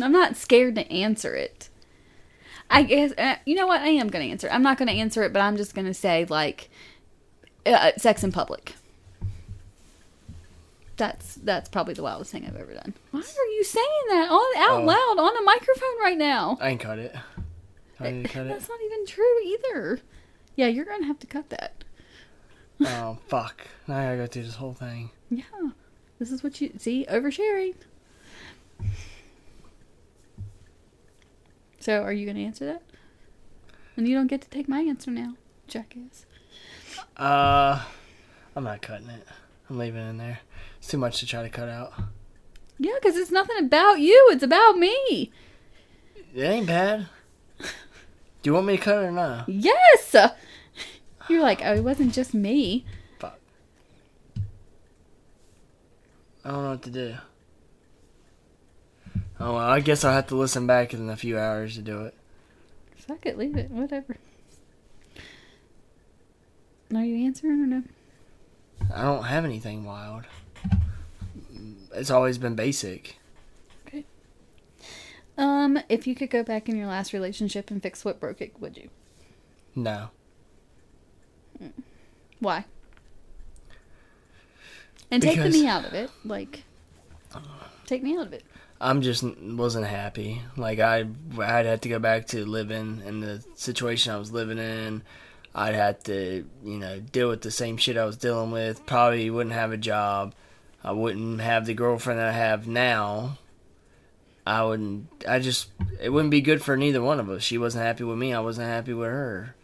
I'm 0.00 0.12
not 0.12 0.36
scared 0.36 0.74
to 0.76 0.90
answer 0.90 1.34
it. 1.34 1.68
I 2.70 2.82
guess 2.84 3.12
uh, 3.18 3.36
you 3.44 3.54
know 3.54 3.66
what 3.66 3.82
I 3.82 3.88
am 3.88 4.08
going 4.08 4.24
to 4.24 4.30
answer. 4.30 4.48
I'm 4.50 4.62
not 4.62 4.78
going 4.78 4.88
to 4.88 4.94
answer 4.94 5.22
it, 5.22 5.32
but 5.32 5.40
I'm 5.40 5.56
just 5.56 5.74
going 5.74 5.86
to 5.86 5.92
say 5.94 6.24
like 6.28 6.70
uh, 7.66 7.92
sex 7.98 8.24
in 8.24 8.32
public. 8.32 8.74
That's 10.96 11.34
that's 11.36 11.68
probably 11.68 11.94
the 11.94 12.02
wildest 12.02 12.30
thing 12.32 12.44
I've 12.46 12.56
ever 12.56 12.72
done. 12.74 12.94
Why 13.10 13.20
are 13.20 13.46
you 13.54 13.64
saying 13.64 13.86
that 14.10 14.28
on 14.30 14.62
out 14.62 14.82
Oh. 14.82 14.84
loud 14.84 15.18
on 15.18 15.36
a 15.36 15.42
microphone 15.42 16.00
right 16.00 16.18
now? 16.18 16.58
I 16.60 16.70
ain't 16.70 16.80
cut 16.80 16.98
it. 16.98 17.14
I 17.98 18.04
didn't 18.10 18.28
cut 18.30 18.46
it. 18.46 18.48
That's 18.50 18.68
not 18.68 18.78
even 18.84 19.06
true 19.06 19.40
either. 19.44 20.00
Yeah, 20.56 20.66
you're 20.66 20.84
gonna 20.84 21.06
have 21.06 21.18
to 21.20 21.26
cut 21.26 21.48
that. 21.50 21.84
Oh 22.84 23.18
fuck! 23.28 23.66
Now 23.86 23.98
I 23.98 24.04
gotta 24.04 24.16
go 24.18 24.26
through 24.26 24.42
this 24.44 24.56
whole 24.56 24.74
thing. 24.74 25.10
Yeah, 25.30 25.44
this 26.18 26.30
is 26.30 26.42
what 26.42 26.60
you 26.60 26.72
see 26.78 27.06
oversharing. 27.08 27.74
So, 31.80 32.02
are 32.02 32.12
you 32.12 32.26
gonna 32.26 32.40
answer 32.40 32.64
that? 32.66 32.82
And 33.96 34.06
you 34.06 34.14
don't 34.14 34.28
get 34.28 34.40
to 34.42 34.48
take 34.48 34.68
my 34.68 34.80
answer 34.80 35.10
now, 35.10 35.34
jackass. 35.66 36.26
Uh, 37.16 37.82
I'm 38.54 38.64
not 38.64 38.82
cutting 38.82 39.08
it. 39.08 39.26
I'm 39.68 39.78
leaving 39.78 40.00
it 40.00 40.10
in 40.10 40.18
there. 40.18 40.40
It's 40.78 40.88
too 40.88 40.98
much 40.98 41.20
to 41.20 41.26
try 41.26 41.42
to 41.42 41.48
cut 41.48 41.68
out. 41.68 41.92
Yeah, 42.78 42.94
because 43.00 43.16
it's 43.16 43.30
nothing 43.30 43.58
about 43.58 44.00
you. 44.00 44.28
It's 44.32 44.42
about 44.42 44.76
me. 44.76 45.32
It 46.34 46.42
ain't 46.42 46.66
bad. 46.66 47.08
Do 47.58 47.68
you 48.50 48.54
want 48.54 48.66
me 48.66 48.76
to 48.76 48.82
cut 48.82 49.02
it 49.02 49.06
or 49.06 49.12
not? 49.12 49.48
Yes. 49.48 50.16
You're 51.28 51.42
like, 51.42 51.62
oh, 51.64 51.74
it 51.74 51.84
wasn't 51.84 52.12
just 52.12 52.34
me. 52.34 52.84
Fuck. 53.18 53.38
I 56.44 56.50
don't 56.50 56.64
know 56.64 56.70
what 56.70 56.82
to 56.82 56.90
do. 56.90 57.14
Oh 59.44 59.54
well, 59.54 59.58
I 59.58 59.80
guess 59.80 60.04
I'll 60.04 60.12
have 60.12 60.28
to 60.28 60.36
listen 60.36 60.68
back 60.68 60.94
in 60.94 61.10
a 61.10 61.16
few 61.16 61.36
hours 61.36 61.74
to 61.74 61.82
do 61.82 62.02
it. 62.04 62.14
Fuck 62.96 63.26
it, 63.26 63.36
leave 63.36 63.56
it, 63.56 63.72
whatever. 63.72 64.16
Are 66.94 67.04
you 67.04 67.26
answering 67.26 67.60
or 67.62 67.66
no? 67.66 67.82
I 68.94 69.02
don't 69.02 69.24
have 69.24 69.44
anything 69.44 69.84
wild. 69.84 70.24
It's 71.92 72.10
always 72.10 72.38
been 72.38 72.54
basic. 72.54 73.16
Okay. 73.88 74.04
Um, 75.36 75.80
if 75.88 76.06
you 76.06 76.14
could 76.14 76.30
go 76.30 76.44
back 76.44 76.68
in 76.68 76.76
your 76.76 76.86
last 76.86 77.12
relationship 77.12 77.68
and 77.72 77.82
fix 77.82 78.04
what 78.04 78.20
broke 78.20 78.40
it, 78.40 78.52
would 78.60 78.76
you? 78.76 78.90
No. 79.74 80.10
Why? 82.38 82.64
And 85.10 85.20
take 85.20 85.36
Because- 85.36 85.52
me 85.54 85.66
out 85.66 85.84
of 85.84 85.94
it. 85.94 86.10
Like, 86.24 86.62
take 87.86 88.04
me 88.04 88.16
out 88.16 88.28
of 88.28 88.32
it. 88.32 88.44
I'm 88.82 89.00
just 89.00 89.22
wasn't 89.40 89.86
happy. 89.86 90.42
Like 90.56 90.80
I, 90.80 91.06
I'd 91.38 91.66
have 91.66 91.82
to 91.82 91.88
go 91.88 92.00
back 92.00 92.26
to 92.28 92.44
living 92.44 93.00
in 93.06 93.20
the 93.20 93.44
situation 93.54 94.12
I 94.12 94.18
was 94.18 94.32
living 94.32 94.58
in. 94.58 95.02
I'd 95.54 95.76
have 95.76 96.02
to, 96.04 96.44
you 96.64 96.78
know, 96.78 96.98
deal 96.98 97.28
with 97.28 97.42
the 97.42 97.50
same 97.50 97.76
shit 97.76 97.96
I 97.96 98.04
was 98.04 98.16
dealing 98.16 98.50
with. 98.50 98.84
Probably 98.84 99.30
wouldn't 99.30 99.54
have 99.54 99.70
a 99.70 99.76
job. 99.76 100.34
I 100.82 100.90
wouldn't 100.90 101.40
have 101.40 101.64
the 101.64 101.74
girlfriend 101.74 102.18
that 102.18 102.28
I 102.28 102.32
have 102.32 102.66
now. 102.66 103.38
I 104.44 104.64
wouldn't. 104.64 105.06
I 105.28 105.38
just. 105.38 105.70
It 106.00 106.08
wouldn't 106.08 106.32
be 106.32 106.40
good 106.40 106.62
for 106.62 106.76
neither 106.76 107.00
one 107.00 107.20
of 107.20 107.30
us. 107.30 107.44
She 107.44 107.58
wasn't 107.58 107.84
happy 107.84 108.02
with 108.02 108.18
me. 108.18 108.34
I 108.34 108.40
wasn't 108.40 108.66
happy 108.68 108.92
with 108.92 109.08
her. 109.08 109.54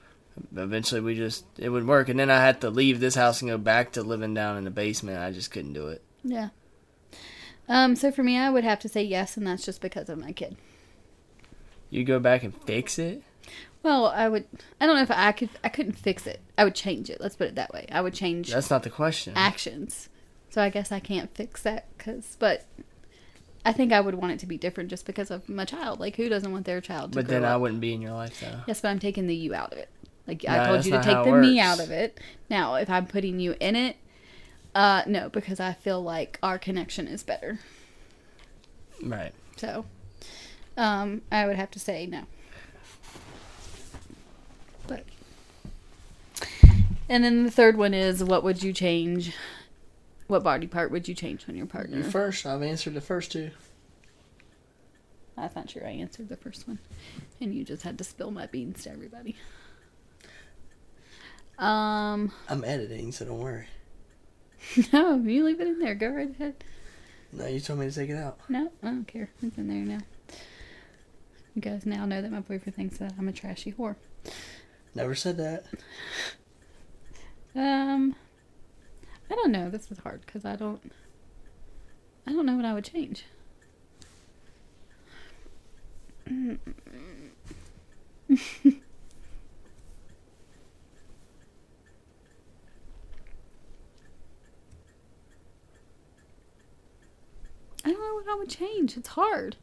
eventually 0.55 1.01
we 1.01 1.17
just 1.17 1.45
it 1.59 1.71
would 1.71 1.89
work, 1.89 2.09
and 2.09 2.21
then 2.21 2.31
I 2.31 2.41
had 2.41 2.61
to 2.61 2.71
leave 2.71 3.01
this 3.01 3.17
house 3.17 3.43
and 3.43 3.51
go 3.51 3.59
back 3.59 3.93
to 3.93 4.03
living 4.03 4.35
down 4.35 4.57
in 4.57 4.63
the 4.65 4.71
basement. 4.71 5.19
I 5.19 5.33
just 5.33 5.51
couldn't 5.51 5.73
do 5.73 5.89
it. 5.89 6.05
Yeah. 6.23 6.51
Um. 7.69 7.97
So 7.97 8.11
for 8.11 8.23
me, 8.23 8.39
I 8.39 8.51
would 8.51 8.65
have 8.65 8.79
to 8.81 8.89
say 8.89 9.03
yes, 9.03 9.37
and 9.37 9.47
that's 9.47 9.65
just 9.65 9.81
because 9.81 10.09
of 10.09 10.19
my 10.19 10.33
kid. 10.33 10.57
You 11.91 12.05
go 12.05 12.19
back 12.19 12.43
and 12.43 12.55
fix 12.65 12.99
it. 12.99 13.23
Well, 13.83 14.07
I 14.07 14.29
would. 14.29 14.45
I 14.81 14.87
don't 14.87 14.97
know 14.97 15.03
if 15.03 15.11
I 15.11 15.33
could. 15.33 15.51
I 15.63 15.69
couldn't 15.69 15.93
fix 15.93 16.27
it. 16.27 16.41
I 16.57 16.65
would 16.65 16.75
change 16.75 17.11
it. 17.11 17.21
Let's 17.21 17.37
put 17.37 17.49
it 17.49 17.55
that 17.55 17.73
way. 17.73 17.87
I 17.91 18.01
would 18.01 18.15
change 18.15 18.53
That's 18.53 18.71
not 18.71 18.83
the 18.83 18.91
question. 18.91 19.35
actions. 19.37 20.09
So 20.51 20.63
I 20.63 20.71
guess 20.71 20.91
I 20.91 21.01
can't 21.01 21.35
fix 21.35 21.63
that 21.63 21.87
because, 21.97 22.37
but 22.39 22.67
I 23.65 23.73
think 23.73 23.93
I 23.93 24.01
would 24.01 24.15
want 24.15 24.33
it 24.33 24.39
to 24.41 24.47
be 24.47 24.57
different 24.57 24.91
just 24.91 25.05
because 25.07 25.31
of 25.31 25.49
my 25.49 25.65
child. 25.65 26.01
Like, 26.01 26.17
who 26.17 26.29
doesn't 26.29 26.51
want 26.51 26.65
their 26.65 26.81
child 26.81 27.13
to 27.13 27.19
But 27.19 27.29
then 27.29 27.45
I 27.45 27.57
wouldn't 27.57 27.81
be 27.81 27.93
in 27.93 28.01
your 28.01 28.13
life 28.13 28.41
though. 28.41 28.61
Yes, 28.67 28.81
but 28.81 28.89
I'm 28.89 28.99
taking 28.99 29.27
the 29.27 29.37
you 29.37 29.55
out 29.55 29.73
of 29.73 29.79
it. 29.79 29.91
Like 30.27 30.45
No, 30.45 30.53
I 30.53 30.67
told 30.67 30.87
you 30.87 30.93
to 30.93 31.03
take 31.03 31.25
the 31.25 31.35
it 31.35 31.41
me 31.41 31.61
out 31.61 31.81
of 31.81 31.91
it. 31.91 32.19
Now, 32.51 32.75
if 32.77 32.91
I'm 32.91 33.07
putting 33.07 33.41
you 33.41 33.55
in 33.61 33.77
it, 33.77 33.97
uh, 34.75 35.03
no, 35.07 35.29
because 35.29 35.61
I 35.61 35.73
feel 35.73 36.03
like 36.03 36.39
our 36.43 36.59
connection 36.59 37.09
is 37.09 37.23
better. 37.23 37.59
Right. 39.03 39.33
So, 39.57 39.87
um, 40.77 41.23
I 41.31 41.47
would 41.47 41.57
have 41.57 41.71
to 41.73 41.81
say 41.81 42.07
no. 42.07 42.25
But, 44.87 45.05
and 47.09 47.25
then 47.25 47.45
the 47.45 47.51
third 47.51 47.77
one 47.77 47.95
is, 47.95 48.23
what 48.23 48.45
would 48.45 48.63
you 48.63 48.73
change? 48.73 49.35
What 50.27 50.43
body 50.43 50.67
part 50.67 50.91
would 50.91 51.09
you 51.09 51.15
change 51.15 51.47
on 51.49 51.57
your 51.57 51.67
partner? 51.67 52.03
first. 52.03 52.47
I've 52.47 52.63
answered 52.63 52.95
the 52.95 53.01
first 53.01 53.33
two. 53.33 53.51
I 55.37 55.49
thought 55.49 55.71
sure 55.71 55.87
I 55.87 55.91
answered 55.91 56.29
the 56.29 56.37
first 56.37 56.67
one, 56.67 56.81
and 57.41 57.55
you 57.55 57.65
just 57.65 57.83
had 57.85 57.97
to 57.99 58.05
spill 58.05 58.31
my 58.31 58.47
beans 58.47 58.83
to 58.85 58.91
everybody. 58.91 59.37
Um, 61.59 62.33
I'm 62.49 62.65
editing, 62.65 63.13
so 63.13 63.25
don't 63.25 63.39
worry. 63.39 63.67
no, 64.93 65.17
you 65.17 65.45
leave 65.45 65.61
it 65.61 65.67
in 65.67 65.79
there. 65.79 65.95
Go 65.95 66.09
right 66.09 66.31
ahead. 66.31 66.65
No, 67.33 67.47
you 67.47 67.61
told 67.61 67.79
me 67.79 67.87
to 67.87 67.95
take 67.95 68.11
it 68.11 68.17
out. 68.17 68.39
No, 68.49 68.73
I 68.83 68.87
don't 68.87 69.07
care. 69.07 69.31
It's 69.43 69.59
in 69.59 69.69
there 69.69 69.99
now. 69.99 70.05
You 71.55 71.63
guys 71.63 71.85
now 71.85 72.07
know 72.07 72.23
that 72.23 72.31
my 72.31 72.41
boyfriend 72.41 72.77
thinks 72.77 72.99
that 72.99 73.15
I'm 73.19 73.29
a 73.29 73.33
trashy 73.33 73.73
whore. 73.73 73.97
Never 74.95 75.15
said 75.15 75.37
that. 75.39 75.65
Um, 77.55 78.15
I 79.31 79.35
don't 79.35 79.53
know. 79.53 79.69
This 79.69 79.91
is 79.91 79.99
hard 79.99 80.23
because 80.25 80.45
I 80.45 80.57
don't. 80.57 80.93
I 82.27 82.33
don't 82.33 82.47
know 82.47 82.57
what 82.57 82.65
I 82.65 82.75
would 82.75 82.85
change. 82.85 83.25
I 97.85 97.91
don't 97.91 98.01
know 98.01 98.15
what 98.15 98.29
I 98.29 98.35
would 98.37 98.49
change. 98.49 98.97
It's 98.97 99.11
hard. 99.11 99.57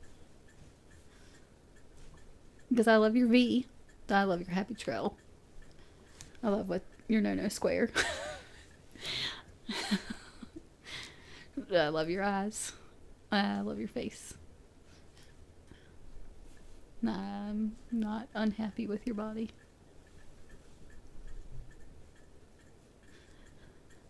Because 2.69 2.87
I 2.87 2.95
love 2.97 3.15
your 3.15 3.27
V. 3.27 3.67
I 4.09 4.23
love 4.23 4.41
your 4.41 4.51
happy 4.51 4.75
trail. 4.75 5.17
I 6.43 6.49
love 6.49 6.69
what 6.69 6.83
your 7.07 7.21
no 7.21 7.33
no 7.33 7.47
square. 7.47 7.89
I 11.73 11.87
love 11.89 12.09
your 12.09 12.23
eyes. 12.23 12.73
I 13.31 13.61
love 13.61 13.79
your 13.79 13.87
face. 13.87 14.35
I'm 17.07 17.75
not 17.91 18.27
unhappy 18.33 18.87
with 18.87 19.05
your 19.05 19.15
body. 19.15 19.51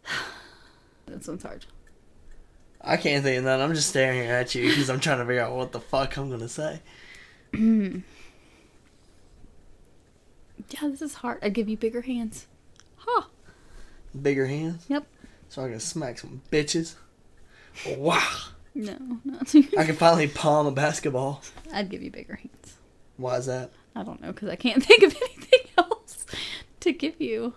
This 1.08 1.28
one's 1.28 1.44
hard. 1.44 1.66
I 2.86 2.98
can't 2.98 3.24
think 3.24 3.40
of 3.40 3.44
that. 3.46 3.62
I'm 3.62 3.74
just 3.74 3.90
staring 3.90 4.20
at 4.28 4.54
you 4.54 4.68
because 4.70 4.90
I'm 4.90 5.00
trying 5.00 5.18
to 5.20 5.26
figure 5.26 5.42
out 5.42 5.56
what 5.56 5.72
the 5.72 5.80
fuck 5.80 6.18
I'm 6.18 6.30
gonna 6.30 6.48
say. 6.50 6.82
yeah, 7.54 8.02
this 10.84 11.02
is 11.02 11.16
hard. 11.16 11.40
I'd 11.42 11.54
give 11.54 11.68
you 11.70 11.78
bigger 11.78 12.02
hands. 12.02 12.48
Huh. 12.98 13.24
Bigger 14.20 14.46
hands, 14.46 14.86
Yep. 14.88 15.06
so 15.50 15.66
I 15.66 15.70
can 15.70 15.80
smack 15.80 16.20
some 16.20 16.42
bitches. 16.52 16.96
Wow! 17.98 18.22
No, 18.74 18.98
not. 19.26 19.48
Too. 19.48 19.66
I 19.78 19.84
can 19.86 19.96
finally 19.96 20.28
palm 20.28 20.68
a 20.68 20.72
basketball. 20.72 21.42
I'd 21.74 21.90
give 21.90 22.02
you 22.02 22.12
bigger 22.12 22.36
hands. 22.36 22.76
Why 23.18 23.38
is 23.38 23.46
that? 23.48 23.72
I 23.96 24.04
don't 24.04 24.22
know 24.22 24.32
because 24.32 24.50
I 24.50 24.56
can't 24.56 24.84
think 24.86 25.04
of 25.04 25.16
anything 25.16 25.70
else 25.78 26.26
to 26.82 26.92
give 26.94 27.20
you. 27.20 27.54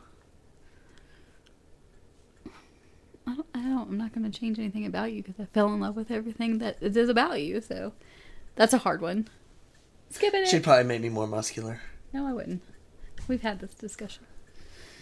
I 3.79 3.81
don't. 3.81 3.89
I 3.89 3.93
don't 3.93 3.93
I'm 3.93 3.99
not 3.99 4.12
going 4.14 4.31
to 4.31 4.41
change 4.41 4.59
anything 4.59 4.87
about 4.87 5.12
you 5.12 5.22
because 5.22 5.39
I 5.41 5.45
fell 5.45 5.72
in 5.72 5.81
love 5.81 5.97
with 5.97 6.11
everything 6.11 6.59
that 6.59 6.79
it 6.81 6.97
is 6.97 7.09
about 7.09 7.41
you. 7.41 7.61
So 7.61 7.93
that's 8.57 8.72
a 8.72 8.79
hard 8.79 9.01
one. 9.01 9.29
Skipping 10.11 10.43
it. 10.43 10.49
She'd 10.49 10.64
probably 10.64 10.85
make 10.85 11.01
me 11.01 11.09
more 11.09 11.26
muscular. 11.26 11.81
No, 12.12 12.26
I 12.26 12.33
wouldn't. 12.33 12.62
We've 13.29 13.43
had 13.43 13.61
this 13.61 13.74
discussion. 13.74 14.24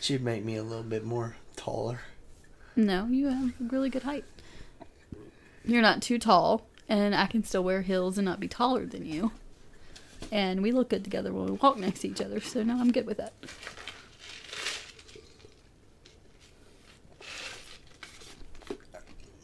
She'd 0.01 0.23
make 0.23 0.45
me 0.45 0.57
a 0.57 0.63
little 0.63 0.83
bit 0.83 1.05
more 1.05 1.37
taller. 1.55 2.01
No, 2.75 3.07
you 3.07 3.29
have 3.29 3.53
really 3.73 3.89
good 3.89 4.03
height. 4.03 4.25
You're 5.65 5.83
not 5.83 6.03
too 6.03 6.19
tall, 6.19 6.67
and 6.89 7.15
I 7.15 7.27
can 7.27 7.45
still 7.45 7.65
wear 7.65 7.83
heels 7.83 8.19
and 8.19 8.25
not 8.25 8.41
be 8.41 8.49
taller 8.49 8.85
than 8.85 9.07
you. 9.07 9.33
And 10.31 10.63
we 10.63 10.73
look 10.73 10.91
good 10.91 11.05
together 11.05 11.33
when 11.33 11.47
we 11.47 11.53
walk 11.53 11.79
next 11.79 12.01
to 12.01 12.09
each 12.09 12.21
other, 12.21 12.41
so 12.41 12.63
no, 12.63 12.79
I'm 12.79 12.93
good 12.93 13.07
with 13.07 13.17
that. 13.17 13.33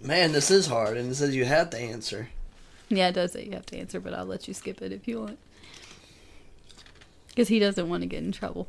Man, 0.03 0.33
this 0.33 0.51
is 0.51 0.67
hard, 0.67 0.97
and 0.97 1.13
it 1.13 1.15
says 1.15 1.37
you 1.37 1.45
have 1.45 1.71
to 1.71 1.79
answer. 1.79 2.29
Yeah, 2.89 3.09
it 3.09 3.13
does 3.13 3.33
say 3.33 3.45
you 3.45 3.53
have 3.53 3.67
to 3.67 3.79
answer, 3.79 4.01
but 4.01 4.13
I'll 4.13 4.27
let 4.27 4.49
you 4.49 4.55
skip 4.55 4.83
it 4.83 4.91
if 4.91 5.07
you 5.07 5.21
want. 5.21 5.39
Because 7.29 7.47
he 7.47 7.61
doesn't 7.61 7.89
want 7.89 8.03
to 8.03 8.09
get 8.09 8.23
in 8.23 8.33
trouble. 8.33 8.67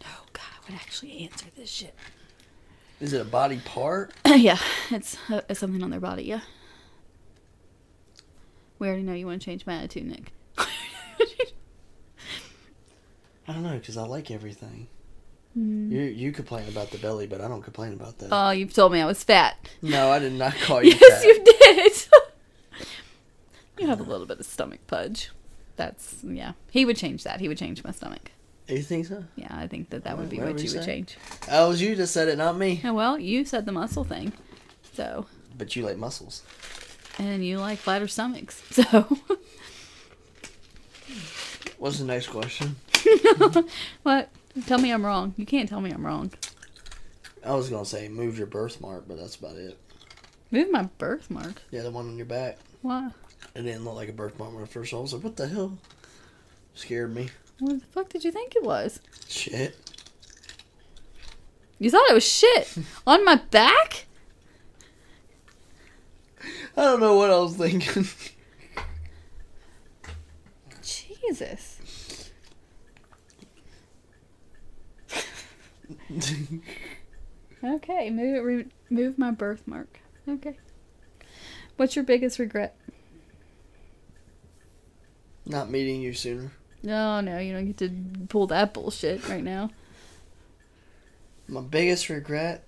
No, 0.00 0.08
God, 0.32 0.44
I 0.44 0.70
would 0.70 0.80
actually 0.80 1.22
answer 1.22 1.46
this 1.56 1.68
shit. 1.68 1.94
Is 3.00 3.12
it 3.12 3.20
a 3.20 3.24
body 3.24 3.60
part? 3.64 4.12
yeah, 4.26 4.58
it's, 4.90 5.18
uh, 5.28 5.40
it's 5.48 5.58
something 5.58 5.82
on 5.82 5.90
their 5.90 5.98
body, 5.98 6.22
yeah. 6.22 6.42
We 8.78 8.86
already 8.86 9.02
know 9.02 9.12
you 9.12 9.26
want 9.26 9.42
to 9.42 9.44
change 9.44 9.66
my 9.66 9.74
attitude, 9.74 10.06
Nick. 10.06 10.32
I 10.56 10.66
don't 13.48 13.64
know, 13.64 13.76
because 13.76 13.96
I 13.96 14.04
like 14.04 14.30
everything. 14.30 14.86
Mm. 15.58 15.90
You 15.90 16.00
you 16.02 16.32
complain 16.32 16.68
about 16.68 16.90
the 16.90 16.98
belly, 16.98 17.26
but 17.26 17.40
I 17.40 17.48
don't 17.48 17.62
complain 17.62 17.92
about 17.92 18.18
that. 18.18 18.28
Oh, 18.30 18.50
you've 18.50 18.72
told 18.72 18.92
me 18.92 19.00
I 19.00 19.06
was 19.06 19.24
fat. 19.24 19.56
no, 19.82 20.10
I 20.10 20.18
did 20.20 20.32
not 20.32 20.54
call 20.54 20.82
you 20.84 20.92
yes, 21.00 21.22
fat. 21.22 21.24
you 21.24 21.44
did. 21.44 22.86
you 23.80 23.86
have 23.88 24.00
a 24.00 24.04
little 24.04 24.26
bit 24.26 24.38
of 24.38 24.46
stomach 24.46 24.80
pudge. 24.86 25.30
That's 25.76 26.22
yeah. 26.22 26.52
He 26.70 26.84
would 26.84 26.96
change 26.96 27.24
that. 27.24 27.40
He 27.40 27.48
would 27.48 27.58
change 27.58 27.82
my 27.82 27.90
stomach. 27.90 28.30
You 28.68 28.82
think 28.82 29.06
so? 29.06 29.24
Yeah, 29.34 29.48
I 29.50 29.66
think 29.66 29.90
that 29.90 30.04
that 30.04 30.16
would 30.16 30.28
be 30.30 30.36
Whatever 30.36 30.52
what 30.54 30.62
you 30.62 30.70
you 30.70 30.76
would 30.78 30.86
change. 30.86 31.16
That 31.48 31.64
was 31.66 31.82
you 31.82 31.96
that 31.96 32.06
said 32.06 32.28
it, 32.28 32.38
not 32.38 32.56
me. 32.56 32.80
Yeah, 32.84 32.92
well, 32.92 33.18
you 33.18 33.44
said 33.44 33.66
the 33.66 33.72
muscle 33.72 34.04
thing, 34.04 34.32
so 34.92 35.26
But 35.58 35.74
you 35.74 35.84
like 35.84 35.96
muscles. 35.96 36.42
and 37.18 37.44
you 37.44 37.58
like 37.58 37.78
flatter 37.78 38.06
stomachs, 38.06 38.62
so 38.70 39.18
What's 41.78 41.98
the 41.98 42.04
next 42.04 42.28
question? 42.28 42.76
what? 44.04 44.28
Tell 44.66 44.78
me 44.78 44.90
I'm 44.90 45.04
wrong. 45.04 45.34
You 45.36 45.46
can't 45.46 45.68
tell 45.68 45.80
me 45.80 45.90
I'm 45.90 46.04
wrong. 46.04 46.32
I 47.44 47.54
was 47.54 47.70
gonna 47.70 47.84
say 47.84 48.08
move 48.08 48.36
your 48.36 48.46
birthmark, 48.46 49.06
but 49.08 49.18
that's 49.18 49.36
about 49.36 49.56
it. 49.56 49.78
Move 50.50 50.70
my 50.70 50.82
birthmark. 50.98 51.62
Yeah, 51.70 51.82
the 51.82 51.90
one 51.90 52.08
on 52.08 52.16
your 52.16 52.26
back. 52.26 52.58
Why? 52.82 53.10
It 53.54 53.62
didn't 53.62 53.84
look 53.84 53.94
like 53.94 54.08
a 54.08 54.12
birthmark 54.12 54.52
when 54.52 54.62
I 54.62 54.66
first 54.66 54.90
saw. 54.90 54.96
it. 54.96 55.00
I 55.00 55.02
was 55.02 55.14
like, 55.14 55.24
what 55.24 55.36
the 55.36 55.48
hell? 55.48 55.78
Scared 56.74 57.14
me. 57.14 57.28
What 57.60 57.80
the 57.80 57.86
fuck 57.86 58.08
did 58.08 58.24
you 58.24 58.32
think 58.32 58.56
it 58.56 58.62
was? 58.62 59.00
Shit. 59.28 59.76
You 61.78 61.90
thought 61.90 62.10
it 62.10 62.14
was 62.14 62.26
shit 62.28 62.76
on 63.06 63.24
my 63.24 63.36
back? 63.36 64.06
I 66.76 66.82
don't 66.82 67.00
know 67.00 67.16
what 67.16 67.30
I 67.30 67.38
was 67.38 67.56
thinking. 67.56 68.06
Jesus. 70.82 71.79
Okay, 77.62 78.08
move 78.08 78.36
it. 78.36 78.40
Re- 78.40 78.66
move 78.88 79.18
my 79.18 79.30
birthmark. 79.32 80.00
Okay. 80.26 80.56
What's 81.76 81.94
your 81.94 82.04
biggest 82.04 82.38
regret? 82.38 82.74
Not 85.44 85.70
meeting 85.70 86.00
you 86.00 86.14
sooner. 86.14 86.52
No, 86.82 87.20
no, 87.20 87.38
you 87.38 87.52
don't 87.52 87.66
get 87.66 87.76
to 87.78 88.26
pull 88.28 88.46
that 88.46 88.72
bullshit 88.72 89.28
right 89.28 89.44
now. 89.44 89.70
My 91.48 91.60
biggest 91.60 92.08
regret 92.08 92.64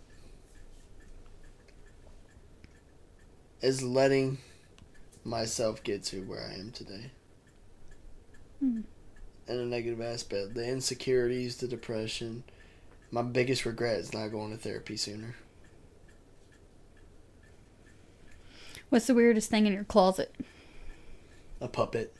is 3.63 3.83
letting 3.83 4.39
myself 5.25 5.83
get 5.83 6.03
to 6.05 6.21
where 6.23 6.51
I 6.51 6.61
am 6.61 6.71
today. 6.73 7.11
Hmm. 8.61 8.81
and 9.49 9.59
a 9.59 9.65
negative 9.65 10.01
aspect. 10.01 10.55
The 10.55 10.69
insecurities, 10.69 11.57
the 11.57 11.67
depression. 11.67 12.45
My 13.15 13.21
biggest 13.21 13.67
regret 13.67 13.99
is 13.99 14.15
not 14.15 14.29
going 14.29 14.53
to 14.53 14.57
therapy 14.57 14.97
sooner. 14.97 15.37
What's 18.89 19.07
the 19.07 19.15
weirdest 19.15 19.51
thing 19.51 19.67
in 19.67 19.75
your 19.75 19.85
closet? 19.85 20.35
A 21.61 21.69
puppet. 21.69 22.17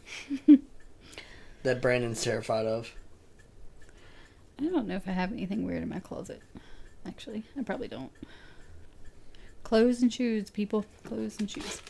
that 1.63 1.81
Brandon's 1.81 2.23
terrified 2.23 2.67
of. 2.67 2.93
I 4.59 4.65
don't 4.65 4.87
know 4.87 4.97
if 4.97 5.09
I 5.09 5.13
have 5.13 5.33
anything 5.33 5.65
weird 5.65 5.83
in 5.83 5.89
my 5.89 5.99
closet. 5.99 6.43
Actually, 7.07 7.45
I 7.59 7.63
probably 7.63 7.89
don't. 7.89 8.13
Clothes 9.65 10.03
and 10.03 10.13
shoes, 10.13 10.51
people. 10.51 10.85
Clothes 11.05 11.39
and 11.41 11.51
shoes. 11.51 11.81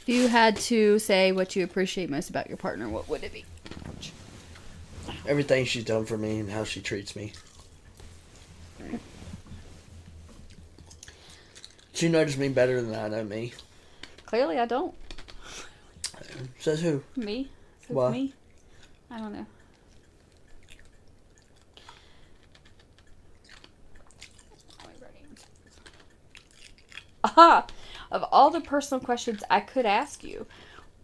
If 0.00 0.08
you 0.08 0.26
had 0.26 0.56
to 0.56 0.98
say 0.98 1.30
what 1.30 1.54
you 1.54 1.62
appreciate 1.62 2.10
most 2.10 2.28
about 2.28 2.48
your 2.48 2.56
partner, 2.56 2.88
what 2.88 3.08
would 3.08 3.22
it 3.22 3.32
be? 3.32 3.44
Everything 5.30 5.64
she's 5.64 5.84
done 5.84 6.06
for 6.06 6.18
me 6.18 6.40
and 6.40 6.50
how 6.50 6.64
she 6.64 6.80
treats 6.80 7.14
me. 7.14 7.32
She 11.92 12.08
knows 12.08 12.36
me 12.36 12.48
better 12.48 12.82
than 12.82 12.92
I 12.92 13.06
know 13.06 13.22
me. 13.22 13.52
Clearly, 14.26 14.58
I 14.58 14.66
don't. 14.66 14.92
Says 16.58 16.82
who? 16.82 17.04
Me? 17.14 17.48
Says 17.86 17.94
Why? 17.94 18.10
me? 18.10 18.34
I 19.08 19.18
don't 19.18 19.32
know. 19.32 19.46
Aha! 27.22 27.66
Of 28.10 28.24
all 28.32 28.50
the 28.50 28.60
personal 28.60 29.00
questions 29.00 29.44
I 29.48 29.60
could 29.60 29.86
ask 29.86 30.24
you, 30.24 30.48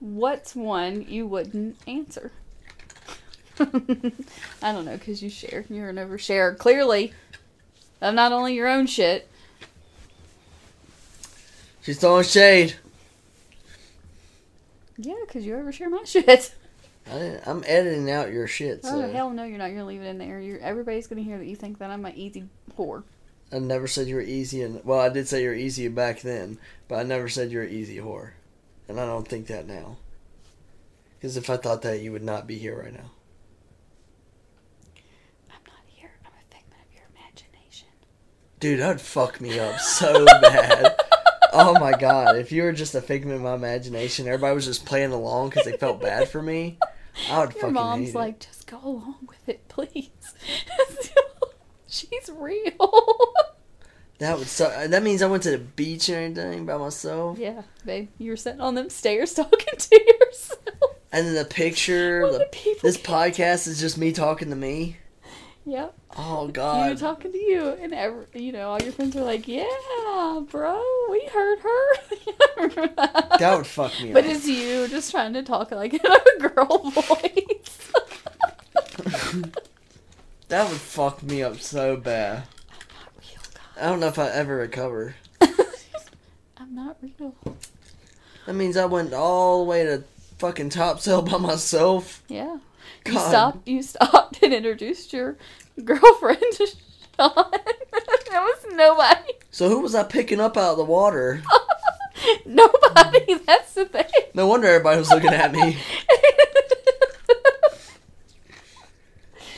what's 0.00 0.56
one 0.56 1.06
you 1.08 1.28
wouldn't 1.28 1.76
answer? 1.86 2.32
I 4.62 4.72
don't 4.72 4.84
know, 4.84 4.96
because 4.96 5.22
you 5.22 5.30
share. 5.30 5.64
You're 5.68 5.88
an 5.88 5.96
oversharer. 5.96 6.56
Clearly, 6.58 7.12
of 8.00 8.14
not 8.14 8.32
only 8.32 8.54
your 8.54 8.68
own 8.68 8.86
shit. 8.86 9.28
She's 11.82 11.98
throwing 11.98 12.24
shade. 12.24 12.74
Yeah, 14.98 15.14
because 15.26 15.46
you 15.46 15.54
overshare 15.54 15.90
my 15.90 16.02
shit. 16.04 16.54
I 17.10 17.38
I'm 17.46 17.62
editing 17.66 18.10
out 18.10 18.32
your 18.32 18.46
shit. 18.46 18.80
Oh, 18.84 18.90
so. 18.90 19.04
Oh 19.04 19.12
hell 19.12 19.30
no, 19.30 19.44
you're 19.44 19.58
not. 19.58 19.66
You're 19.66 19.76
gonna 19.76 19.86
leave 19.86 20.02
it 20.02 20.06
in 20.06 20.18
there. 20.18 20.40
You're, 20.40 20.58
everybody's 20.58 21.06
gonna 21.06 21.22
hear 21.22 21.38
that 21.38 21.46
you 21.46 21.56
think 21.56 21.78
that 21.78 21.90
I'm 21.90 22.04
an 22.04 22.14
easy 22.16 22.48
whore. 22.76 23.04
I 23.52 23.60
never 23.60 23.86
said 23.86 24.08
you 24.08 24.16
were 24.16 24.22
easy, 24.22 24.62
and 24.62 24.84
well, 24.84 24.98
I 24.98 25.08
did 25.08 25.28
say 25.28 25.42
you 25.42 25.50
were 25.50 25.54
easy 25.54 25.86
back 25.88 26.20
then, 26.20 26.58
but 26.88 26.96
I 26.96 27.04
never 27.04 27.28
said 27.28 27.52
you 27.52 27.58
were 27.58 27.64
easy 27.64 27.98
whore, 27.98 28.30
and 28.88 28.98
I 28.98 29.06
don't 29.06 29.26
think 29.26 29.46
that 29.46 29.66
now. 29.66 29.98
Because 31.14 31.36
if 31.36 31.48
I 31.48 31.56
thought 31.56 31.82
that, 31.82 32.00
you 32.00 32.12
would 32.12 32.24
not 32.24 32.46
be 32.46 32.58
here 32.58 32.76
right 32.82 32.92
now. 32.92 33.10
I'm 35.48 35.62
not 35.64 35.84
here. 35.86 36.10
I'm 36.24 36.32
a 36.32 36.54
figment 36.54 36.82
of 36.84 36.92
your 36.92 37.04
imagination. 37.14 37.88
Dude, 38.60 38.80
that 38.80 38.88
would 38.88 39.00
fuck 39.00 39.40
me 39.40 39.58
up 39.58 39.78
so 39.80 40.24
bad. 40.24 40.96
Oh 41.52 41.78
my 41.78 41.92
god, 41.92 42.36
if 42.36 42.52
you 42.52 42.62
were 42.62 42.72
just 42.72 42.94
a 42.94 43.00
figment 43.00 43.36
of 43.36 43.42
my 43.42 43.54
imagination, 43.54 44.26
everybody 44.26 44.54
was 44.54 44.64
just 44.66 44.84
playing 44.86 45.12
along 45.12 45.50
because 45.50 45.64
they 45.64 45.76
felt 45.76 46.00
bad 46.00 46.28
for 46.28 46.42
me, 46.42 46.78
I 47.30 47.40
would 47.40 47.52
Your 47.54 47.60
fucking 47.62 47.74
mom's 47.74 48.14
like, 48.14 48.40
just 48.40 48.66
go 48.66 48.78
along 48.82 49.28
with 49.28 49.48
it, 49.48 49.66
please. 49.68 50.10
She's 51.88 52.30
real. 52.34 53.32
That 54.18 54.38
would 54.38 54.46
suck. 54.48 54.88
That 54.88 55.02
means 55.02 55.20
I 55.22 55.26
went 55.26 55.42
to 55.44 55.50
the 55.52 55.58
beach 55.58 56.08
and 56.08 56.36
everything 56.38 56.64
by 56.66 56.76
myself, 56.78 57.38
yeah, 57.38 57.62
babe, 57.84 58.08
you 58.18 58.30
were 58.30 58.36
sitting 58.36 58.60
on 58.60 58.74
them 58.74 58.88
stairs 58.90 59.34
talking 59.34 59.78
to 59.78 60.04
yourself. 60.20 60.60
and 61.12 61.26
then 61.26 61.34
the 61.34 61.44
picture, 61.44 62.22
Well, 62.22 62.32
the, 62.32 62.38
the 62.40 62.46
people 62.46 62.80
this 62.82 62.96
podcast 62.98 63.66
is 63.68 63.78
just 63.80 63.98
me 63.98 64.12
talking 64.12 64.48
to 64.50 64.56
me. 64.56 64.96
Yep. 65.66 65.94
Oh 66.18 66.48
God! 66.52 66.84
You 66.86 66.90
were 66.94 66.98
talking 66.98 67.32
to 67.32 67.38
you, 67.38 67.68
and 67.80 67.92
every, 67.92 68.26
you 68.34 68.52
know 68.52 68.70
all 68.70 68.80
your 68.82 68.92
friends 68.92 69.14
were 69.14 69.22
like, 69.22 69.46
"Yeah, 69.46 69.66
bro, 70.50 70.82
we 71.10 71.26
heard 71.32 71.58
her." 71.60 71.86
That 73.38 73.54
would 73.58 73.66
fuck 73.66 73.92
me 74.00 74.08
up 74.08 74.14
But 74.14 74.24
up. 74.24 74.30
it's 74.30 74.46
you 74.48 74.88
just 74.88 75.10
trying 75.10 75.34
to 75.34 75.42
talk 75.42 75.70
like 75.72 75.92
in 75.92 76.00
a 76.04 76.48
girl 76.48 76.78
voice. 76.90 77.92
That 80.48 80.68
would 80.70 80.78
fuck 80.80 81.22
me 81.22 81.42
up 81.42 81.60
so 81.60 81.96
bad. 81.96 82.44
real, 83.18 83.40
God 83.52 83.60
I 83.82 83.86
don't 83.90 84.00
know 84.00 84.06
if 84.06 84.18
I 84.18 84.28
ever 84.30 84.56
recover. 84.56 85.16
I'm 85.40 86.74
not 86.74 86.96
real. 87.02 87.34
That 88.46 88.54
means 88.54 88.76
I 88.76 88.86
went 88.86 89.12
all 89.12 89.58
the 89.64 89.68
way 89.70 89.84
to 89.84 90.04
fucking 90.38 90.70
Topsail 90.70 91.22
by 91.22 91.36
myself. 91.38 92.22
Yeah. 92.28 92.58
You 93.04 93.12
stopped. 93.18 93.68
You 93.68 93.82
stopped 93.82 94.42
and 94.42 94.54
introduced 94.54 95.12
your 95.12 95.36
girlfriend 95.84 96.42
to 96.52 96.66
Sean. 96.66 96.76
there 98.30 98.40
was 98.42 98.66
nobody. 98.72 99.32
So 99.50 99.68
who 99.68 99.80
was 99.80 99.94
I 99.94 100.02
picking 100.04 100.40
up 100.40 100.56
out 100.56 100.72
of 100.72 100.76
the 100.78 100.84
water? 100.84 101.42
Nobody. 102.46 103.20
Mm. 103.26 103.44
That's 103.44 103.74
the 103.74 103.84
thing. 103.86 104.04
No 104.34 104.46
wonder 104.46 104.68
everybody 104.68 104.98
was 104.98 105.10
looking 105.10 105.30
at 105.32 105.52
me. 105.52 105.76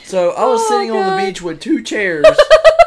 So 0.03 0.31
I 0.31 0.45
was 0.45 0.61
Oh, 0.63 0.67
sitting 0.69 0.91
on 0.91 1.17
the 1.17 1.25
beach 1.25 1.41
with 1.41 1.59
two 1.59 1.83
chairs 1.83 2.25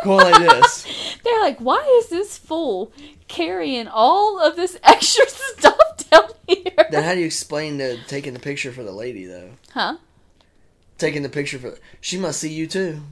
going 0.02 0.30
like 0.32 0.40
this. 0.40 1.18
They're 1.24 1.40
like, 1.40 1.58
why 1.60 1.78
is 2.02 2.08
this 2.08 2.36
fool 2.36 2.92
carrying 3.28 3.86
all 3.86 4.40
of 4.40 4.56
this 4.56 4.76
extra 4.82 5.24
stuff 5.28 6.10
down 6.10 6.28
here? 6.48 6.88
Then 6.90 7.04
how 7.04 7.14
do 7.14 7.20
you 7.20 7.26
explain 7.26 7.78
the 7.78 7.98
taking 8.08 8.34
the 8.34 8.40
picture 8.40 8.72
for 8.72 8.82
the 8.82 8.90
lady 8.92 9.24
though? 9.26 9.50
Huh? 9.72 9.98
Taking 10.98 11.22
the 11.22 11.28
picture 11.28 11.58
for 11.60 11.78
she 12.00 12.18
must 12.18 12.40
see 12.40 12.52
you 12.52 12.66
too. 12.66 13.02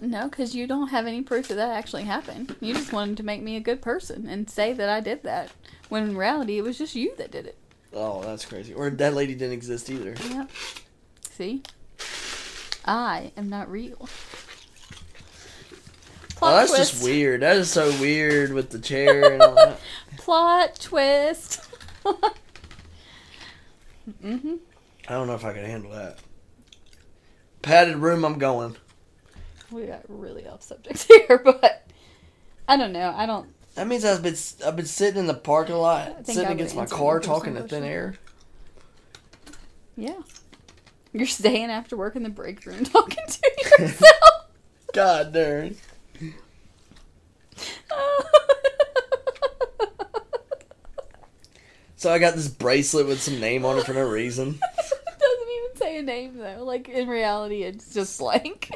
No, 0.00 0.28
because 0.28 0.54
you 0.54 0.66
don't 0.66 0.88
have 0.88 1.06
any 1.06 1.22
proof 1.22 1.48
that 1.48 1.56
that 1.56 1.70
actually 1.70 2.04
happened. 2.04 2.56
You 2.60 2.74
just 2.74 2.92
wanted 2.92 3.18
to 3.18 3.22
make 3.22 3.42
me 3.42 3.56
a 3.56 3.60
good 3.60 3.82
person 3.82 4.26
and 4.26 4.48
say 4.48 4.72
that 4.72 4.88
I 4.88 5.00
did 5.00 5.22
that. 5.24 5.50
When 5.88 6.04
in 6.04 6.16
reality, 6.16 6.58
it 6.58 6.62
was 6.62 6.78
just 6.78 6.94
you 6.94 7.14
that 7.16 7.30
did 7.30 7.46
it. 7.46 7.58
Oh, 7.92 8.22
that's 8.22 8.44
crazy. 8.46 8.72
Or 8.72 8.88
that 8.88 9.14
lady 9.14 9.34
didn't 9.34 9.52
exist 9.52 9.90
either. 9.90 10.14
Yep. 10.30 10.50
See? 11.30 11.62
I 12.84 13.32
am 13.36 13.48
not 13.50 13.70
real. 13.70 14.08
Oh, 16.40 16.56
that's 16.56 16.72
twist. 16.72 16.92
just 16.92 17.04
weird. 17.04 17.42
That 17.42 17.56
is 17.56 17.70
so 17.70 17.88
weird 18.00 18.52
with 18.52 18.70
the 18.70 18.78
chair 18.78 19.32
and 19.32 19.42
all 19.42 19.54
that. 19.54 19.78
Plot 20.16 20.74
twist. 20.80 21.60
hmm 24.20 24.56
I 25.08 25.12
don't 25.12 25.26
know 25.26 25.34
if 25.34 25.44
I 25.44 25.52
can 25.52 25.64
handle 25.64 25.92
that. 25.92 26.18
Padded 27.60 27.96
room, 27.96 28.24
I'm 28.24 28.38
going. 28.38 28.76
We 29.72 29.86
got 29.86 30.02
really 30.08 30.46
off 30.46 30.62
subject 30.62 31.02
here, 31.08 31.40
but 31.42 31.86
I 32.68 32.76
don't 32.76 32.92
know. 32.92 33.12
I 33.16 33.26
don't. 33.26 33.48
That 33.74 33.86
means 33.86 34.04
I've 34.04 34.22
been 34.22 34.36
I've 34.66 34.76
been 34.76 34.86
sitting 34.86 35.18
in 35.20 35.26
the 35.26 35.34
parking 35.34 35.76
lot, 35.76 36.26
sitting 36.26 36.46
against 36.50 36.76
my 36.76 36.86
car, 36.86 37.20
talking 37.20 37.54
to 37.54 37.62
thin 37.62 37.84
air. 37.84 38.14
Yeah. 39.96 40.20
You're 41.12 41.26
staying 41.26 41.70
after 41.70 41.96
work 41.96 42.16
in 42.16 42.22
the 42.22 42.30
break 42.30 42.64
room 42.64 42.84
talking 42.84 43.24
to 43.26 43.50
yourself. 43.78 44.48
God 44.94 45.32
darn. 45.32 45.76
So 51.96 52.12
I 52.12 52.18
got 52.18 52.34
this 52.34 52.48
bracelet 52.48 53.06
with 53.06 53.22
some 53.22 53.38
name 53.38 53.64
on 53.64 53.78
it 53.78 53.86
for 53.86 53.94
no 53.94 54.02
reason. 54.02 54.48
it 54.48 55.18
doesn't 55.20 55.48
even 55.56 55.76
say 55.76 55.98
a 55.98 56.02
name 56.02 56.36
though. 56.36 56.64
Like 56.64 56.88
in 56.88 57.06
reality, 57.08 57.62
it's 57.62 57.94
just 57.94 58.18
blank. 58.18 58.70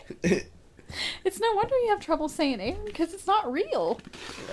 It's 1.25 1.41
no 1.41 1.53
wonder 1.55 1.75
you 1.83 1.89
have 1.91 2.01
trouble 2.01 2.29
saying 2.29 2.61
Aaron 2.61 2.85
because 2.85 3.13
it's 3.13 3.27
not 3.27 3.51
real. 3.51 4.01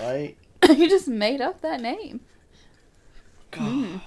right? 0.00 0.36
you 0.68 0.88
just 0.88 1.08
made 1.08 1.40
up 1.40 1.60
that 1.62 1.80
name. 1.80 2.20
God. 3.50 4.00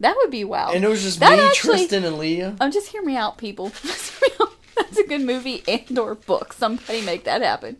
That 0.00 0.16
would 0.16 0.30
be 0.30 0.44
wow. 0.44 0.70
And 0.72 0.84
it 0.84 0.88
was 0.88 1.02
just 1.02 1.20
That 1.20 1.38
me, 1.38 1.44
actually- 1.44 1.78
Tristan, 1.78 2.04
and 2.04 2.18
Leah. 2.18 2.56
Um, 2.60 2.70
just 2.70 2.88
hear 2.88 3.02
me 3.02 3.16
out, 3.16 3.36
people. 3.38 3.68
Just 3.82 4.12
hear 4.12 4.28
me 4.30 4.34
out. 4.40 4.52
That's 4.76 4.98
a 4.98 5.06
good 5.06 5.22
movie 5.22 5.62
and 5.68 5.98
or 5.98 6.14
book. 6.14 6.52
Somebody 6.52 7.02
make 7.02 7.24
that 7.24 7.42
happen. 7.42 7.78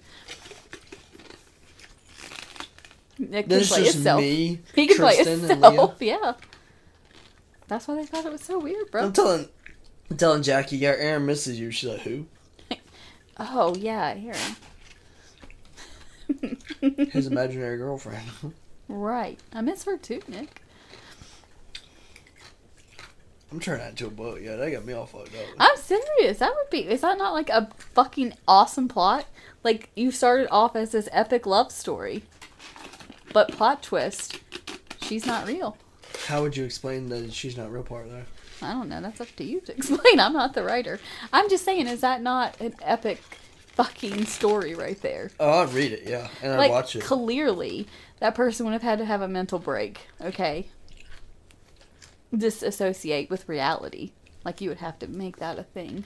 It 3.20 3.30
can 3.30 3.48
play 3.48 3.58
just 3.58 3.96
itself. 3.96 4.20
me, 4.20 4.60
He 4.74 4.86
can 4.86 4.96
play 4.96 5.14
Tristan, 5.16 5.50
and 5.50 5.60
Leah. 5.60 5.70
itself. 5.70 5.96
Yeah. 6.00 6.32
That's 7.66 7.86
why 7.88 7.96
they 7.96 8.06
thought 8.06 8.24
it 8.24 8.32
was 8.32 8.42
so 8.42 8.58
weird, 8.58 8.90
bro. 8.90 9.04
I'm 9.04 9.12
telling, 9.12 9.48
I'm 10.10 10.16
telling 10.16 10.42
Jackie, 10.42 10.78
yeah, 10.78 10.94
Aaron 10.96 11.26
misses 11.26 11.58
you. 11.60 11.70
She's 11.70 11.90
like, 11.90 12.00
who? 12.00 12.26
Oh 13.38 13.74
yeah, 13.76 14.14
Aaron. 14.16 14.56
His 17.10 17.26
imaginary 17.26 17.78
girlfriend. 17.78 18.26
right. 18.88 19.38
I 19.52 19.60
miss 19.60 19.84
her 19.84 19.96
too, 19.96 20.20
Nick. 20.28 20.62
I'm 23.50 23.60
turning 23.60 23.80
that 23.80 23.90
into 23.90 24.06
a 24.06 24.10
book. 24.10 24.40
Yeah, 24.42 24.56
that 24.56 24.70
got 24.70 24.84
me 24.84 24.92
all 24.92 25.06
fucked 25.06 25.34
up. 25.34 25.46
I'm 25.58 25.76
serious. 25.78 26.38
That 26.38 26.52
would 26.54 26.70
be. 26.70 26.80
Is 26.80 27.00
that 27.00 27.16
not 27.16 27.32
like 27.32 27.48
a 27.48 27.70
fucking 27.94 28.34
awesome 28.46 28.88
plot? 28.88 29.24
Like 29.64 29.88
you 29.96 30.10
started 30.10 30.48
off 30.50 30.76
as 30.76 30.92
this 30.92 31.08
epic 31.12 31.46
love 31.46 31.72
story, 31.72 32.24
but 33.32 33.50
plot 33.52 33.82
twist, 33.82 34.38
she's 35.00 35.24
not 35.26 35.46
real. 35.46 35.78
How 36.26 36.42
would 36.42 36.56
you 36.56 36.64
explain 36.64 37.08
that 37.08 37.32
she's 37.32 37.56
not 37.56 37.72
real 37.72 37.82
part 37.84 38.10
though? 38.10 38.24
I 38.62 38.72
don't 38.72 38.88
know. 38.88 39.00
That's 39.00 39.20
up 39.20 39.28
to 39.36 39.44
you 39.44 39.60
to 39.62 39.72
explain. 39.76 40.18
I'm 40.20 40.32
not 40.32 40.54
the 40.54 40.62
writer. 40.64 40.98
I'm 41.32 41.48
just 41.48 41.64
saying, 41.64 41.86
is 41.86 42.00
that 42.00 42.22
not 42.22 42.60
an 42.60 42.74
epic 42.82 43.22
fucking 43.74 44.26
story 44.26 44.74
right 44.74 45.00
there? 45.02 45.30
Oh, 45.38 45.62
I'd 45.62 45.72
read 45.72 45.92
it, 45.92 46.02
yeah, 46.08 46.28
and 46.42 46.52
I'd 46.52 46.58
like 46.58 46.70
watch 46.70 46.96
it. 46.96 47.02
clearly, 47.04 47.86
that 48.20 48.34
person 48.34 48.66
would 48.66 48.72
have 48.72 48.82
had 48.82 48.98
to 48.98 49.04
have 49.04 49.22
a 49.22 49.28
mental 49.28 49.58
break. 49.58 50.08
Okay, 50.20 50.66
disassociate 52.36 53.30
with 53.30 53.48
reality. 53.48 54.12
Like 54.44 54.60
you 54.60 54.68
would 54.68 54.78
have 54.78 54.98
to 55.00 55.06
make 55.08 55.38
that 55.38 55.58
a 55.58 55.62
thing. 55.64 56.04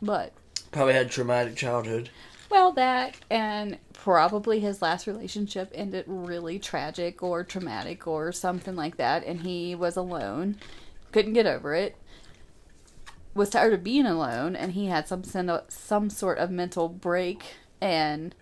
But 0.00 0.32
Probably 0.70 0.94
had 0.94 1.10
traumatic 1.10 1.54
childhood. 1.56 2.10
well, 2.50 2.72
that 2.72 3.16
and 3.30 3.78
probably 3.92 4.60
his 4.60 4.82
last 4.82 5.06
relationship 5.06 5.70
ended 5.74 6.04
really 6.08 6.58
tragic 6.58 7.22
or 7.22 7.44
traumatic 7.44 8.06
or 8.06 8.32
something 8.32 8.74
like 8.74 8.96
that, 8.96 9.24
and 9.24 9.42
he 9.42 9.74
was 9.74 9.96
alone, 9.96 10.56
couldn't 11.12 11.34
get 11.34 11.46
over 11.46 11.74
it, 11.74 11.96
was 13.34 13.50
tired 13.50 13.72
of 13.72 13.84
being 13.84 14.06
alone, 14.06 14.56
and 14.56 14.72
he 14.72 14.86
had 14.86 15.08
some 15.08 15.22
some 15.68 16.10
sort 16.10 16.38
of 16.38 16.50
mental 16.50 16.88
break, 16.88 17.54
and 17.80 18.34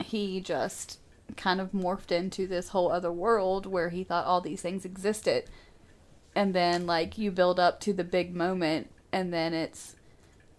he 0.00 0.40
just 0.40 0.98
kind 1.36 1.60
of 1.60 1.72
morphed 1.72 2.10
into 2.10 2.46
this 2.46 2.70
whole 2.70 2.90
other 2.90 3.12
world 3.12 3.66
where 3.66 3.90
he 3.90 4.02
thought 4.02 4.26
all 4.26 4.40
these 4.40 4.62
things 4.62 4.84
existed, 4.84 5.44
and 6.34 6.54
then 6.54 6.86
like 6.86 7.18
you 7.18 7.30
build 7.30 7.60
up 7.60 7.80
to 7.80 7.92
the 7.92 8.04
big 8.04 8.34
moment, 8.34 8.90
and 9.12 9.32
then 9.32 9.54
it's 9.54 9.96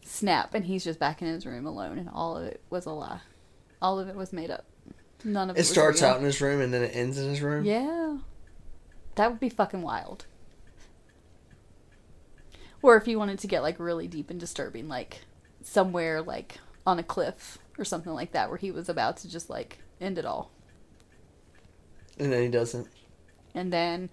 snap, 0.04 0.54
and 0.54 0.66
he's 0.66 0.84
just 0.84 1.00
back 1.00 1.22
in 1.22 1.28
his 1.28 1.46
room 1.46 1.66
alone, 1.66 1.98
and 1.98 2.10
all 2.10 2.38
of 2.38 2.46
it 2.46 2.62
was 2.70 2.86
a 2.86 2.92
lie. 2.92 3.22
All 3.82 4.00
of 4.00 4.10
it 4.10 4.16
was 4.16 4.34
made 4.34 4.52
up. 4.52 4.66
None 5.24 5.50
of 5.50 5.58
it. 5.58 5.62
It 5.62 5.64
starts 5.66 6.02
real. 6.02 6.12
out 6.12 6.20
in 6.20 6.26
his 6.26 6.42
room 6.42 6.62
and 6.62 6.74
then 6.74 6.82
it 6.84 6.92
ends 6.94 7.18
in 7.18 7.30
his 7.30 7.42
room. 7.42 7.66
Yeah, 7.66 8.18
that 9.16 9.30
would 9.30 9.40
be 9.40 9.50
fucking 9.50 9.82
wild. 9.82 10.26
Or 12.82 12.96
if 12.98 13.08
you 13.08 13.20
wanted 13.20 13.40
to 13.40 13.48
get 13.48 13.62
like 13.62 13.80
really 13.80 14.08
deep 14.08 14.30
and 14.30 14.40
disturbing, 14.40 14.88
like 14.88 15.22
somewhere 15.62 16.22
like 16.22 16.60
on 16.86 17.00
a 17.00 17.04
cliff 17.04 17.58
or 17.78 17.86
something 17.86 18.14
like 18.14 18.32
that, 18.32 18.50
where 18.50 18.58
he 18.58 18.72
was 18.72 18.90
about 18.90 19.18
to 19.18 19.30
just 19.30 19.50
like 19.50 19.80
end 20.02 20.18
it 20.18 20.26
all, 20.26 20.52
And 22.18 22.32
then 22.32 22.44
he 22.44 22.50
doesn't. 22.50 22.88
and 23.54 23.72
then 23.74 24.10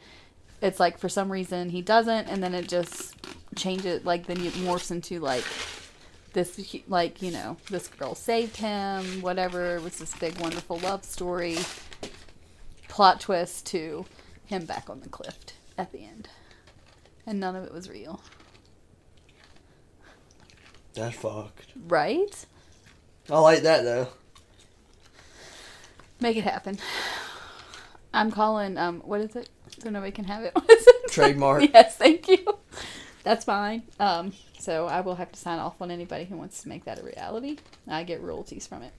it's 0.61 0.81
like 0.81 0.99
for 0.99 1.09
some 1.09 1.31
reason 1.31 1.71
he 1.71 1.83
doesn't, 1.83 2.27
and 2.29 2.43
then 2.43 2.55
it 2.55 2.69
just 2.69 3.14
changes. 3.57 4.05
Like 4.05 4.27
then 4.27 4.41
it 4.41 4.55
morphs 4.55 4.91
into 4.91 5.21
like 5.21 5.45
this, 6.33 6.77
like 6.89 7.23
you 7.23 7.31
know, 7.31 7.57
this 7.71 7.89
girl 7.89 8.14
saved 8.14 8.57
him. 8.57 9.23
Whatever 9.23 9.77
it 9.77 9.83
was 9.83 9.99
this 9.99 10.14
big 10.17 10.39
wonderful 10.41 10.79
love 10.79 11.05
story. 11.05 11.59
Plot 12.89 13.21
twist 13.21 13.67
to 13.67 14.07
him 14.47 14.64
back 14.64 14.89
on 14.89 15.01
the 15.01 15.09
cliff 15.09 15.37
at 15.77 15.93
the 15.93 16.05
end, 16.05 16.29
and 17.27 17.39
none 17.39 17.55
of 17.57 17.64
it 17.64 17.73
was 17.73 17.89
real. 17.91 18.21
That's 20.97 21.14
fucked. 21.14 21.72
Right? 21.86 22.47
I 23.30 23.38
like 23.38 23.62
that 23.62 23.82
though. 23.82 24.09
Make 26.20 26.36
it 26.36 26.44
happen. 26.44 26.78
I'm 28.14 28.30
calling. 28.30 28.78
Um, 28.78 29.01
what 29.01 29.20
is 29.20 29.36
it? 29.36 29.51
So 29.78 29.90
nobody 29.90 30.12
can 30.12 30.24
have 30.24 30.42
it. 30.42 30.53
What 30.55 30.70
is 30.70 30.86
it? 30.86 31.11
Trademark. 31.11 31.62
yes, 31.74 31.97
thank 31.97 32.28
you. 32.28 32.59
That's 33.22 33.44
fine. 33.44 33.82
Um, 34.01 34.32
so 34.59 34.86
I 34.86 35.01
will 35.03 35.16
have 35.16 35.32
to 35.32 35.38
sign 35.38 35.59
off 35.59 35.82
on 35.82 35.90
anybody 35.90 36.24
who 36.24 36.36
wants 36.36 36.62
to 36.62 36.68
make 36.68 36.84
that 36.84 36.99
a 36.99 37.03
reality. 37.03 37.59
I 37.86 38.03
get 38.05 38.22
royalties 38.22 38.66
from 38.66 38.82
it. 38.82 38.92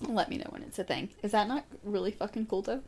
Let 0.00 0.30
me 0.30 0.38
know 0.38 0.46
when 0.48 0.62
it's 0.62 0.78
a 0.78 0.84
thing. 0.84 1.10
Is 1.22 1.32
that 1.32 1.46
not 1.46 1.64
really 1.84 2.10
fucking 2.10 2.46
cool 2.46 2.62
though? 2.62 2.80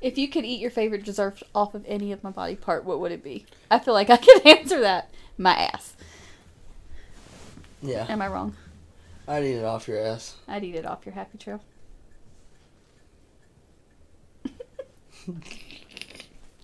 If 0.00 0.18
you 0.18 0.28
could 0.28 0.44
eat 0.44 0.60
your 0.60 0.70
favorite 0.70 1.04
dessert 1.04 1.42
off 1.54 1.74
of 1.74 1.84
any 1.88 2.12
of 2.12 2.22
my 2.22 2.30
body 2.30 2.54
part, 2.56 2.84
what 2.84 3.00
would 3.00 3.12
it 3.12 3.24
be? 3.24 3.46
I 3.70 3.78
feel 3.78 3.94
like 3.94 4.10
I 4.10 4.18
could 4.18 4.46
answer 4.58 4.80
that. 4.80 5.10
My 5.36 5.52
ass. 5.54 5.96
Yeah. 7.82 8.06
Am 8.08 8.22
I 8.22 8.28
wrong? 8.28 8.56
I'd 9.26 9.44
eat 9.44 9.56
it 9.56 9.64
off 9.64 9.88
your 9.88 9.98
ass. 9.98 10.36
I'd 10.46 10.64
eat 10.64 10.74
it 10.74 10.86
off 10.86 11.04
your 11.04 11.14
happy 11.14 11.38
trail. 11.38 11.60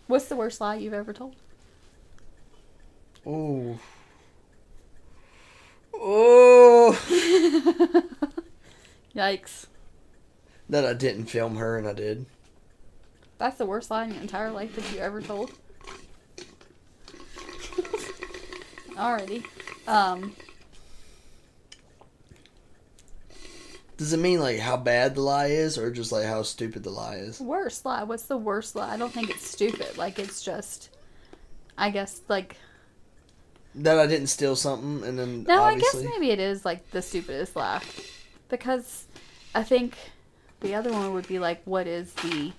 What's 0.06 0.26
the 0.26 0.36
worst 0.36 0.60
lie 0.60 0.74
you've 0.76 0.92
ever 0.92 1.12
told? 1.12 1.36
Oh. 3.26 3.78
Oh. 5.94 6.98
Yikes. 9.14 9.66
that 10.68 10.84
I 10.86 10.94
didn't 10.94 11.26
film 11.26 11.56
her 11.56 11.76
and 11.78 11.86
I 11.86 11.92
did. 11.92 12.26
That's 13.38 13.58
the 13.58 13.66
worst 13.66 13.90
lie 13.90 14.04
in 14.04 14.12
your 14.12 14.20
entire 14.20 14.50
life 14.50 14.74
that 14.76 14.92
you 14.92 14.98
ever 15.00 15.20
told. 15.22 15.52
Alrighty. 19.00 19.44
Um, 19.88 20.34
Does 23.96 24.12
it 24.12 24.18
mean 24.18 24.40
like 24.40 24.58
how 24.58 24.76
bad 24.76 25.14
the 25.14 25.22
lie 25.22 25.46
is 25.46 25.78
or 25.78 25.90
just 25.90 26.12
like 26.12 26.26
how 26.26 26.42
stupid 26.42 26.82
the 26.84 26.90
lie 26.90 27.16
is? 27.16 27.40
worst 27.40 27.84
lie. 27.84 28.02
What's 28.02 28.24
the 28.24 28.36
worst 28.36 28.76
lie? 28.76 28.92
I 28.92 28.96
don't 28.98 29.12
think 29.12 29.30
it's 29.30 29.46
stupid. 29.46 29.96
Like, 29.96 30.18
it's 30.18 30.42
just, 30.42 30.90
I 31.78 31.90
guess, 31.90 32.20
like, 32.28 32.56
That 33.74 33.98
I 33.98 34.06
didn't 34.06 34.28
steal 34.28 34.54
something 34.54 35.06
and 35.08 35.18
then 35.18 35.44
no, 35.44 35.62
obviously 35.62 36.00
I 36.00 36.02
guess 36.04 36.12
maybe 36.18 36.30
it 36.30 36.38
is, 36.38 36.64
like, 36.64 36.90
the 36.90 37.02
stupidest 37.02 37.56
lie. 37.56 37.82
Because 38.48 39.06
I 39.54 39.62
think 39.62 39.96
the 40.60 40.74
other 40.74 40.92
one 40.92 41.12
would 41.14 41.28
be, 41.28 41.38
like, 41.38 41.62
what 41.64 41.86
is 41.86 42.12
the 42.14 42.52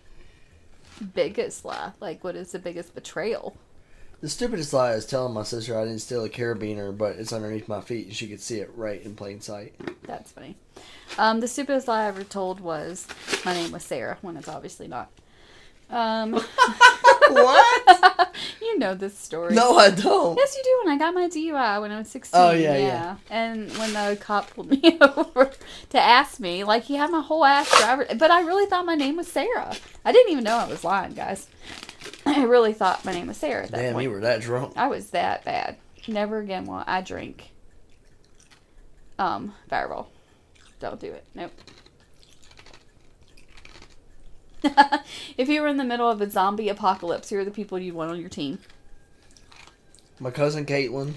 biggest 1.14 1.66
lie? 1.66 1.92
Like, 2.00 2.24
what 2.24 2.36
is 2.36 2.52
the 2.52 2.60
biggest 2.60 2.96
betrayal? 2.96 3.56
The 4.22 4.30
stupidest 4.30 4.72
lie 4.74 4.94
is 4.94 5.06
telling 5.06 5.34
my 5.34 5.44
sister 5.44 5.78
I 5.78 5.86
didn't 5.86 6.00
steal 6.00 6.24
a 6.24 6.30
carabiner 6.30 6.96
but 6.96 7.18
it's 7.18 7.34
underneath 7.34 7.68
my 7.68 7.82
feet 7.82 8.08
and 8.08 8.16
she 8.16 8.28
could 8.28 8.42
see 8.42 8.60
it 8.60 8.72
right 8.76 9.02
in 9.04 9.16
plain 9.16 9.42
sight. 9.42 9.74
That's 10.04 10.32
funny. 10.32 10.56
Um, 11.18 11.40
the 11.40 11.48
stupidest 11.48 11.88
lie 11.88 12.04
I 12.04 12.08
ever 12.08 12.24
told 12.24 12.60
was 12.60 13.08
my 13.46 13.54
name 13.54 13.72
was 13.72 13.84
Sarah, 13.84 14.18
when 14.22 14.38
it's 14.38 14.48
obviously 14.48 14.88
not. 14.88 15.10
Um, 15.90 16.34
what? 17.30 18.36
you 18.62 18.78
know 18.80 18.96
this 18.96 19.18
story. 19.18 19.54
No, 19.54 19.78
I 19.78 19.90
don't. 19.90 20.38
Yes, 20.38 20.56
you 20.56 20.64
do. 20.64 20.82
When 20.84 20.94
I 20.94 20.98
got 20.98 21.14
my 21.14 21.28
DUI 21.28 21.82
when 21.82 21.92
I 21.92 21.98
was 21.98 22.10
16. 22.10 22.40
Oh, 22.40 22.52
yeah, 22.52 22.78
yeah. 22.78 23.18
And 23.30 23.72
when 23.78 23.94
the 23.94 24.18
cop 24.20 24.50
pulled 24.52 24.70
me 24.70 24.98
over 25.02 25.52
to 25.90 26.00
ask 26.00 26.40
me, 26.40 26.64
like, 26.64 26.84
he 26.84 26.96
had 26.96 27.12
my 27.12 27.22
whole 27.22 27.46
ass 27.46 27.70
driver. 27.80 28.08
But 28.18 28.32
I 28.32 28.42
really 28.42 28.66
thought 28.66 28.86
my 28.86 28.96
name 28.96 29.18
was 29.18 29.28
Sarah. 29.28 29.76
I 30.06 30.12
didn't 30.12 30.32
even 30.32 30.44
know 30.44 30.58
I 30.58 30.68
was 30.68 30.84
lying, 30.84 31.14
guys. 31.14 31.48
I 32.26 32.44
really 32.44 32.74
thought 32.74 33.06
my 33.06 33.14
name 33.14 33.28
was 33.28 33.38
Sarah 33.38 33.64
at 33.64 33.72
that 33.72 33.78
Damn, 33.78 33.94
point. 33.94 34.04
you 34.04 34.12
were 34.12 34.22
that 34.22 34.42
drunk. 34.42 34.74
I 34.76 34.88
was 34.88 35.10
that 35.12 35.44
bad. 35.44 35.78
Never 36.08 36.40
again 36.40 36.66
will 36.66 36.84
I 36.86 37.02
drink 37.02 37.52
um 39.20 39.54
Fireball. 39.70 40.10
Don't 40.80 41.00
do 41.00 41.12
it. 41.12 41.26
Nope. 41.36 41.52
if 45.38 45.50
you 45.50 45.62
were 45.62 45.68
in 45.68 45.78
the 45.78 45.84
middle 45.84 46.10
of 46.10 46.22
a 46.22 46.30
zombie 46.30 46.70
apocalypse, 46.70 47.30
who 47.30 47.38
are 47.38 47.46
the 47.46 47.52
people 47.52 47.80
you'd 47.80 47.96
want 47.96 48.12
on 48.12 48.20
your 48.20 48.30
team? 48.30 48.60
My 50.20 50.32
cousin 50.32 50.66
Caitlin. 50.66 51.16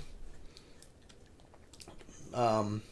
Um, 2.32 2.82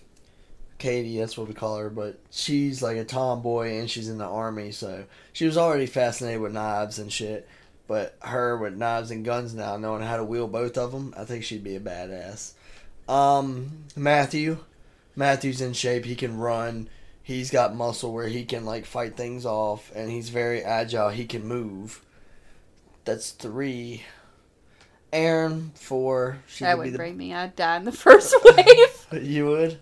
Katie, 0.79 1.19
that's 1.19 1.37
what 1.39 1.49
we 1.49 1.55
call 1.55 1.79
her, 1.79 1.91
but 1.91 2.21
she's 2.31 2.83
like 2.83 2.97
a 2.97 3.05
tomboy 3.05 3.79
and 3.79 3.91
she's 3.91 4.09
in 4.09 4.19
the 4.19 4.27
army, 4.27 4.73
so 4.73 5.05
she 5.33 5.47
was 5.47 5.57
already 5.57 5.87
fascinated 5.87 6.41
with 6.41 6.53
knives 6.53 6.99
and 6.99 7.13
shit. 7.13 7.49
But 7.89 8.17
her 8.21 8.57
with 8.57 8.77
knives 8.77 9.11
and 9.11 9.25
guns 9.25 9.55
now, 9.55 9.77
knowing 9.77 10.03
how 10.03 10.17
to 10.17 10.25
wield 10.25 10.53
both 10.53 10.79
of 10.79 10.93
them, 10.93 11.13
I 11.17 11.25
think 11.25 11.45
she'd 11.45 11.65
be 11.65 11.77
a 11.77 11.81
badass. 11.81 12.53
Um, 13.09 13.85
Matthew, 13.97 14.59
Matthew's 15.17 15.61
in 15.61 15.73
shape. 15.73 16.05
He 16.05 16.15
can 16.15 16.39
run. 16.39 16.89
He's 17.23 17.51
got 17.51 17.75
muscle 17.75 18.13
where 18.13 18.29
he 18.29 18.45
can 18.45 18.65
like 18.65 18.87
fight 18.87 19.17
things 19.17 19.45
off, 19.45 19.91
and 19.95 20.11
he's 20.11 20.29
very 20.29 20.63
agile. 20.63 21.11
He 21.11 21.25
can 21.27 21.47
move. 21.47 22.01
That's 23.05 23.31
three. 23.31 24.05
Aaron, 25.13 25.73
four. 25.75 26.39
She 26.47 26.65
that 26.65 26.79
would 26.79 26.93
the 26.93 26.97
bring 26.97 27.17
me. 27.17 27.35
I'd 27.35 27.55
die 27.55 27.77
in 27.77 27.85
the 27.85 27.93
first 27.93 28.35
wave. 28.45 29.07
You 29.23 29.45
would? 29.47 29.79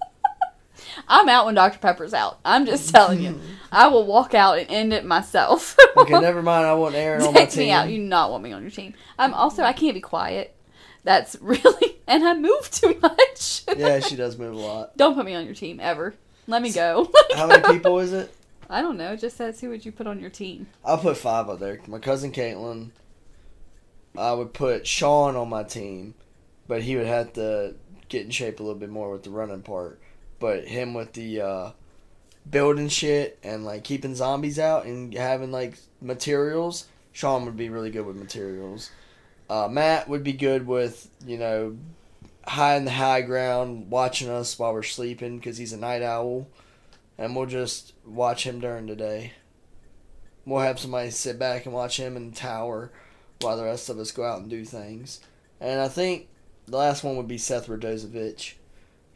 I'm 1.08 1.28
out 1.28 1.46
when 1.46 1.54
Dr. 1.54 1.78
Pepper's 1.78 2.14
out. 2.14 2.38
I'm 2.44 2.66
just 2.66 2.90
telling 2.94 3.20
you. 3.20 3.30
Mm-hmm. 3.32 3.52
I 3.72 3.86
will 3.88 4.06
walk 4.06 4.34
out 4.34 4.58
and 4.58 4.68
end 4.70 4.92
it 4.92 5.04
myself. 5.04 5.76
Okay, 5.96 6.12
never 6.20 6.40
mind. 6.42 6.66
I 6.66 6.74
want 6.74 6.94
Aaron 6.94 7.22
on 7.22 7.34
my 7.34 7.40
Take 7.40 7.50
team. 7.50 7.64
me 7.64 7.70
out. 7.72 7.90
You 7.90 7.98
do 7.98 8.04
not 8.04 8.30
want 8.30 8.42
me 8.44 8.52
on 8.52 8.62
your 8.62 8.70
team. 8.70 8.94
I'm 9.18 9.34
also 9.34 9.62
I 9.64 9.72
can't 9.72 9.94
be 9.94 10.00
quiet. 10.00 10.54
That's 11.04 11.36
really 11.40 11.98
and 12.06 12.24
I 12.26 12.34
move 12.34 12.70
too 12.70 12.96
much. 13.02 13.62
yeah, 13.76 13.98
she 14.00 14.16
does 14.16 14.38
move 14.38 14.54
a 14.54 14.58
lot. 14.58 14.96
Don't 14.96 15.14
put 15.14 15.26
me 15.26 15.34
on 15.34 15.44
your 15.46 15.54
team 15.54 15.78
ever. 15.80 16.14
Let 16.46 16.62
me 16.62 16.72
go. 16.72 17.10
How 17.34 17.46
many 17.48 17.62
people 17.74 17.98
is 17.98 18.12
it? 18.12 18.34
I 18.68 18.82
don't 18.82 18.96
know. 18.96 19.12
It 19.12 19.20
just 19.20 19.36
says 19.36 19.60
who 19.60 19.68
would 19.70 19.84
you 19.84 19.90
put 19.92 20.06
on 20.06 20.20
your 20.20 20.30
team? 20.30 20.68
I'll 20.84 20.96
put 20.98 21.16
five 21.16 21.48
up 21.48 21.58
there. 21.58 21.80
My 21.88 21.98
cousin 21.98 22.30
Caitlin. 22.32 22.90
I 24.16 24.32
would 24.32 24.52
put 24.54 24.86
Sean 24.86 25.36
on 25.36 25.48
my 25.48 25.62
team, 25.64 26.14
but 26.66 26.82
he 26.82 26.96
would 26.96 27.06
have 27.06 27.32
to 27.34 27.74
get 28.08 28.24
in 28.24 28.30
shape 28.30 28.58
a 28.60 28.62
little 28.62 28.78
bit 28.78 28.90
more 28.90 29.10
with 29.10 29.22
the 29.24 29.30
running 29.30 29.62
part. 29.62 30.00
But 30.40 30.66
him 30.66 30.94
with 30.94 31.12
the 31.12 31.40
uh, 31.40 31.70
building 32.48 32.88
shit 32.88 33.38
and 33.44 33.64
like 33.64 33.84
keeping 33.84 34.16
zombies 34.16 34.58
out 34.58 34.86
and 34.86 35.14
having 35.14 35.52
like 35.52 35.74
materials, 36.00 36.86
Sean 37.12 37.44
would 37.44 37.56
be 37.56 37.68
really 37.68 37.90
good 37.90 38.06
with 38.06 38.16
materials. 38.16 38.90
Uh, 39.48 39.68
Matt 39.68 40.08
would 40.08 40.24
be 40.24 40.32
good 40.32 40.66
with 40.66 41.08
you 41.24 41.38
know 41.38 41.76
high 42.46 42.76
in 42.76 42.84
the 42.84 42.90
high 42.90 43.20
ground, 43.22 43.90
watching 43.90 44.28
us 44.28 44.58
while 44.58 44.72
we're 44.72 44.82
sleeping 44.82 45.38
because 45.38 45.58
he's 45.58 45.72
a 45.72 45.76
night 45.76 46.02
owl, 46.02 46.48
and 47.18 47.36
we'll 47.36 47.46
just 47.46 47.92
watch 48.04 48.44
him 48.44 48.60
during 48.60 48.86
the 48.86 48.96
day. 48.96 49.32
We'll 50.46 50.60
have 50.60 50.80
somebody 50.80 51.10
sit 51.10 51.38
back 51.38 51.66
and 51.66 51.74
watch 51.74 51.98
him 51.98 52.16
in 52.16 52.30
the 52.30 52.36
tower 52.36 52.90
while 53.40 53.56
the 53.56 53.64
rest 53.64 53.88
of 53.88 53.98
us 53.98 54.10
go 54.10 54.24
out 54.24 54.40
and 54.40 54.50
do 54.50 54.64
things. 54.64 55.20
And 55.60 55.80
I 55.80 55.88
think 55.88 56.28
the 56.66 56.76
last 56.76 57.04
one 57.04 57.16
would 57.16 57.28
be 57.28 57.38
Seth 57.38 57.68
Radozovich. 57.68 58.54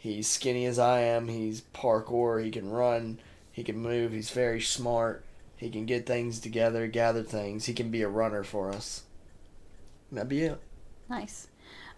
He's 0.05 0.29
skinny 0.29 0.67
as 0.67 0.79
I 0.79 1.01
am. 1.01 1.29
He's 1.29 1.63
parkour. 1.73 2.45
He 2.45 2.51
can 2.51 2.71
run. 2.71 3.21
He 3.51 3.65
can 3.65 3.79
move. 3.79 4.13
He's 4.13 4.29
very 4.29 4.61
smart. 4.61 5.25
He 5.57 5.71
can 5.71 5.87
get 5.87 6.05
things 6.05 6.41
together, 6.41 6.87
gather 6.89 7.23
things. 7.23 7.65
He 7.65 7.73
can 7.73 7.91
be 7.91 8.03
a 8.03 8.09
runner 8.09 8.45
for 8.45 8.69
us. 8.69 9.05
That'd 10.13 10.29
be 10.29 10.43
it. 10.43 10.61
Nice. 11.09 11.47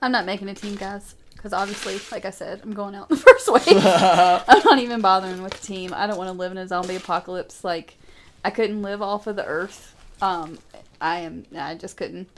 I'm 0.00 0.12
not 0.12 0.24
making 0.24 0.48
a 0.48 0.54
team, 0.54 0.76
guys, 0.76 1.16
because 1.34 1.52
obviously, 1.52 1.98
like 2.12 2.24
I 2.24 2.30
said, 2.30 2.60
I'm 2.62 2.74
going 2.74 2.94
out 2.94 3.10
in 3.10 3.16
the 3.16 3.22
first 3.22 3.52
wave. 3.52 3.64
I'm 3.84 4.62
not 4.64 4.78
even 4.78 5.00
bothering 5.00 5.42
with 5.42 5.54
the 5.54 5.66
team. 5.66 5.92
I 5.92 6.06
don't 6.06 6.16
want 6.16 6.28
to 6.28 6.38
live 6.38 6.52
in 6.52 6.58
a 6.58 6.68
zombie 6.68 6.94
apocalypse. 6.94 7.64
Like, 7.64 7.96
I 8.44 8.50
couldn't 8.50 8.82
live 8.82 9.02
off 9.02 9.26
of 9.26 9.34
the 9.34 9.46
earth. 9.46 9.96
Um, 10.22 10.60
I 11.00 11.22
am. 11.22 11.44
I 11.58 11.74
just 11.74 11.96
couldn't. 11.96 12.28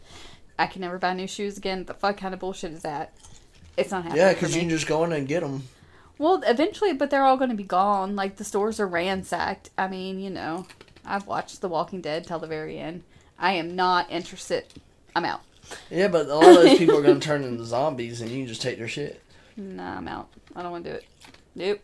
I 0.59 0.67
can 0.67 0.81
never 0.81 0.97
buy 0.97 1.13
new 1.13 1.27
shoes 1.27 1.59
again. 1.59 1.85
The 1.85 1.93
fuck 1.93 2.17
kind 2.17 2.33
of 2.33 2.41
bullshit 2.41 2.73
is 2.73 2.85
that? 2.85 3.13
It's 3.79 3.91
not 3.91 4.03
happening. 4.05 4.23
yeah, 4.23 4.33
because 4.33 4.55
you 4.55 4.63
can 4.63 4.71
just 4.71 4.87
go 4.87 5.05
in 5.05 5.13
and 5.13 5.27
get 5.29 5.41
them. 5.41 5.63
Well, 6.19 6.43
eventually, 6.45 6.93
but 6.93 7.11
they're 7.11 7.25
all 7.25 7.37
going 7.37 7.51
to 7.51 7.57
be 7.57 7.63
gone. 7.63 8.17
Like 8.17 8.37
the 8.37 8.45
stores 8.45 8.81
are 8.81 8.89
ransacked. 8.89 9.71
I 9.79 9.87
mean, 9.87 10.19
you 10.19 10.31
know, 10.31 10.67
I've 11.05 11.27
watched 11.27 11.61
The 11.61 11.69
Walking 11.69 12.01
Dead 12.01 12.27
till 12.27 12.41
the 12.41 12.49
very 12.49 12.79
end. 12.79 13.05
I 13.39 13.53
am 13.53 13.77
not 13.77 14.11
interested. 14.11 14.65
I'm 15.15 15.25
out. 15.25 15.43
Yeah, 15.91 16.09
but 16.09 16.27
a 16.27 16.35
lot 16.35 16.49
of 16.49 16.55
those 16.57 16.79
people 16.79 16.99
are 16.99 17.03
going 17.03 17.21
to 17.21 17.27
turn 17.27 17.45
into 17.45 17.65
zombies, 17.65 18.21
and 18.21 18.31
you 18.31 18.39
can 18.39 18.49
just 18.49 18.63
take 18.63 18.79
their 18.79 18.89
shit. 18.89 19.23
Nah, 19.57 19.97
I'm 19.97 20.09
out. 20.09 20.29
I 20.57 20.63
don't 20.63 20.73
want 20.73 20.85
to 20.85 20.91
do 20.91 20.97
it. 20.97 21.05
Nope. 21.55 21.81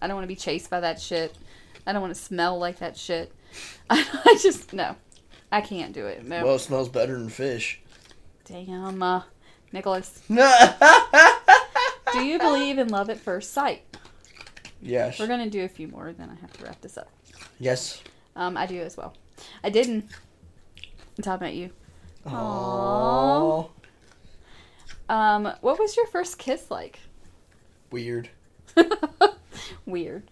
I 0.00 0.06
don't 0.06 0.16
want 0.16 0.24
to 0.24 0.28
be 0.28 0.36
chased 0.36 0.68
by 0.68 0.80
that 0.80 1.00
shit. 1.00 1.34
I 1.86 1.92
don't 1.92 2.02
want 2.02 2.14
to 2.14 2.20
smell 2.20 2.58
like 2.58 2.78
that 2.80 2.96
shit. 2.96 3.32
I, 3.90 4.38
just 4.42 4.72
no. 4.72 4.96
I 5.50 5.60
can't 5.60 5.92
do 5.92 6.06
it. 6.06 6.24
No. 6.26 6.44
Well, 6.44 6.54
it 6.56 6.60
smells 6.60 6.88
better 6.88 7.18
than 7.18 7.28
fish. 7.28 7.80
Damn, 8.44 9.02
uh, 9.02 9.22
Nicholas. 9.72 10.22
Do 10.28 12.24
you 12.24 12.38
believe 12.38 12.78
in 12.78 12.88
love 12.88 13.08
at 13.10 13.18
first 13.18 13.52
sight? 13.52 13.82
yes. 14.80 15.18
We're 15.18 15.26
gonna 15.28 15.48
do 15.50 15.64
a 15.64 15.68
few 15.68 15.88
more, 15.88 16.12
then 16.12 16.28
I 16.30 16.34
have 16.40 16.52
to 16.54 16.64
wrap 16.64 16.80
this 16.80 16.98
up. 16.98 17.08
Yes. 17.58 18.02
Um, 18.36 18.56
I 18.56 18.66
do 18.66 18.80
as 18.80 18.96
well. 18.96 19.14
I 19.62 19.70
didn't. 19.70 20.06
until 21.16 21.22
talking 21.22 21.46
about 21.46 21.54
you. 21.54 21.70
Aww. 22.26 23.70
Um, 25.08 25.52
what 25.60 25.78
was 25.78 25.96
your 25.96 26.06
first 26.06 26.38
kiss 26.38 26.70
like? 26.70 26.98
Weird. 27.90 28.28
Weird. 29.86 30.24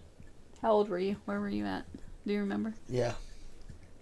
How 0.61 0.71
old 0.71 0.89
were 0.89 0.99
you? 0.99 1.17
Where 1.25 1.39
were 1.39 1.49
you 1.49 1.65
at? 1.65 1.85
Do 2.25 2.33
you 2.33 2.39
remember? 2.39 2.73
Yeah. 2.89 3.13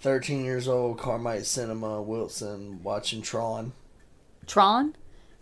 13 0.01 0.45
years 0.45 0.67
old, 0.67 0.97
Carmike 0.97 1.45
Cinema, 1.45 2.01
Wilson, 2.01 2.81
watching 2.83 3.21
Tron. 3.21 3.73
Tron? 4.47 4.95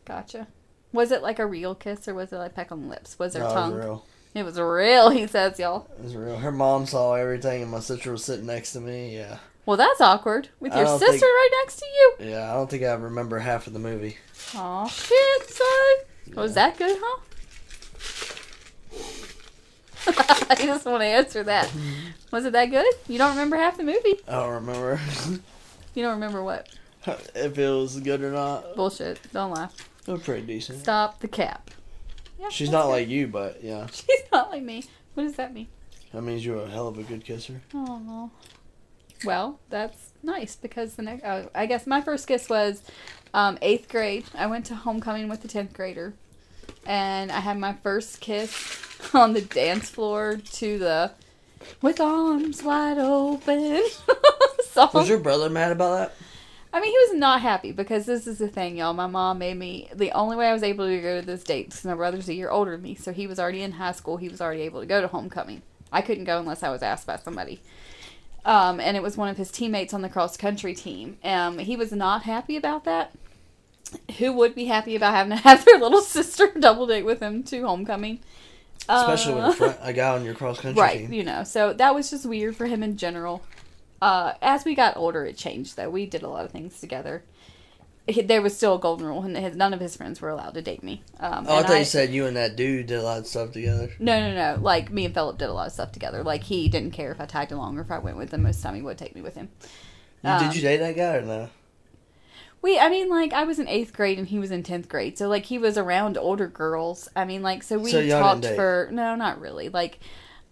Gotcha. 0.08 0.47
Was 0.93 1.12
it 1.12 1.22
like 1.22 1.38
a 1.38 1.45
real 1.45 1.76
kiss 1.76 2.08
or 2.08 2.14
was 2.16 2.32
it 2.32 2.38
like 2.38 2.55
peck 2.55 2.72
on 2.72 2.84
the 2.84 2.88
lips? 2.88 3.20
Was 3.20 3.34
there 3.34 3.43
No, 3.43 3.49
it 3.49 3.53
tongue? 3.53 3.76
was 3.76 3.84
real. 3.86 4.05
It 4.34 4.43
was 4.43 4.60
real, 4.60 5.10
he 5.12 5.28
says, 5.28 5.60
y'all. 5.60 5.88
It 5.97 6.03
was 6.05 6.16
real. 6.16 6.38
Her 6.38 6.51
mom 6.51 6.86
saw 6.86 7.14
everything, 7.16 7.62
and 7.64 7.72
my 7.72 7.80
sister 7.82 8.12
was 8.12 8.24
sitting 8.24 8.45
next 8.45 8.74
to 8.74 8.80
me. 8.80 9.16
Yeah. 9.18 9.39
Well, 9.66 9.76
that's 9.78 9.99
awkward. 9.99 10.47
With 10.62 10.74
your 10.76 10.86
sister 10.88 11.12
think- 11.12 11.22
right 11.24 11.49
next 11.64 11.78
to 11.80 11.86
you. 11.86 12.16
Yeah, 12.32 12.49
I 12.49 12.53
don't 12.53 12.70
think 12.70 12.84
I 12.84 12.93
remember 12.93 13.39
half 13.39 13.68
of 13.68 13.74
the 13.74 13.80
movie. 13.80 14.18
Aw, 14.55 14.88
shit, 14.88 15.49
son. 15.49 16.36
Was 16.36 16.53
that 16.53 16.78
good, 16.78 16.97
huh? 17.01 17.20
I 20.49 20.55
just 20.55 20.86
want 20.86 21.01
to 21.01 21.05
answer 21.05 21.43
that. 21.43 21.70
Was 22.32 22.45
it 22.45 22.53
that 22.53 22.68
good? 22.68 22.86
You 23.08 23.18
don't 23.18 23.32
remember 23.32 23.58
half 23.58 23.76
the 23.78 23.84
movie? 23.84 24.20
I 24.28 24.32
don't 24.34 24.53
remember 24.53 24.99
You 25.95 26.03
don't 26.03 26.14
remember 26.14 26.43
what? 26.43 26.70
if 27.36 27.58
it 27.58 27.70
was 27.70 27.97
good 28.01 28.22
or 28.22 28.32
not. 28.32 28.76
Bullshit. 28.76 29.20
Don't 29.32 29.51
laugh. 29.51 29.74
Was 30.08 30.24
pretty 30.24 30.45
decent. 30.45 30.80
Stop 30.80 31.20
the 31.20 31.28
cap. 31.28 31.72
Yeah, 32.39 32.49
She's 32.49 32.70
not 32.70 32.86
like 32.86 33.08
you, 33.08 33.28
but 33.28 33.64
yeah. 33.64 33.88
She's 33.91 34.22
not 34.32 34.51
like 34.51 34.64
me. 34.64 34.84
What 35.14 35.24
does 35.24 35.36
that 35.36 35.53
mean? 35.53 35.68
That 36.14 36.22
means 36.22 36.45
you're 36.45 36.64
a 36.64 36.70
hell 36.70 36.88
of 36.88 36.97
a 36.97 37.03
good 37.03 37.26
kisser. 37.26 37.62
Oh. 37.74 38.32
Well, 39.26 39.60
that's 39.70 40.14
nice 40.24 40.55
because 40.55 40.95
the 40.95 41.01
next, 41.01 41.24
oh, 41.26 41.49
I 41.55 41.66
guess 41.66 41.88
my 41.88 42.01
first 42.01 42.28
kiss 42.28 42.49
was 42.49 42.84
um, 43.34 43.58
eighth 43.62 43.89
grade. 43.89 44.26
I 44.36 44.45
went 44.47 44.66
to 44.68 44.76
homecoming 44.76 45.28
with 45.28 45.41
the 45.41 45.47
tenth 45.47 45.74
grader, 45.74 46.14
and 46.86 47.32
I 47.32 47.39
had 47.39 47.58
my 47.58 47.74
first 47.74 48.22
kiss 48.22 48.53
on 49.14 49.34
the 49.34 49.41
dance 49.41 49.89
floor 49.89 50.38
to 50.53 50.78
the 50.78 51.12
"With 51.82 51.99
Arms 51.99 52.64
Wide 52.64 52.99
Open" 52.99 53.84
song. 54.66 54.89
Was 54.93 55.10
your 55.10 55.20
brother 55.20 55.49
mad 55.49 55.72
about 55.72 55.97
that? 55.97 56.14
I 56.78 56.80
mean, 56.80 56.91
he 56.91 56.97
was 57.09 57.19
not 57.19 57.41
happy 57.41 57.71
because 57.71 58.05
this 58.05 58.28
is 58.28 58.38
the 58.38 58.47
thing, 58.47 58.78
y'all. 58.78 58.93
My 58.93 59.07
mom 59.07 59.39
made 59.39 59.57
me 59.57 59.89
the 59.95 60.11
only 60.11 60.36
way 60.36 60.47
I 60.47 60.53
was 60.53 60.61
able 60.61 60.86
to 60.86 61.01
go 61.01 61.19
to 61.19 61.25
this 61.25 61.43
date 61.43 61.69
because 61.69 61.84
my 61.86 61.95
brother's 61.95 62.30
a 62.30 62.36
year 62.36 62.51
older 62.51 62.73
than 62.73 62.84
me, 62.84 62.93
so 62.93 63.11
he 63.11 63.25
was 63.25 63.39
already 63.39 63.63
in 63.63 63.71
high 63.71 63.93
school. 63.93 64.17
He 64.17 64.30
was 64.30 64.41
already 64.41 64.61
able 64.61 64.82
to 64.82 64.86
go 64.86 65.01
to 65.01 65.07
homecoming. 65.07 65.63
I 65.91 66.03
couldn't 66.03 66.25
go 66.25 66.38
unless 66.38 66.61
I 66.61 66.69
was 66.69 66.84
asked 66.84 67.07
by 67.07 67.15
somebody. 67.15 67.61
Um, 68.45 68.80
and 68.80 68.95
it 68.95 69.01
was 69.01 69.17
one 69.17 69.28
of 69.28 69.38
his 69.38 69.49
teammates 69.49 69.91
on 69.91 70.03
the 70.03 70.07
cross 70.09 70.38
country 70.38 70.75
team. 70.75 71.17
Um, 71.23 71.57
he 71.57 71.75
was 71.75 71.91
not 71.91 72.21
happy 72.21 72.55
about 72.55 72.84
that. 72.84 73.11
Who 74.19 74.34
would 74.34 74.53
be 74.53 74.65
happy 74.65 74.95
about 74.95 75.15
having 75.15 75.36
to 75.36 75.43
have 75.43 75.65
their 75.65 75.80
little 75.80 76.01
sister 76.01 76.51
double 76.59 76.86
date 76.86 77.05
with 77.05 77.21
him 77.21 77.41
to 77.45 77.65
homecoming? 77.65 78.19
Especially 78.88 79.34
Uh, 79.34 79.47
with 79.47 79.80
a, 79.82 79.93
guy 79.93 80.13
on 80.15 80.23
your 80.23 80.36
cross 80.36 80.59
country 80.59 80.80
right 80.82 80.99
team. 80.99 81.11
you 81.11 81.23
know 81.23 81.43
so 81.43 81.73
that 81.73 81.93
was 81.93 82.09
just 82.09 82.25
weird 82.25 82.55
for 82.55 82.67
him 82.67 82.84
in 82.84 82.95
general 82.95 83.43
uh 84.02 84.34
as 84.41 84.64
we 84.66 84.76
got 84.76 84.95
older 84.98 85.26
it 85.26 85.38
changed 85.38 85.76
though. 85.78 85.89
We 85.89 86.06
did 86.06 86.24
a 86.24 86.30
lot 86.30 86.45
of 86.45 86.52
things 86.52 86.80
together. 86.80 87.24
He- 88.08 88.22
there 88.22 88.41
was 88.41 88.56
still 88.56 88.76
a 88.76 88.80
golden 88.80 89.06
rule. 89.06 89.22
And 89.24 89.36
his, 89.36 89.56
none 89.56 89.74
of 89.74 89.80
his 89.82 89.98
friends 89.98 90.22
were 90.22 90.30
allowed 90.30 90.54
to 90.54 90.62
date 90.62 90.82
me. 90.84 91.02
Um 91.20 91.45
Oh, 91.48 91.58
I 91.58 91.64
thought 91.64 91.80
you 91.80 91.86
said 91.86 92.10
you 92.12 92.26
and 92.26 92.38
that 92.38 92.56
dude 92.56 92.88
did 92.88 93.00
a 93.00 93.04
lot 93.04 93.18
of 93.20 93.28
stuff 93.28 93.52
together. 93.52 93.91
no 94.00 94.20
no 94.20 94.34
no. 94.34 94.62
Like 94.62 94.91
me 94.91 95.06
and 95.06 95.14
philip 95.14 95.38
did 95.38 95.50
a 95.50 95.54
lot 95.54 95.68
of 95.68 95.74
stuff 95.74 95.91
together. 95.91 96.24
Like 96.24 96.43
he 96.43 96.70
didn't 96.70 96.91
care 96.91 97.12
if 97.12 97.20
i 97.20 97.26
tagged 97.26 97.52
along 97.52 97.78
or 97.78 97.82
if 97.82 97.91
i 97.91 97.98
went 98.00 98.18
with 98.18 98.34
him. 98.34 98.43
Most 98.43 98.58
of 98.58 98.62
the 98.62 98.68
time 98.70 98.76
he 98.76 98.82
would 98.82 98.98
take 98.98 99.16
me 99.16 99.22
with 99.22 99.36
him. 99.36 99.50
Um, 100.24 100.43
did 100.43 100.56
you 100.56 100.62
date 100.62 100.78
that 100.78 100.95
guy 100.95 101.16
or 101.18 101.22
no? 101.22 101.50
we 102.60 102.80
i 102.80 102.89
mean 102.89 103.08
like 103.08 103.34
i 103.34 103.43
was 103.43 103.60
in 103.60 103.68
eighth 103.68 103.93
grade 103.93 104.18
and 104.18 104.28
he 104.30 104.39
was 104.39 104.50
in 104.52 104.64
10th 104.64 104.88
grade. 104.88 105.18
So 105.18 105.28
like 105.28 105.45
he 105.45 105.58
was 105.58 105.78
around 105.78 106.18
older 106.18 106.48
girls. 106.48 107.08
I 107.16 107.24
mean 107.26 107.41
like 107.43 107.62
so 107.64 107.78
we 107.78 107.91
So 107.91 108.08
talked 108.08 108.45
for 108.45 108.89
no 108.91 109.16
not 109.16 109.39
really. 109.39 109.70
Like 109.70 110.00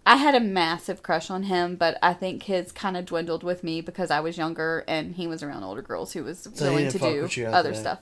i 0.06 0.16
had 0.16 0.34
a 0.34 0.40
massive 0.40 1.02
crush 1.02 1.28
on 1.30 1.42
him 1.44 1.76
but 1.76 1.98
i 2.02 2.12
think 2.14 2.44
his 2.44 2.72
kind 2.72 2.96
of 2.96 3.04
dwindled 3.04 3.42
with 3.42 3.62
me 3.64 3.80
because 3.80 4.10
i 4.10 4.20
was 4.20 4.38
younger 4.38 4.84
and 4.88 5.16
he 5.16 5.26
was 5.26 5.42
around 5.42 5.62
older 5.64 5.82
girls 5.82 6.12
who 6.12 6.22
was 6.24 6.48
So 6.54 6.66
willing 6.70 6.88
to 6.90 6.98
do 6.98 7.22
with 7.22 7.36
you 7.36 7.46
after 7.46 7.56
other 7.56 7.70
that? 7.72 7.76
stuff 7.76 7.98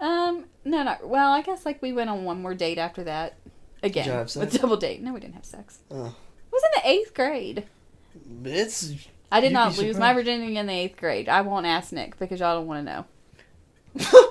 um 0.00 0.44
no 0.64 0.82
not 0.82 1.06
well 1.08 1.32
i 1.32 1.42
guess 1.42 1.66
like 1.66 1.82
we 1.82 1.92
went 1.92 2.08
on 2.08 2.24
one 2.24 2.40
more 2.40 2.54
date 2.54 2.78
after 2.78 3.04
that 3.04 3.36
again 3.82 4.06
y'all 4.06 4.14
have 4.18 4.24
with 4.36 4.50
sex? 4.52 4.58
double 4.58 4.76
date 4.76 5.02
no 5.02 5.12
we 5.12 5.20
didn't 5.20 5.34
have 5.34 5.44
sex 5.44 5.80
Oh. 5.90 6.06
it 6.06 6.52
was 6.52 6.62
in 6.62 6.70
the 6.82 6.88
eighth 6.88 7.12
grade 7.14 7.64
It's 8.44 8.94
i 9.32 9.40
did 9.40 9.52
not 9.52 9.76
lose 9.76 9.98
my 9.98 10.12
virginity 10.14 10.56
in 10.56 10.66
the 10.66 10.72
eighth 10.72 10.96
grade 10.96 11.28
i 11.28 11.40
won't 11.42 11.66
ask 11.66 11.92
nick 11.92 12.18
because 12.18 12.40
y'all 12.40 12.56
don't 12.56 12.66
want 12.66 12.86
to 12.86 12.92
know 12.92 13.04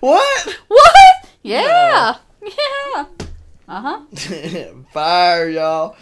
what? 0.00 0.56
What? 0.68 1.26
Yeah. 1.42 2.16
Yeah. 2.42 3.04
Uh 3.68 3.80
huh. 3.80 4.00
Fire, 4.92 5.48
y'all. 5.48 5.96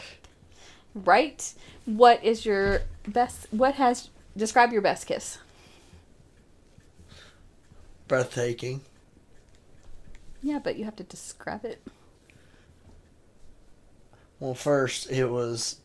Right. 0.95 1.53
What 1.87 2.23
is 2.25 2.47
your 2.47 2.83
best? 3.07 3.47
What 3.51 3.75
has 3.75 4.11
describe 4.37 4.73
your 4.73 4.83
best 4.83 5.07
kiss? 5.07 5.39
Breathtaking. 8.09 8.83
Yeah, 10.43 10.59
but 10.63 10.77
you 10.77 10.85
have 10.85 10.97
to 10.97 11.05
describe 11.05 11.65
it. 11.65 11.83
Well, 14.41 14.55
first 14.55 15.11
it 15.11 15.27
was 15.27 15.77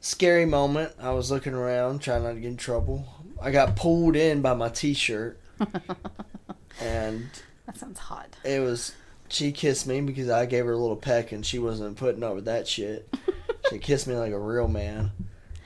scary 0.00 0.44
moment. 0.44 0.92
I 1.00 1.10
was 1.12 1.30
looking 1.30 1.54
around, 1.54 2.00
trying 2.02 2.22
not 2.24 2.34
to 2.34 2.40
get 2.40 2.48
in 2.48 2.56
trouble. 2.56 3.06
I 3.40 3.50
got 3.50 3.76
pulled 3.76 4.14
in 4.16 4.42
by 4.42 4.52
my 4.54 4.68
T-shirt, 4.68 5.40
and 6.80 7.28
That 7.66 7.78
sounds 7.78 7.98
hot. 7.98 8.36
it 8.44 8.60
was. 8.60 8.94
She 9.30 9.52
kissed 9.52 9.86
me 9.86 10.00
because 10.00 10.30
I 10.30 10.46
gave 10.46 10.64
her 10.64 10.72
a 10.72 10.76
little 10.78 10.96
peck, 10.96 11.32
and 11.32 11.44
she 11.44 11.58
wasn't 11.58 11.96
putting 11.96 12.22
up 12.22 12.34
with 12.34 12.46
that 12.46 12.66
shit. 12.68 13.08
She 13.70 13.78
kissed 13.78 14.06
me 14.06 14.14
like 14.14 14.32
a 14.32 14.38
real 14.38 14.68
man, 14.68 15.12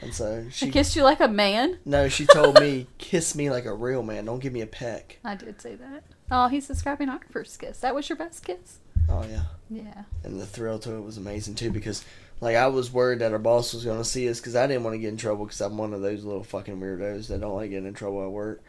and 0.00 0.12
so 0.14 0.44
She 0.50 0.66
she. 0.66 0.70
kissed 0.72 0.96
you 0.96 1.02
like 1.04 1.20
a 1.20 1.28
man. 1.28 1.78
No, 1.84 2.08
she 2.08 2.26
told 2.26 2.58
me, 2.60 2.86
"Kiss 2.98 3.34
me 3.34 3.50
like 3.50 3.64
a 3.64 3.74
real 3.74 4.02
man. 4.02 4.24
Don't 4.24 4.40
give 4.40 4.52
me 4.52 4.60
a 4.60 4.66
peck." 4.66 5.18
I 5.24 5.34
did 5.36 5.60
say 5.60 5.74
that. 5.76 6.04
Oh, 6.30 6.48
he's 6.48 6.66
describing 6.66 7.08
our 7.08 7.20
first 7.30 7.58
kiss. 7.58 7.78
That 7.80 7.94
was 7.94 8.08
your 8.08 8.16
best 8.16 8.44
kiss. 8.44 8.78
Oh 9.08 9.24
yeah. 9.28 9.42
Yeah. 9.70 10.02
and 10.24 10.40
the 10.40 10.46
thrill 10.46 10.78
to 10.80 10.94
it 10.94 11.00
was 11.00 11.16
amazing 11.16 11.54
too 11.54 11.70
because 11.70 12.04
like 12.40 12.56
I 12.56 12.66
was 12.68 12.92
worried 12.92 13.18
that 13.20 13.32
our 13.32 13.38
boss 13.38 13.72
was 13.74 13.84
going 13.84 13.98
to 13.98 14.04
see 14.04 14.28
us 14.28 14.38
because 14.40 14.54
I 14.56 14.66
didn't 14.66 14.84
want 14.84 14.94
to 14.94 14.98
get 14.98 15.08
in 15.08 15.16
trouble 15.16 15.44
because 15.46 15.60
I'm 15.60 15.76
one 15.78 15.92
of 15.94 16.02
those 16.02 16.24
little 16.24 16.44
fucking 16.44 16.78
weirdos 16.80 17.28
that 17.28 17.40
don't 17.40 17.54
like 17.54 17.70
getting 17.70 17.86
in 17.88 17.94
trouble 17.94 18.22
at 18.24 18.30
work. 18.30 18.62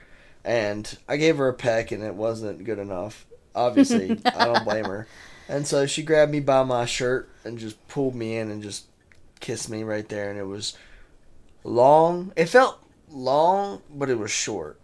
and 0.45 0.97
I 1.07 1.17
gave 1.17 1.37
her 1.37 1.47
a 1.49 1.53
peck, 1.53 1.91
and 1.91 2.03
it 2.03 2.15
wasn't 2.15 2.63
good 2.63 2.79
enough. 2.79 3.25
Obviously, 3.55 4.19
I 4.25 4.45
don't 4.45 4.63
blame 4.65 4.85
her. 4.85 5.07
And 5.47 5.67
so 5.67 5.85
she 5.85 6.03
grabbed 6.03 6.31
me 6.31 6.39
by 6.39 6.63
my 6.63 6.85
shirt 6.85 7.29
and 7.45 7.57
just 7.57 7.85
pulled 7.87 8.15
me 8.15 8.37
in 8.37 8.49
and 8.49 8.61
just 8.63 8.85
kissed 9.43 9.69
me 9.69 9.83
right 9.83 10.07
there, 10.09 10.31
and 10.31 10.39
it 10.39 10.47
was 10.47 10.75
long. 11.63 12.33
It 12.35 12.47
felt 12.47 12.79
long, 13.11 13.83
but 13.93 14.09
it 14.09 14.17
was 14.17 14.31
short. 14.31 14.79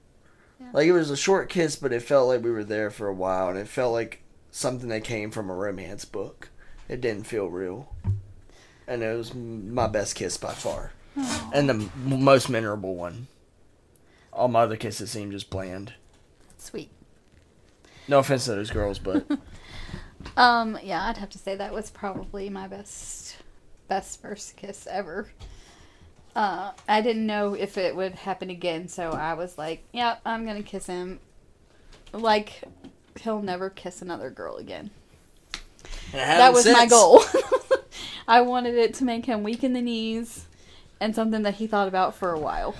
Yeah. 0.59 0.67
Like 0.73 0.85
it 0.85 0.91
was 0.91 1.09
a 1.09 1.17
short 1.17 1.49
kiss, 1.49 1.75
but 1.75 1.93
it 1.93 2.03
felt 2.03 2.27
like 2.27 2.43
we 2.43 2.51
were 2.51 2.63
there 2.63 2.91
for 2.91 3.07
a 3.07 3.13
while, 3.13 3.49
and 3.49 3.57
it 3.57 3.67
felt 3.67 3.93
like 3.93 4.21
something 4.51 4.89
that 4.89 5.03
came 5.03 5.31
from 5.31 5.49
a 5.49 5.55
romance 5.55 6.05
book. 6.05 6.49
It 6.87 7.01
didn't 7.01 7.23
feel 7.25 7.47
real, 7.47 7.95
and 8.87 9.01
it 9.01 9.17
was 9.17 9.33
my 9.33 9.87
best 9.87 10.13
kiss 10.15 10.37
by 10.37 10.53
far, 10.53 10.91
and 11.53 11.67
the 11.69 11.89
most 11.95 12.49
memorable 12.49 12.95
one. 12.95 13.27
All 14.31 14.47
my 14.47 14.61
other 14.61 14.77
kisses 14.77 15.09
seemed 15.09 15.31
just 15.31 15.49
bland. 15.49 15.93
Sweet. 16.57 16.91
No 18.07 18.19
offense 18.19 18.45
to 18.45 18.51
those 18.51 18.69
girls, 18.69 18.99
but 18.99 19.25
Um, 20.37 20.77
yeah, 20.83 21.05
I'd 21.05 21.17
have 21.17 21.29
to 21.29 21.37
say 21.37 21.55
that 21.55 21.73
was 21.73 21.89
probably 21.89 22.49
my 22.49 22.67
best 22.67 23.37
best 23.89 24.21
first 24.21 24.55
kiss 24.55 24.87
ever. 24.89 25.27
Uh, 26.35 26.71
I 26.87 27.01
didn't 27.01 27.25
know 27.25 27.53
if 27.53 27.77
it 27.77 27.95
would 27.95 28.13
happen 28.13 28.49
again, 28.49 28.87
so 28.87 29.09
I 29.11 29.33
was 29.33 29.57
like, 29.57 29.83
"Yep, 29.91 30.21
I'm 30.25 30.45
gonna 30.45 30.63
kiss 30.63 30.85
him." 30.85 31.19
Like, 32.13 32.63
he'll 33.21 33.41
never 33.41 33.69
kiss 33.69 34.01
another 34.01 34.29
girl 34.29 34.55
again. 34.55 34.91
That 36.11 36.53
was 36.53 36.65
my 36.65 36.85
goal. 36.85 37.23
I 38.27 38.41
wanted 38.41 38.75
it 38.75 38.93
to 38.95 39.03
make 39.03 39.25
him 39.25 39.43
weak 39.43 39.63
in 39.63 39.73
the 39.73 39.81
knees, 39.81 40.45
and 41.01 41.13
something 41.13 41.41
that 41.41 41.55
he 41.55 41.67
thought 41.67 41.87
about 41.87 42.15
for 42.15 42.31
a 42.31 42.39
while. 42.39 42.75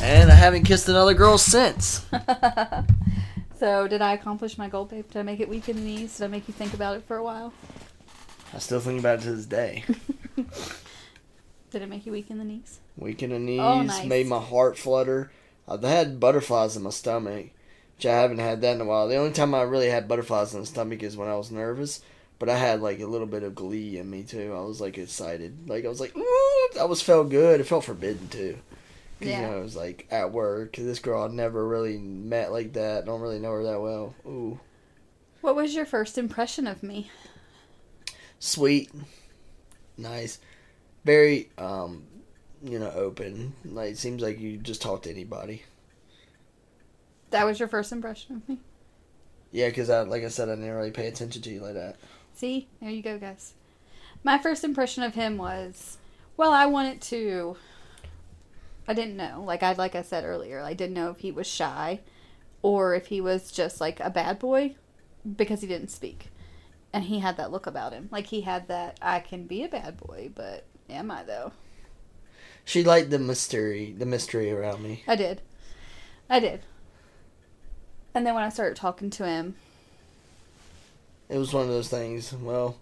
and 0.00 0.30
I 0.30 0.34
haven't 0.34 0.64
kissed 0.64 0.88
another 0.88 1.14
girl 1.14 1.38
since. 1.38 2.06
So, 3.62 3.86
did 3.86 4.02
I 4.02 4.14
accomplish 4.14 4.58
my 4.58 4.68
goal, 4.68 4.86
babe? 4.86 5.06
Did 5.08 5.20
I 5.20 5.22
make 5.22 5.38
it 5.38 5.48
weak 5.48 5.68
in 5.68 5.76
the 5.76 5.82
knees? 5.82 6.18
Did 6.18 6.24
I 6.24 6.26
make 6.26 6.48
you 6.48 6.52
think 6.52 6.74
about 6.74 6.96
it 6.96 7.04
for 7.04 7.16
a 7.16 7.22
while? 7.22 7.52
I 8.54 8.58
still 8.58 8.80
think 8.80 9.00
about 9.00 9.20
it 9.20 9.22
to 9.22 9.34
this 9.34 9.46
day. 9.46 9.84
Did 11.70 11.82
it 11.82 11.88
make 11.88 12.04
you 12.04 12.12
weak 12.12 12.30
in 12.30 12.38
the 12.38 12.44
knees? 12.44 12.80
Weak 12.96 13.22
in 13.22 13.30
the 13.30 13.38
knees, 13.38 13.60
Oh, 13.60 13.82
nice. 13.82 14.04
made 14.04 14.26
my 14.26 14.40
heart 14.40 14.76
flutter. 14.76 15.32
I've 15.66 15.82
had 15.82 16.20
butterflies 16.20 16.76
in 16.76 16.82
my 16.82 16.90
stomach, 16.90 17.46
which 17.96 18.04
I 18.06 18.12
haven't 18.20 18.40
had 18.40 18.60
that 18.60 18.74
in 18.74 18.80
a 18.82 18.84
while. 18.84 19.08
The 19.08 19.16
only 19.16 19.32
time 19.32 19.54
I 19.54 19.62
really 19.62 19.88
had 19.88 20.06
butterflies 20.08 20.52
in 20.52 20.60
the 20.60 20.66
stomach 20.66 21.02
is 21.02 21.16
when 21.16 21.28
I 21.28 21.36
was 21.36 21.50
nervous. 21.50 22.02
But 22.38 22.48
I 22.50 22.56
had 22.58 22.80
like 22.82 22.98
a 23.00 23.06
little 23.06 23.26
bit 23.28 23.44
of 23.44 23.54
glee 23.54 23.96
in 23.98 24.10
me 24.10 24.24
too. 24.24 24.52
I 24.54 24.60
was 24.62 24.80
like 24.80 24.98
excited, 24.98 25.68
like 25.68 25.84
I 25.84 25.88
was 25.88 26.00
like, 26.00 26.14
ooh, 26.16 26.68
I 26.78 26.84
was 26.84 27.00
felt 27.00 27.30
good. 27.30 27.60
It 27.60 27.64
felt 27.64 27.84
forbidden 27.84 28.28
too. 28.28 28.58
'Cause, 29.20 29.28
Yeah. 29.28 29.42
You 29.42 29.46
know, 29.52 29.58
it 29.60 29.62
was 29.62 29.76
like 29.76 30.06
at 30.10 30.32
work. 30.32 30.74
This 30.76 30.98
girl 30.98 31.22
I'd 31.22 31.30
never 31.32 31.66
really 31.66 31.96
met 31.98 32.50
like 32.50 32.72
that. 32.72 33.06
Don't 33.06 33.20
really 33.20 33.38
know 33.38 33.52
her 33.52 33.62
that 33.62 33.80
well. 33.80 34.14
Ooh, 34.26 34.58
What 35.40 35.54
was 35.54 35.74
your 35.74 35.86
first 35.86 36.18
impression 36.18 36.66
of 36.66 36.82
me? 36.82 37.10
Sweet, 38.42 38.90
nice, 39.96 40.40
very 41.04 41.50
um, 41.56 42.04
you 42.62 42.78
know, 42.78 42.90
open. 42.90 43.54
Like 43.64 43.92
it 43.92 43.98
seems 43.98 44.20
like 44.20 44.40
you 44.40 44.58
just 44.58 44.82
talk 44.82 45.02
to 45.02 45.10
anybody. 45.10 45.62
That 47.30 47.46
was 47.46 47.58
your 47.58 47.68
first 47.68 47.92
impression 47.92 48.36
of 48.36 48.48
me? 48.48 48.58
Yeah, 49.52 49.68
because 49.68 49.88
I, 49.88 50.02
like 50.02 50.24
I 50.24 50.28
said, 50.28 50.48
I 50.48 50.54
didn't 50.54 50.70
really 50.70 50.90
pay 50.90 51.06
attention 51.06 51.40
to 51.42 51.50
you 51.50 51.60
like 51.60 51.74
that. 51.74 51.96
See? 52.34 52.68
There 52.80 52.90
you 52.90 53.02
go, 53.02 53.18
guys. 53.18 53.54
My 54.24 54.38
first 54.38 54.64
impression 54.64 55.02
of 55.02 55.14
him 55.14 55.38
was, 55.38 55.98
well, 56.36 56.52
I 56.52 56.66
wanted 56.66 57.00
to. 57.02 57.56
I 58.88 58.94
didn't 58.94 59.16
know. 59.16 59.42
Like 59.46 59.62
I 59.62 59.72
like 59.72 59.94
I 59.94 60.02
said 60.02 60.24
earlier, 60.24 60.60
I 60.60 60.74
didn't 60.74 60.94
know 60.94 61.10
if 61.10 61.18
he 61.18 61.30
was 61.30 61.46
shy 61.46 62.00
or 62.60 62.94
if 62.94 63.06
he 63.06 63.20
was 63.20 63.52
just 63.52 63.80
like 63.80 64.00
a 64.00 64.10
bad 64.10 64.38
boy 64.40 64.74
because 65.36 65.60
he 65.60 65.68
didn't 65.68 65.90
speak. 65.90 66.31
And 66.92 67.04
he 67.04 67.20
had 67.20 67.36
that 67.38 67.50
look 67.50 67.66
about 67.66 67.92
him. 67.92 68.08
Like 68.10 68.26
he 68.26 68.42
had 68.42 68.68
that 68.68 68.98
I 69.00 69.20
can 69.20 69.46
be 69.46 69.62
a 69.64 69.68
bad 69.68 69.96
boy, 69.98 70.30
but 70.34 70.64
am 70.90 71.10
I 71.10 71.22
though? 71.22 71.52
She 72.64 72.84
liked 72.84 73.10
the 73.10 73.18
mystery, 73.18 73.94
the 73.96 74.06
mystery 74.06 74.50
around 74.52 74.82
me. 74.82 75.02
I 75.08 75.16
did. 75.16 75.40
I 76.28 76.38
did. 76.38 76.60
And 78.14 78.26
then 78.26 78.34
when 78.34 78.44
I 78.44 78.50
started 78.50 78.76
talking 78.76 79.10
to 79.10 79.26
him, 79.26 79.56
It 81.28 81.38
was 81.38 81.52
one 81.52 81.62
of 81.64 81.70
those 81.70 81.88
things. 81.88 82.32
Well, 82.32 82.76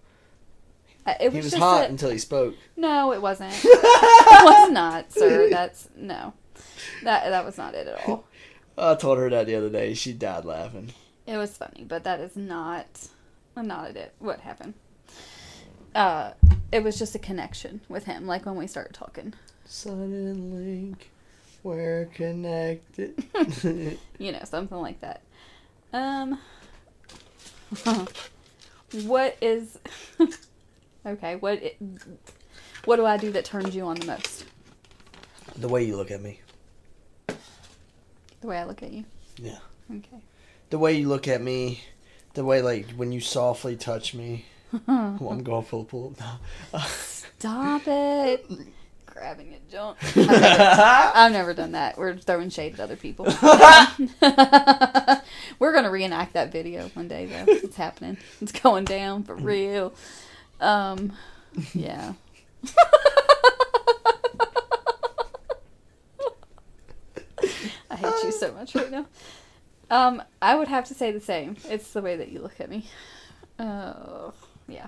it 1.07 1.31
was, 1.31 1.33
he 1.33 1.39
was 1.41 1.53
hot 1.53 1.79
that- 1.81 1.89
until 1.89 2.09
he 2.09 2.17
spoke. 2.17 2.55
No, 2.75 3.13
it 3.13 3.21
wasn't. 3.21 3.53
it 3.63 4.43
was 4.43 4.71
not, 4.71 5.11
sir. 5.11 5.49
That's 5.49 5.87
no. 5.95 6.33
That 7.03 7.29
that 7.29 7.45
was 7.45 7.57
not 7.57 7.73
it 7.73 7.87
at 7.87 8.07
all. 8.07 8.25
I 8.77 8.95
told 8.95 9.17
her 9.17 9.29
that 9.29 9.47
the 9.47 9.55
other 9.55 9.69
day. 9.69 9.93
She 9.93 10.13
died 10.13 10.45
laughing. 10.45 10.93
It 11.25 11.37
was 11.37 11.55
funny, 11.57 11.85
but 11.87 12.03
that 12.03 12.19
is 12.19 12.35
not 12.35 13.07
not 13.55 13.95
it. 13.95 14.13
What 14.19 14.39
happened? 14.41 14.73
Uh, 15.93 16.31
it 16.71 16.83
was 16.83 16.97
just 16.97 17.15
a 17.15 17.19
connection 17.19 17.81
with 17.89 18.05
him, 18.05 18.25
like 18.27 18.45
when 18.45 18.55
we 18.55 18.67
started 18.67 18.93
talking. 18.93 19.33
Suddenlink, 19.67 20.95
we're 21.63 22.05
connected. 22.13 23.21
You 24.19 24.31
know, 24.31 24.41
something 24.45 24.77
like 24.77 25.01
that. 25.01 25.21
Um, 25.93 26.39
what 29.03 29.37
is 29.41 29.77
okay? 31.05 31.35
What 31.37 31.61
i- 31.63 31.75
what 32.85 32.95
do 32.97 33.05
I 33.05 33.17
do 33.17 33.31
that 33.31 33.45
turns 33.45 33.75
you 33.75 33.85
on 33.85 33.95
the 33.97 34.05
most? 34.05 34.45
the 35.57 35.67
way 35.67 35.83
you 35.83 35.95
look 35.97 36.11
at 36.11 36.21
me. 36.21 36.39
The 37.27 38.47
way 38.47 38.57
I 38.57 38.63
look 38.63 38.81
at 38.83 38.91
you. 38.91 39.03
Yeah. 39.37 39.59
Okay. 39.93 40.21
The 40.69 40.79
way 40.79 40.93
you 40.93 41.07
look 41.09 41.27
at 41.27 41.41
me. 41.41 41.81
The 42.33 42.45
way, 42.45 42.61
like, 42.61 42.89
when 42.91 43.11
you 43.11 43.19
softly 43.19 43.75
touch 43.75 44.13
me. 44.13 44.45
oh, 44.73 44.79
I'm 45.29 45.43
going 45.43 45.65
full 45.65 45.83
pull 45.85 46.15
up 46.15 46.19
now. 46.19 46.39
Stop 47.39 47.83
it. 47.87 48.49
Grabbing 49.05 49.53
a 49.53 49.71
junk. 49.71 49.97
I've 50.01 50.15
never, 50.15 50.63
I've 51.15 51.31
never 51.31 51.53
done 51.53 51.73
that. 51.73 51.97
We're 51.97 52.15
throwing 52.15 52.49
shade 52.49 52.75
at 52.75 52.79
other 52.79 52.95
people. 52.95 53.25
We're 55.59 55.73
gonna 55.73 55.91
reenact 55.91 56.33
that 56.33 56.51
video 56.51 56.87
one 56.93 57.07
day 57.09 57.25
though. 57.25 57.43
It's 57.47 57.75
happening. 57.75 58.17
It's 58.39 58.53
going 58.53 58.85
down 58.85 59.23
for 59.23 59.35
real. 59.35 59.93
Um 60.61 61.11
yeah. 61.73 62.13
I 67.89 67.95
hate 67.95 68.23
you 68.23 68.31
so 68.31 68.53
much 68.53 68.73
right 68.75 68.89
now. 68.91 69.05
Um, 69.91 70.23
I 70.41 70.55
would 70.55 70.69
have 70.69 70.85
to 70.85 70.95
say 70.95 71.11
the 71.11 71.21
same. 71.21 71.57
It's 71.69 71.93
the 71.93 72.01
way 72.01 72.15
that 72.15 72.29
you 72.29 72.39
look 72.39 72.59
at 72.59 72.69
me. 72.69 72.87
Oh, 73.59 74.33
yeah. 74.67 74.87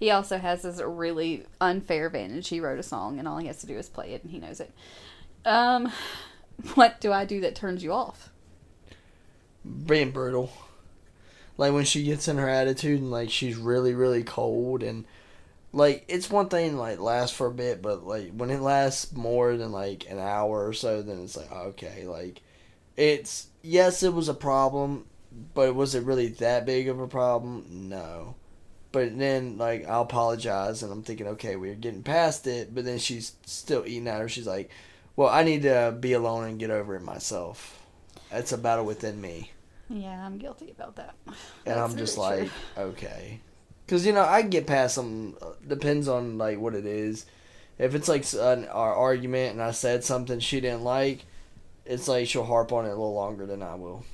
He 0.00 0.10
also 0.10 0.38
has 0.38 0.62
this 0.62 0.80
really 0.80 1.44
unfair 1.60 2.06
advantage. 2.06 2.48
He 2.48 2.58
wrote 2.58 2.80
a 2.80 2.82
song, 2.82 3.20
and 3.20 3.28
all 3.28 3.38
he 3.38 3.46
has 3.46 3.58
to 3.58 3.66
do 3.66 3.76
is 3.76 3.88
play 3.88 4.14
it, 4.14 4.22
and 4.24 4.32
he 4.32 4.38
knows 4.38 4.58
it. 4.60 4.72
Um, 5.44 5.92
what 6.74 7.00
do 7.00 7.12
I 7.12 7.24
do 7.24 7.40
that 7.42 7.54
turns 7.54 7.84
you 7.84 7.92
off? 7.92 8.30
being 9.86 10.10
brutal. 10.10 10.52
Like 11.58 11.72
when 11.72 11.84
she 11.84 12.04
gets 12.04 12.28
in 12.28 12.36
her 12.38 12.48
attitude 12.48 13.00
and 13.00 13.10
like 13.10 13.30
she's 13.30 13.56
really 13.56 13.94
really 13.94 14.22
cold 14.22 14.82
and 14.82 15.06
like 15.72 16.04
it's 16.08 16.30
one 16.30 16.48
thing 16.48 16.76
like 16.76 16.98
lasts 16.98 17.36
for 17.36 17.46
a 17.46 17.52
bit, 17.52 17.82
but 17.82 18.06
like 18.06 18.32
when 18.32 18.50
it 18.50 18.60
lasts 18.60 19.12
more 19.12 19.56
than 19.56 19.72
like 19.72 20.08
an 20.10 20.18
hour 20.18 20.66
or 20.66 20.72
so, 20.72 21.02
then 21.02 21.20
it's 21.22 21.36
like 21.36 21.50
okay, 21.50 22.06
like 22.06 22.42
it's 22.96 23.48
yes, 23.62 24.02
it 24.02 24.12
was 24.14 24.28
a 24.28 24.34
problem, 24.34 25.06
but 25.54 25.74
was 25.74 25.94
it 25.94 26.04
really 26.04 26.28
that 26.28 26.66
big 26.66 26.88
of 26.88 27.00
a 27.00 27.08
problem? 27.08 27.88
No. 27.88 28.36
But 28.92 29.18
then 29.18 29.58
like 29.58 29.86
I'll 29.86 30.02
apologize 30.02 30.82
and 30.82 30.92
I'm 30.92 31.02
thinking 31.02 31.26
okay, 31.28 31.56
we're 31.56 31.74
getting 31.74 32.02
past 32.02 32.46
it, 32.46 32.74
but 32.74 32.84
then 32.84 32.98
she's 32.98 33.32
still 33.44 33.84
eating 33.86 34.08
at 34.08 34.20
her. 34.20 34.28
She's 34.28 34.46
like, 34.46 34.70
well, 35.16 35.28
I 35.28 35.42
need 35.42 35.62
to 35.62 35.96
be 35.98 36.12
alone 36.12 36.44
and 36.44 36.58
get 36.58 36.70
over 36.70 36.94
it 36.94 37.02
myself. 37.02 37.82
It's 38.30 38.52
a 38.52 38.58
battle 38.58 38.84
within 38.84 39.20
me. 39.20 39.52
Yeah, 39.88 40.24
I'm 40.24 40.38
guilty 40.38 40.70
about 40.70 40.96
that. 40.96 41.14
And 41.26 41.36
That's 41.64 41.92
I'm 41.92 41.96
just 41.96 42.18
like, 42.18 42.50
true. 42.74 42.84
okay. 42.84 43.40
Because, 43.84 44.04
you 44.04 44.12
know, 44.12 44.24
I 44.24 44.40
can 44.40 44.50
get 44.50 44.66
past 44.66 44.96
some, 44.96 45.36
uh, 45.40 45.52
depends 45.66 46.08
on, 46.08 46.38
like, 46.38 46.58
what 46.58 46.74
it 46.74 46.86
is. 46.86 47.24
If 47.78 47.94
it's, 47.94 48.08
like, 48.08 48.24
an 48.34 48.66
our 48.66 48.92
argument 48.92 49.52
and 49.52 49.62
I 49.62 49.70
said 49.70 50.02
something 50.02 50.40
she 50.40 50.60
didn't 50.60 50.82
like, 50.82 51.24
it's 51.86 52.08
like 52.08 52.26
she'll 52.26 52.44
harp 52.44 52.72
on 52.72 52.84
it 52.84 52.88
a 52.88 52.90
little 52.90 53.14
longer 53.14 53.46
than 53.46 53.62
I 53.62 53.74
will. 53.74 54.04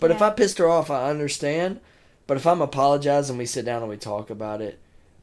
But 0.00 0.10
if 0.10 0.22
I 0.22 0.30
pissed 0.30 0.58
her 0.58 0.68
off, 0.68 0.90
I 0.90 1.10
understand. 1.10 1.80
But 2.26 2.36
if 2.36 2.46
I'm 2.46 2.60
apologizing 2.60 3.34
and 3.34 3.38
we 3.38 3.46
sit 3.46 3.64
down 3.64 3.82
and 3.82 3.90
we 3.90 3.96
talk 3.96 4.30
about 4.30 4.60
it, 4.60 4.78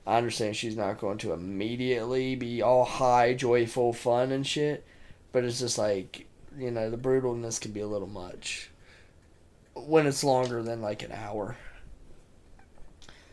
I 0.07 0.17
understand 0.17 0.55
she's 0.55 0.75
not 0.75 0.99
going 0.99 1.17
to 1.19 1.33
immediately 1.33 2.35
be 2.35 2.61
all 2.61 2.83
high, 2.83 3.33
joyful, 3.33 3.93
fun 3.93 4.31
and 4.31 4.45
shit. 4.45 4.85
But 5.31 5.43
it's 5.43 5.59
just 5.59 5.77
like, 5.77 6.27
you 6.57 6.71
know, 6.71 6.89
the 6.89 6.97
brutalness 6.97 7.59
can 7.61 7.71
be 7.71 7.79
a 7.79 7.87
little 7.87 8.07
much 8.07 8.69
when 9.73 10.07
it's 10.07 10.23
longer 10.23 10.61
than 10.61 10.81
like 10.81 11.03
an 11.03 11.11
hour. 11.11 11.57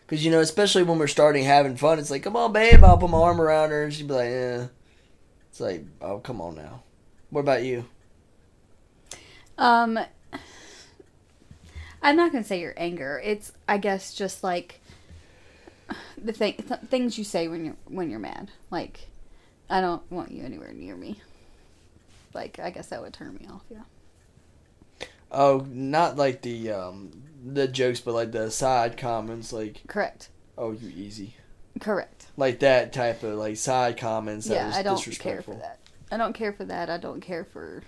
Because, 0.00 0.24
you 0.24 0.30
know, 0.30 0.40
especially 0.40 0.82
when 0.82 0.98
we're 0.98 1.06
starting 1.06 1.44
having 1.44 1.76
fun, 1.76 1.98
it's 1.98 2.10
like, 2.10 2.22
come 2.22 2.36
on, 2.36 2.52
babe, 2.52 2.84
I'll 2.84 2.98
put 2.98 3.10
my 3.10 3.18
arm 3.18 3.40
around 3.40 3.70
her. 3.70 3.84
And 3.84 3.92
she'd 3.92 4.08
be 4.08 4.14
like, 4.14 4.28
eh. 4.28 4.66
It's 5.50 5.60
like, 5.60 5.84
oh, 6.00 6.18
come 6.18 6.40
on 6.40 6.56
now. 6.56 6.82
What 7.32 7.40
about 7.40 7.62
you? 7.64 7.86
Um, 9.56 9.98
I'm 12.02 12.14
not 12.16 12.30
gonna 12.30 12.44
say 12.44 12.60
your 12.60 12.74
anger. 12.76 13.20
It's 13.24 13.52
I 13.66 13.78
guess 13.78 14.12
just 14.12 14.44
like 14.44 14.80
the 16.22 16.32
thing 16.34 16.54
th- 16.56 16.80
things 16.90 17.16
you 17.16 17.24
say 17.24 17.48
when 17.48 17.64
you're 17.64 17.76
when 17.86 18.10
you're 18.10 18.18
mad. 18.20 18.50
Like, 18.70 19.08
I 19.70 19.80
don't 19.80 20.02
want 20.12 20.30
you 20.30 20.44
anywhere 20.44 20.74
near 20.74 20.94
me. 20.94 21.20
Like, 22.34 22.58
I 22.58 22.68
guess 22.70 22.88
that 22.88 23.00
would 23.00 23.14
turn 23.14 23.34
me 23.34 23.46
off. 23.50 23.62
Yeah. 23.70 23.82
Oh, 25.30 25.66
not 25.70 26.16
like 26.16 26.42
the 26.42 26.70
um 26.70 27.22
the 27.42 27.66
jokes, 27.66 28.00
but 28.00 28.12
like 28.12 28.32
the 28.32 28.50
side 28.50 28.98
comments, 28.98 29.54
like 29.54 29.80
Correct. 29.86 30.28
"Oh, 30.58 30.72
you 30.72 30.90
easy," 30.94 31.36
Correct. 31.80 32.26
like 32.36 32.58
that 32.58 32.92
type 32.92 33.22
of 33.22 33.34
like 33.38 33.56
side 33.56 33.96
comments. 33.96 34.48
That 34.48 34.54
yeah, 34.54 34.66
was 34.66 34.76
I 34.76 34.82
don't 34.82 34.96
care 34.96 35.38
disrespectful. 35.38 35.54
for 35.54 35.60
that. 35.60 35.78
I 36.12 36.18
don't 36.18 36.34
care 36.34 36.52
for 36.52 36.64
that. 36.66 36.90
I 36.90 36.98
don't 36.98 37.22
care 37.22 37.42
for. 37.44 37.82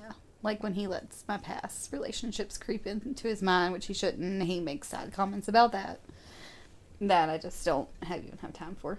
Yeah, 0.00 0.10
like 0.42 0.62
when 0.64 0.74
he 0.74 0.88
lets 0.88 1.22
my 1.28 1.38
past 1.38 1.92
relationships 1.92 2.58
creep 2.58 2.86
into 2.88 3.28
his 3.28 3.40
mind, 3.40 3.72
which 3.72 3.86
he 3.86 3.94
shouldn't. 3.94 4.20
and 4.22 4.42
He 4.42 4.58
makes 4.60 4.88
side 4.88 5.12
comments 5.12 5.46
about 5.46 5.70
that. 5.72 6.00
That 7.00 7.28
I 7.30 7.38
just 7.38 7.64
don't 7.64 7.88
have 8.02 8.24
even 8.24 8.38
have 8.38 8.52
time 8.52 8.76
for. 8.80 8.98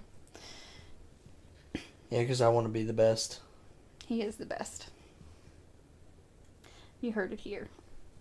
Yeah, 2.10 2.22
because 2.22 2.40
I 2.40 2.48
want 2.48 2.66
to 2.66 2.72
be 2.72 2.84
the 2.84 2.94
best. 2.94 3.42
He 4.08 4.22
is 4.22 4.38
the 4.38 4.46
best. 4.46 4.88
You 7.02 7.12
heard 7.12 7.34
it 7.34 7.42
here. 7.42 7.68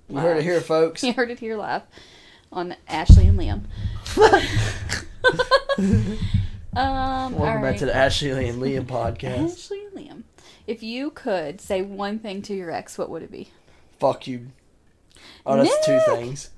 You 0.08 0.18
heard 0.18 0.38
it 0.38 0.42
here, 0.42 0.60
folks. 0.60 1.02
You 1.04 1.12
heard 1.12 1.30
it 1.30 1.38
here 1.38 1.56
live 1.56 1.82
on 2.52 2.74
Ashley 2.88 3.28
and 3.28 3.38
Liam. 3.38 3.62
um, 6.76 7.34
Welcome 7.38 7.62
back 7.62 7.76
to 7.78 7.86
the 7.86 7.94
Ashley 7.94 8.48
and 8.48 8.60
Liam 8.60 8.84
podcast. 8.86 9.52
Ashley 9.52 9.84
and 9.86 9.94
Liam. 9.94 10.22
If 10.66 10.82
you 10.82 11.10
could 11.10 11.60
say 11.60 11.82
one 11.82 12.18
thing 12.18 12.42
to 12.42 12.54
your 12.54 12.70
ex, 12.70 12.96
what 12.98 13.10
would 13.10 13.22
it 13.22 13.30
be? 13.30 13.48
Fuck 13.98 14.26
you. 14.26 14.48
Oh, 15.46 15.56
that's 15.56 15.86
two 15.86 16.00
things. 16.06 16.50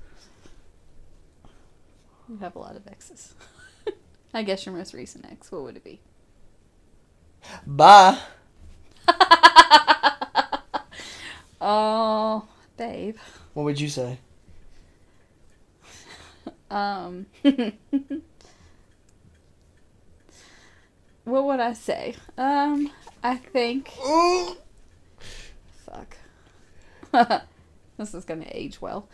You 2.29 2.37
have 2.37 2.55
a 2.55 2.59
lot 2.59 2.75
of 2.75 2.87
exes. 2.87 3.35
I 4.33 4.43
guess 4.43 4.65
your 4.65 4.75
most 4.75 4.93
recent 4.93 5.25
ex, 5.29 5.51
what 5.51 5.63
would 5.63 5.75
it 5.77 5.83
be? 5.83 5.99
Bye. 7.65 8.17
Oh, 11.59 12.47
babe. 12.77 13.17
What 13.53 13.63
would 13.63 13.79
you 13.79 13.89
say? 13.89 14.19
Um, 16.69 17.25
what 21.27 21.43
would 21.43 21.59
I 21.59 21.73
say? 21.73 22.15
Um, 22.37 22.89
I 23.21 23.35
think. 23.35 23.91
Ooh. 24.07 24.55
Fuck. 25.85 26.17
this 27.97 28.13
is 28.13 28.23
gonna 28.23 28.47
age 28.49 28.81
well. 28.81 29.09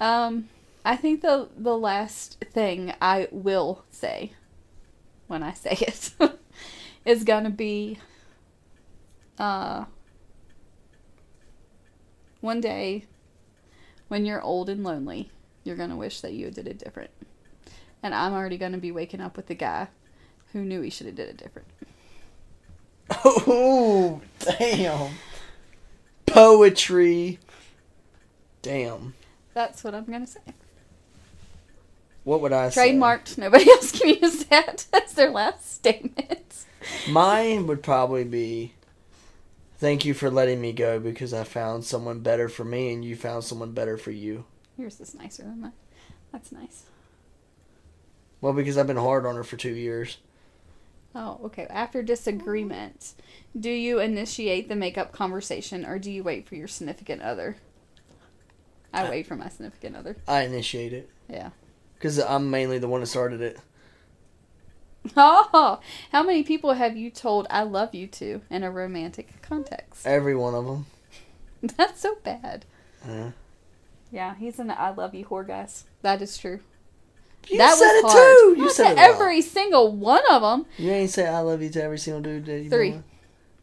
Um, 0.00 0.48
I 0.84 0.96
think 0.96 1.22
the 1.22 1.48
the 1.56 1.76
last 1.76 2.44
thing 2.52 2.92
I 3.00 3.28
will 3.30 3.84
say 3.90 4.32
when 5.28 5.44
I 5.44 5.52
say 5.52 5.76
it 5.80 6.10
is 7.04 7.22
gonna 7.22 7.50
be 7.50 7.98
uh 9.38 9.84
one 12.40 12.60
day 12.60 13.04
when 14.08 14.26
you're 14.26 14.42
old 14.42 14.68
and 14.68 14.82
lonely, 14.82 15.30
you're 15.62 15.76
gonna 15.76 15.96
wish 15.96 16.20
that 16.20 16.32
you 16.32 16.50
did 16.50 16.66
it 16.66 16.78
different. 16.78 17.10
And 18.02 18.12
I'm 18.12 18.32
already 18.32 18.58
gonna 18.58 18.78
be 18.78 18.90
waking 18.90 19.20
up 19.20 19.36
with 19.36 19.46
the 19.46 19.54
guy 19.54 19.88
who 20.54 20.64
knew 20.64 20.80
he 20.80 20.88
should 20.88 21.08
have 21.08 21.16
did 21.16 21.28
it 21.28 21.36
different. 21.36 21.68
Oh, 23.46 24.22
damn. 24.38 25.10
Poetry. 26.24 27.38
Damn. 28.62 29.14
That's 29.52 29.84
what 29.84 29.94
I'm 29.94 30.06
gonna 30.06 30.26
say. 30.26 30.40
What 32.24 32.40
would 32.40 32.52
I 32.52 32.70
say? 32.70 32.92
Trademarked. 32.92 33.36
Nobody 33.38 33.70
else 33.70 33.92
can 33.92 34.08
use 34.08 34.44
that 34.46 34.86
as 34.92 35.12
their 35.12 35.30
last 35.30 35.70
statement. 35.74 36.64
Mine 37.08 37.66
would 37.66 37.82
probably 37.82 38.24
be 38.24 38.72
thank 39.78 40.06
you 40.06 40.14
for 40.14 40.30
letting 40.30 40.60
me 40.62 40.72
go 40.72 40.98
because 40.98 41.34
I 41.34 41.44
found 41.44 41.84
someone 41.84 42.20
better 42.20 42.48
for 42.48 42.64
me 42.64 42.92
and 42.92 43.04
you 43.04 43.16
found 43.16 43.44
someone 43.44 43.72
better 43.72 43.98
for 43.98 44.10
you. 44.12 44.46
Yours 44.78 44.98
is 44.98 45.14
nicer 45.14 45.42
than 45.42 45.60
mine. 45.60 45.72
That's 46.32 46.50
nice. 46.50 46.84
Well, 48.40 48.54
because 48.54 48.76
I've 48.76 48.86
been 48.86 48.96
hard 48.96 49.26
on 49.26 49.36
her 49.36 49.44
for 49.44 49.56
two 49.56 49.74
years. 49.74 50.18
Oh, 51.14 51.40
okay. 51.44 51.66
After 51.70 52.02
disagreement, 52.02 53.14
do 53.58 53.70
you 53.70 54.00
initiate 54.00 54.68
the 54.68 54.74
makeup 54.76 55.12
conversation 55.12 55.86
or 55.86 55.98
do 55.98 56.10
you 56.10 56.24
wait 56.24 56.48
for 56.48 56.56
your 56.56 56.66
significant 56.68 57.22
other? 57.22 57.56
I 58.92 59.06
Uh, 59.06 59.10
wait 59.10 59.26
for 59.26 59.36
my 59.36 59.48
significant 59.48 59.96
other. 59.96 60.16
I 60.26 60.42
initiate 60.42 60.92
it 60.92 61.08
Yeah. 61.28 61.50
because 61.94 62.18
I'm 62.18 62.50
mainly 62.50 62.78
the 62.78 62.88
one 62.88 63.00
that 63.00 63.06
started 63.06 63.40
it. 63.40 63.58
Oh, 65.16 65.80
how 66.12 66.22
many 66.22 66.42
people 66.42 66.72
have 66.72 66.96
you 66.96 67.10
told 67.10 67.46
I 67.50 67.62
love 67.62 67.94
you 67.94 68.06
to 68.08 68.40
in 68.50 68.62
a 68.64 68.70
romantic 68.70 69.42
context? 69.42 70.06
Every 70.06 70.34
one 70.34 70.54
of 70.54 70.64
them. 70.64 70.86
That's 71.76 72.00
so 72.00 72.16
bad. 72.24 72.64
Uh, 73.06 73.30
Yeah, 74.10 74.34
he's 74.36 74.58
an 74.58 74.70
I 74.70 74.90
love 74.90 75.14
you 75.14 75.26
whore, 75.26 75.46
guys. 75.46 75.84
That 76.02 76.22
is 76.22 76.38
true. 76.38 76.60
You 77.50 77.58
that 77.58 77.74
said 77.76 78.00
was 78.02 78.04
it 78.04 78.16
hard. 78.16 78.36
too. 78.56 78.62
You 78.62 78.70
said 78.70 78.84
to 78.84 78.90
it 78.92 78.94
wrong. 78.96 79.14
every 79.14 79.40
single 79.42 79.92
one 79.92 80.22
of 80.30 80.42
them. 80.42 80.66
You 80.78 80.90
ain't 80.90 81.10
say 81.10 81.26
I 81.26 81.40
love 81.40 81.62
you 81.62 81.70
to 81.70 81.82
every 81.82 81.98
single 81.98 82.22
dude 82.22 82.46
that 82.46 82.60
you 82.60 82.70
Three. 82.70 82.90
know? 82.92 83.02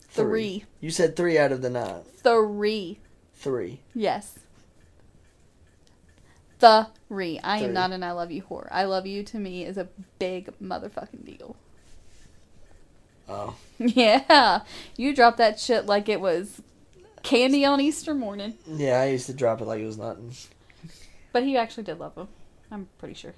Three. 0.10 0.66
You 0.82 0.90
said 0.92 1.16
three 1.16 1.38
out 1.38 1.52
of 1.52 1.62
the 1.62 1.70
nine. 1.70 2.02
Three. 2.18 3.00
Three. 3.36 3.80
Yes. 3.96 4.40
The 6.60 6.88
re. 7.10 7.40
I 7.44 7.60
am 7.60 7.74
not 7.74 7.92
an 7.92 8.04
I 8.04 8.12
love 8.12 8.30
you 8.32 8.44
whore. 8.44 8.68
I 8.72 8.84
love 8.84 9.08
you 9.08 9.24
to 9.24 9.38
me 9.40 9.66
is 9.66 9.78
a 9.78 9.88
big 10.20 10.52
motherfucking 10.62 11.26
deal. 11.26 11.56
Oh. 13.30 13.56
Yeah. 13.80 14.62
You 14.96 15.16
drop 15.16 15.38
that 15.38 15.60
shit 15.60 15.88
like 15.88 16.08
it 16.08 16.22
was 16.22 16.62
candy 17.24 17.66
on 17.66 17.82
Easter 17.82 18.14
morning. 18.14 18.54
Yeah, 18.68 19.00
I 19.02 19.06
used 19.08 19.26
to 19.26 19.34
drop 19.34 19.60
it 19.60 19.66
like 19.66 19.80
it 19.82 19.86
was 19.88 19.98
nothing. 19.98 20.34
But 21.34 21.44
he 21.44 21.58
actually 21.58 21.84
did 21.84 21.98
love 21.98 22.16
him. 22.16 22.28
I'm 22.70 22.90
pretty 23.00 23.16
sure. 23.16 23.34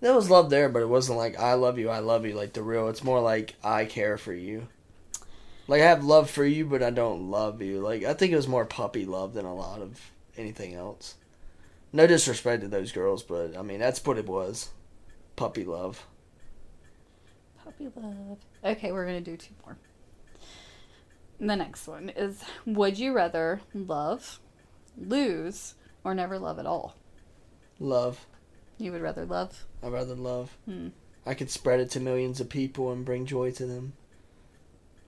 There 0.00 0.14
was 0.14 0.30
love 0.30 0.50
there, 0.50 0.68
but 0.68 0.82
it 0.82 0.88
wasn't 0.88 1.18
like 1.18 1.38
I 1.38 1.54
love 1.54 1.78
you, 1.78 1.90
I 1.90 1.98
love 1.98 2.24
you, 2.24 2.34
like 2.34 2.52
the 2.52 2.62
real. 2.62 2.88
It's 2.88 3.02
more 3.02 3.20
like 3.20 3.54
I 3.64 3.84
care 3.84 4.16
for 4.16 4.32
you. 4.32 4.68
Like 5.66 5.82
I 5.82 5.86
have 5.86 6.04
love 6.04 6.30
for 6.30 6.44
you, 6.44 6.64
but 6.64 6.82
I 6.82 6.90
don't 6.90 7.30
love 7.30 7.60
you. 7.60 7.80
Like 7.80 8.04
I 8.04 8.14
think 8.14 8.32
it 8.32 8.36
was 8.36 8.48
more 8.48 8.64
puppy 8.64 9.04
love 9.04 9.34
than 9.34 9.44
a 9.44 9.54
lot 9.54 9.80
of 9.80 10.00
anything 10.36 10.74
else. 10.74 11.16
No 11.92 12.06
disrespect 12.06 12.62
to 12.62 12.68
those 12.68 12.92
girls, 12.92 13.22
but 13.22 13.56
I 13.56 13.62
mean 13.62 13.80
that's 13.80 14.04
what 14.04 14.18
it 14.18 14.26
was. 14.26 14.70
Puppy 15.36 15.64
love. 15.64 16.06
Puppy 17.64 17.90
love. 17.94 18.38
Okay, 18.64 18.92
we're 18.92 19.06
going 19.06 19.22
to 19.22 19.30
do 19.30 19.36
two 19.36 19.54
more. 19.64 19.76
The 21.38 21.54
next 21.54 21.86
one 21.86 22.08
is 22.10 22.42
Would 22.66 22.98
you 22.98 23.12
rather 23.12 23.60
love, 23.74 24.40
lose, 24.96 25.74
or 26.02 26.14
never 26.14 26.38
love 26.38 26.58
at 26.58 26.66
all? 26.66 26.96
Love. 27.78 28.26
You 28.78 28.92
would 28.92 29.02
rather 29.02 29.26
love? 29.26 29.64
I'd 29.82 29.92
rather 29.92 30.14
love. 30.14 30.56
Hmm. 30.64 30.88
I 31.26 31.34
could 31.34 31.50
spread 31.50 31.80
it 31.80 31.90
to 31.90 32.00
millions 32.00 32.40
of 32.40 32.48
people 32.48 32.90
and 32.92 33.04
bring 33.04 33.26
joy 33.26 33.50
to 33.52 33.66
them. 33.66 33.92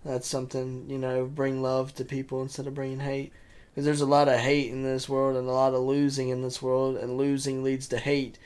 That's 0.04 0.26
something, 0.26 0.88
you 0.90 0.98
know, 0.98 1.24
bring 1.24 1.62
love 1.62 1.94
to 1.94 2.04
people 2.04 2.42
instead 2.42 2.66
of 2.66 2.74
bringing 2.74 3.00
hate. 3.00 3.32
Because 3.70 3.84
there's 3.84 4.00
a 4.00 4.06
lot 4.06 4.28
of 4.28 4.38
hate 4.38 4.70
in 4.70 4.82
this 4.82 5.08
world 5.08 5.36
and 5.36 5.48
a 5.48 5.52
lot 5.52 5.74
of 5.74 5.82
losing 5.82 6.28
in 6.28 6.42
this 6.42 6.60
world, 6.60 6.96
and 6.96 7.16
losing 7.16 7.62
leads 7.62 7.86
to 7.88 7.98
hate. 7.98 8.38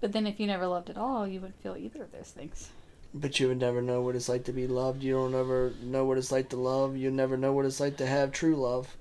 But 0.00 0.12
then 0.12 0.26
if 0.26 0.38
you 0.38 0.46
never 0.46 0.66
loved 0.66 0.90
at 0.90 0.98
all, 0.98 1.26
you 1.26 1.40
wouldn't 1.40 1.62
feel 1.62 1.76
either 1.76 2.02
of 2.02 2.12
those 2.12 2.30
things. 2.30 2.70
But 3.14 3.40
you 3.40 3.48
would 3.48 3.60
never 3.60 3.80
know 3.80 4.02
what 4.02 4.16
it's 4.16 4.28
like 4.28 4.44
to 4.44 4.52
be 4.52 4.66
loved. 4.66 5.02
You 5.02 5.14
don't 5.14 5.34
ever 5.34 5.72
know 5.82 6.04
what 6.04 6.18
it's 6.18 6.32
like 6.32 6.50
to 6.50 6.56
love. 6.56 6.96
You 6.96 7.10
never 7.10 7.36
know 7.36 7.52
what 7.52 7.64
it's 7.64 7.80
like 7.80 7.96
to 7.96 8.06
have 8.06 8.32
true 8.32 8.56
love. 8.56 8.96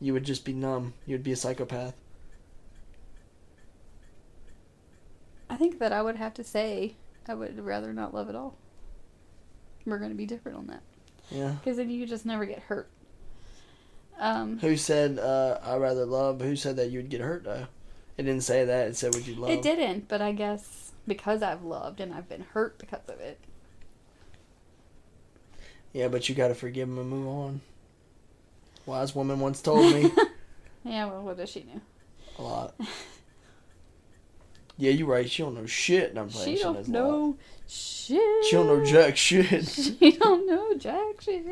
You 0.00 0.14
would 0.14 0.24
just 0.24 0.44
be 0.44 0.52
numb. 0.52 0.94
You'd 1.04 1.22
be 1.22 1.32
a 1.32 1.36
psychopath. 1.36 1.94
I 5.52 5.56
think 5.56 5.80
that 5.80 5.92
I 5.92 6.00
would 6.00 6.16
have 6.16 6.32
to 6.34 6.44
say 6.44 6.94
I 7.28 7.34
would 7.34 7.58
rather 7.60 7.92
not 7.92 8.14
love 8.14 8.30
at 8.30 8.34
all. 8.34 8.56
We're 9.84 9.98
going 9.98 10.10
to 10.10 10.16
be 10.16 10.24
different 10.24 10.56
on 10.56 10.66
that. 10.68 10.82
Yeah. 11.30 11.56
Because 11.62 11.76
then 11.76 11.90
you 11.90 12.06
just 12.06 12.24
never 12.24 12.46
get 12.46 12.60
hurt. 12.60 12.88
Um, 14.18 14.58
Who 14.60 14.78
said 14.78 15.18
uh, 15.18 15.58
I 15.62 15.76
rather 15.76 16.06
love? 16.06 16.40
Who 16.40 16.56
said 16.56 16.76
that 16.76 16.90
you'd 16.90 17.10
get 17.10 17.20
hurt 17.20 17.44
though? 17.44 17.66
It 18.16 18.22
didn't 18.22 18.44
say 18.44 18.64
that. 18.64 18.88
It 18.88 18.96
said 18.96 19.14
would 19.14 19.26
you 19.26 19.34
love? 19.34 19.50
it 19.50 19.60
didn't, 19.60 20.08
but 20.08 20.22
I 20.22 20.32
guess 20.32 20.92
because 21.06 21.42
I've 21.42 21.64
loved 21.64 22.00
and 22.00 22.14
I've 22.14 22.30
been 22.30 22.46
hurt 22.54 22.78
because 22.78 23.06
of 23.08 23.20
it. 23.20 23.38
Yeah, 25.92 26.08
but 26.08 26.30
you 26.30 26.34
got 26.34 26.48
to 26.48 26.54
forgive 26.54 26.88
him 26.88 26.96
and 26.98 27.10
move 27.10 27.28
on. 27.28 27.60
Wise 28.86 29.14
woman 29.14 29.38
once 29.38 29.60
told 29.60 29.92
me 29.92 30.10
Yeah, 30.84 31.06
well, 31.06 31.22
what 31.22 31.36
does 31.36 31.50
she 31.50 31.64
know? 31.64 31.80
a 32.38 32.42
lot. 32.42 32.74
Yeah, 34.78 34.90
you're 34.90 35.06
right. 35.06 35.28
She 35.30 35.42
don't 35.42 35.54
know 35.54 35.66
shit. 35.66 36.10
And 36.10 36.18
I'm 36.18 36.30
She 36.30 36.56
don't 36.56 36.74
knows 36.74 36.88
a 36.88 36.92
lot. 36.92 36.98
know 37.00 37.36
shit. 37.68 38.44
She 38.46 38.52
don't 38.56 38.66
know 38.66 38.84
jack 38.84 39.16
shit. 39.16 39.68
She 39.68 40.12
don't 40.12 40.46
know 40.48 40.74
jack 40.76 41.20
shit. 41.20 41.44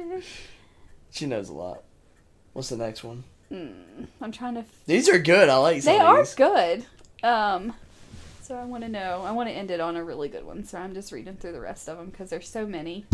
she 1.10 1.26
knows 1.26 1.48
a 1.48 1.52
lot. 1.54 1.82
What's 2.52 2.68
the 2.70 2.76
next 2.76 3.04
one? 3.04 3.24
Hmm, 3.48 4.04
I'm 4.20 4.32
trying 4.32 4.54
to. 4.54 4.64
These 4.86 5.08
are 5.08 5.18
good. 5.18 5.48
I 5.48 5.56
like. 5.56 5.82
They 5.82 5.98
are 5.98 6.18
these. 6.18 6.34
good. 6.34 6.86
Um, 7.22 7.72
so 8.42 8.56
I 8.56 8.64
want 8.64 8.82
to 8.84 8.88
know. 8.88 9.22
I 9.24 9.32
want 9.32 9.48
to 9.48 9.52
end 9.54 9.70
it 9.70 9.80
on 9.80 9.96
a 9.96 10.02
really 10.04 10.28
good 10.28 10.44
one. 10.44 10.64
So 10.64 10.78
I'm 10.78 10.94
just 10.94 11.12
reading 11.12 11.36
through 11.36 11.52
the 11.52 11.60
rest 11.60 11.88
of 11.88 11.98
them 11.98 12.10
because 12.10 12.30
there's 12.30 12.48
so 12.48 12.66
many. 12.66 13.06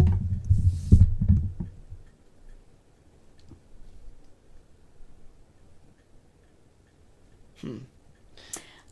Hmm. 7.61 7.79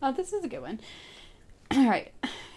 Oh, 0.07 0.13
this 0.13 0.35
is 0.35 0.45
a 0.45 0.49
good 0.49 0.61
one. 0.61 0.81
All 1.71 1.89
right. 1.89 2.13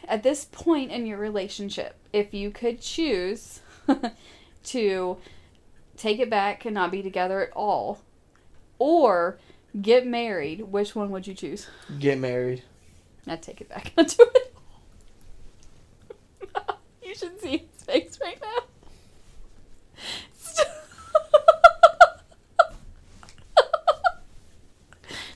At 0.05 0.21
this 0.21 0.43
point 0.51 0.91
in 0.91 1.05
your 1.05 1.17
relationship, 1.17 1.95
if 2.11 2.33
you 2.33 2.51
could 2.51 2.81
choose 2.81 3.61
to 4.65 5.17
take 5.95 6.19
it 6.19 6.29
back 6.29 6.65
and 6.65 6.73
not 6.73 6.91
be 6.91 7.01
together 7.01 7.41
at 7.41 7.55
all, 7.55 8.01
or 8.79 9.39
get 9.81 10.05
married, 10.05 10.61
which 10.61 10.93
one 10.93 11.09
would 11.11 11.25
you 11.25 11.33
choose? 11.33 11.67
Get 11.99 12.19
married. 12.19 12.63
Not 13.25 13.41
take 13.41 13.61
it 13.61 13.69
back. 13.69 13.93
Do 13.95 14.03
it. 14.35 14.55
you 17.01 17.15
should 17.15 17.39
see 17.39 17.59
his 17.59 17.83
face 17.83 18.19
right 18.21 18.39
now. 18.41 18.63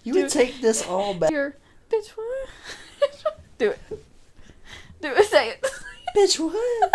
You 0.03 0.16
would 0.16 0.30
take 0.30 0.59
this 0.62 0.86
all 0.88 1.14
back. 1.14 1.32
Bitch 1.91 2.09
what? 2.11 2.49
do 3.57 3.71
it. 3.71 3.79
Do 5.01 5.09
it. 5.09 5.25
Say 5.25 5.49
it. 5.49 5.65
Bitch, 6.15 6.39
what? 6.39 6.91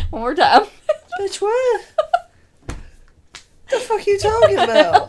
One 0.10 0.20
more 0.20 0.34
time. 0.34 0.66
Bitch, 1.18 1.40
what? 1.40 1.80
the 3.70 3.78
fuck 3.78 4.06
you 4.06 4.18
talking 4.18 4.58
about? 4.58 5.08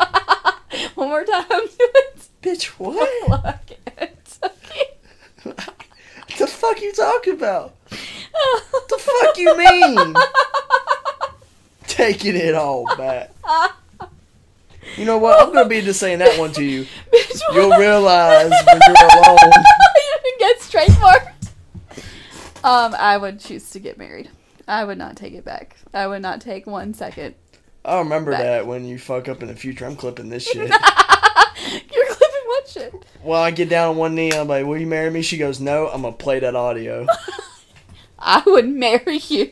One 0.96 1.10
more 1.10 1.26
time. 1.26 1.46
Do 1.50 1.68
it. 1.80 2.28
Bitch, 2.42 2.66
what? 2.78 3.30
Look 3.30 3.78
it. 3.98 4.40
the 6.38 6.48
fuck 6.48 6.82
you 6.82 6.94
talking 6.94 7.34
about? 7.34 7.76
The 7.90 8.98
fuck 9.00 9.38
you 9.38 9.58
mean? 9.58 10.16
Taking 11.88 12.36
it 12.38 12.56
all 12.56 12.86
back. 12.96 13.32
You 14.98 15.06
know 15.06 15.18
what? 15.18 15.40
I'm 15.42 15.54
gonna 15.54 15.70
be 15.70 15.82
just 15.82 16.00
saying 16.00 16.20
that 16.20 16.38
one 16.40 16.52
to 16.54 16.64
you. 16.64 16.86
You'll 17.54 17.78
realize 17.78 18.50
when 18.50 18.80
you're 18.88 18.96
alone. 19.26 19.38
you 19.96 20.18
didn't 20.24 20.40
get 20.40 20.62
straight 20.62 21.00
marked. 21.00 21.50
Um, 22.64 22.96
I 22.98 23.18
would 23.18 23.40
choose 23.40 23.70
to 23.72 23.80
get 23.80 23.98
married. 23.98 24.30
I 24.68 24.84
would 24.84 24.98
not 24.98 25.18
take 25.18 25.34
it 25.34 25.44
back. 25.44 25.78
I 25.94 26.08
would 26.08 26.22
not 26.22 26.42
take 26.42 26.68
one 26.68 26.94
second. 26.94 27.36
I 27.84 27.98
remember 28.00 28.32
Back. 28.32 28.42
that 28.42 28.68
when 28.68 28.86
you 28.86 29.00
fuck 29.00 29.28
up 29.28 29.42
in 29.42 29.48
the 29.48 29.56
future. 29.56 29.86
I'm 29.86 29.96
clipping 29.96 30.30
this 30.30 30.44
shit. 30.44 30.70
You're 30.70 32.06
clipping 32.08 32.46
what 32.46 32.68
shit? 32.70 32.94
well, 33.24 33.42
I 33.42 33.50
get 33.50 33.70
down 33.70 33.90
on 33.90 33.98
one 33.98 34.14
knee. 34.14 34.32
I'm 34.32 34.48
like, 34.48 34.66
"Will 34.66 34.78
you 34.78 34.86
marry 34.86 35.10
me?" 35.10 35.24
She 35.24 35.38
goes, 35.38 35.60
"No." 35.60 35.88
I'm 35.88 36.04
gonna 36.04 36.16
play 36.16 36.40
that 36.40 36.56
audio. 36.56 37.08
I 38.20 38.44
would 38.46 38.68
marry 38.70 39.18
you. 39.18 39.50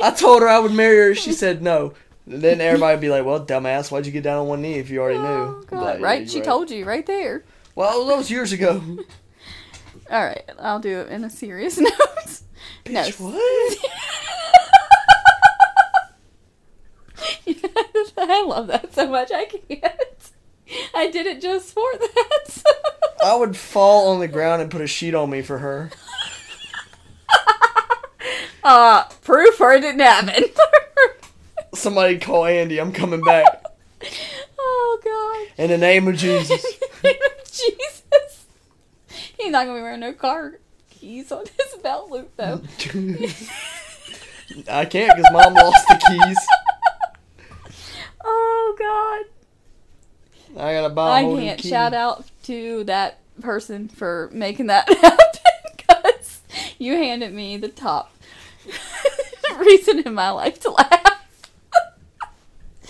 I 0.00 0.12
told 0.16 0.42
her 0.42 0.48
I 0.48 0.60
would 0.60 0.72
marry 0.72 0.96
her. 1.08 1.14
She 1.16 1.32
said 1.32 1.60
no. 1.62 1.94
And 2.26 2.42
then 2.42 2.60
everybody 2.60 2.94
would 2.96 3.00
be 3.00 3.08
like, 3.08 3.24
"Well, 3.24 3.44
dumbass, 3.44 3.90
why'd 3.90 4.04
you 4.06 4.12
get 4.12 4.24
down 4.24 4.38
on 4.38 4.46
one 4.48 4.60
knee 4.62 4.74
if 4.74 4.90
you 4.90 5.00
already 5.00 5.18
Oh, 5.18 5.22
knew?" 5.60 5.66
God. 5.66 5.76
I'm 5.78 5.84
like, 5.84 6.00
right? 6.00 6.20
you're 6.22 6.28
She 6.28 6.40
told 6.40 6.70
you 6.70 6.84
right 6.84 7.06
there. 7.06 7.44
Well, 7.74 8.06
that 8.06 8.16
was 8.16 8.30
years 8.30 8.52
ago. 8.52 8.80
All 10.10 10.24
right, 10.24 10.44
I'll 10.58 10.78
do 10.80 11.00
it 11.00 11.08
in 11.08 11.24
a 11.24 11.30
serious 11.30 11.78
note. 11.78 12.40
No. 12.88 13.02
What? 13.18 13.78
Yes, 17.44 18.12
I 18.18 18.44
love 18.44 18.66
that 18.68 18.92
so 18.92 19.08
much. 19.08 19.30
I 19.32 19.44
can't. 19.46 20.30
I 20.94 21.10
did 21.10 21.26
it 21.26 21.40
just 21.40 21.72
for 21.72 21.88
that. 21.98 22.62
I 23.24 23.36
would 23.36 23.56
fall 23.56 24.08
on 24.10 24.20
the 24.20 24.28
ground 24.28 24.62
and 24.62 24.70
put 24.70 24.80
a 24.80 24.86
sheet 24.86 25.14
on 25.14 25.30
me 25.30 25.42
for 25.42 25.58
her. 25.58 25.90
uh, 28.64 29.04
proof 29.22 29.60
or 29.60 29.72
it 29.72 29.80
didn't 29.80 30.00
happen. 30.00 30.44
Somebody 31.76 32.18
call 32.18 32.46
Andy. 32.46 32.80
I'm 32.80 32.92
coming 32.92 33.20
back. 33.20 33.64
oh 34.58 35.00
God. 35.04 35.46
In 35.62 35.70
the 35.70 35.78
name 35.78 36.08
of 36.08 36.16
Jesus. 36.16 36.64
Jesus. 37.44 38.46
He's 39.38 39.52
not 39.52 39.66
gonna 39.66 39.78
be 39.78 39.82
wearing 39.82 40.00
no 40.00 40.14
car 40.14 40.54
keys 40.90 41.30
on 41.30 41.44
his 41.44 41.74
belt 41.82 42.10
loop 42.10 42.34
though. 42.36 42.62
I 44.70 44.86
can't 44.86 45.14
because 45.14 45.30
mom 45.32 45.52
lost 45.54 45.86
the 45.88 46.00
keys. 46.08 46.38
Oh 48.24 49.26
God. 50.56 50.62
I 50.62 50.72
gotta 50.72 50.94
buy 50.94 51.20
I 51.20 51.24
can't 51.24 51.60
shout 51.60 51.92
out 51.92 52.24
to 52.44 52.84
that 52.84 53.18
person 53.40 53.88
for 53.88 54.30
making 54.32 54.68
that 54.68 54.88
happen 54.88 55.40
because 55.76 56.40
you 56.78 56.94
handed 56.94 57.34
me 57.34 57.58
the 57.58 57.68
top 57.68 58.16
reason 59.58 60.00
in 60.00 60.14
my 60.14 60.30
life 60.30 60.58
to 60.60 60.70
laugh 60.70 61.05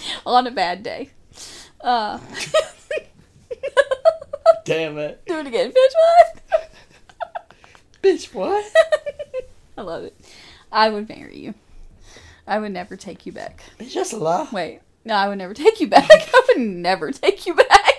on 0.27 0.47
a 0.47 0.51
bad 0.51 0.83
day. 0.83 1.11
Uh, 1.81 2.19
Damn 4.65 4.99
it. 4.99 5.23
do 5.27 5.39
it 5.39 5.47
again, 5.47 5.71
bitch. 5.71 5.95
What? 5.95 6.43
Bitch, 8.03 8.33
what? 8.35 8.65
I 9.77 9.83
love 9.83 10.05
it. 10.05 10.15
I 10.71 10.91
would 10.91 11.09
marry 11.09 11.39
you. 11.39 11.55
I 12.47 12.59
would 12.61 12.73
never 12.73 12.97
take 12.97 13.27
you 13.27 13.33
back. 13.33 13.63
It's 13.81 13.93
just 13.93 14.13
a 14.13 14.17
lie. 14.17 14.49
Wait, 14.53 14.81
no, 15.05 15.15
I 15.15 15.29
would 15.29 15.39
never 15.39 15.55
take 15.55 15.81
you 15.81 15.89
back. 15.89 16.09
I 16.11 16.43
would 16.49 16.59
never 16.59 17.11
take 17.11 17.47
you 17.47 17.55
back. 17.55 17.93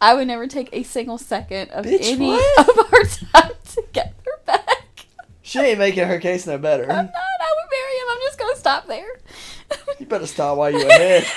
I 0.00 0.12
would 0.12 0.26
never 0.26 0.46
take 0.46 0.68
a 0.72 0.82
single 0.82 1.16
second 1.16 1.70
of 1.70 1.86
Bitch, 1.86 2.00
any 2.02 2.26
what? 2.26 2.68
of 2.68 2.92
our 2.92 3.04
time 3.04 3.52
together 3.64 4.12
back. 4.44 5.06
She 5.40 5.58
ain't 5.60 5.78
making 5.78 6.06
her 6.06 6.18
case 6.18 6.46
no 6.46 6.58
better. 6.58 6.82
I'm 6.82 7.06
not. 7.06 7.14
I 7.14 7.52
would 7.56 7.70
marry 7.70 7.98
him. 7.98 8.06
I'm 8.10 8.20
just 8.20 8.38
gonna 8.38 8.56
stop 8.56 8.86
there. 8.86 9.08
You 10.00 10.06
better 10.06 10.26
start 10.26 10.56
while 10.58 10.70
you're 10.70 10.86
ahead. 10.88 11.24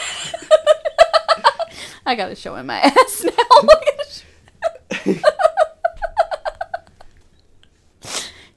I 2.05 2.15
gotta 2.15 2.35
show 2.35 2.55
him 2.55 2.65
my 2.67 2.79
ass 2.79 3.23
now. 3.23 3.31
I 3.51 3.67
gotta 3.85 4.05
show- 4.09 4.23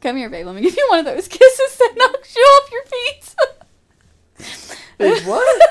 Come 0.01 0.17
here, 0.17 0.31
babe. 0.31 0.47
Let 0.47 0.55
me 0.55 0.63
give 0.63 0.75
you 0.77 0.87
one 0.89 1.01
of 1.01 1.05
those 1.05 1.29
kisses 1.29 1.77
that 1.77 1.93
knocks 1.97 2.35
you 2.35 2.43
off 2.43 2.71
your 2.73 2.83
feet. 2.85 3.35
What? 5.27 5.63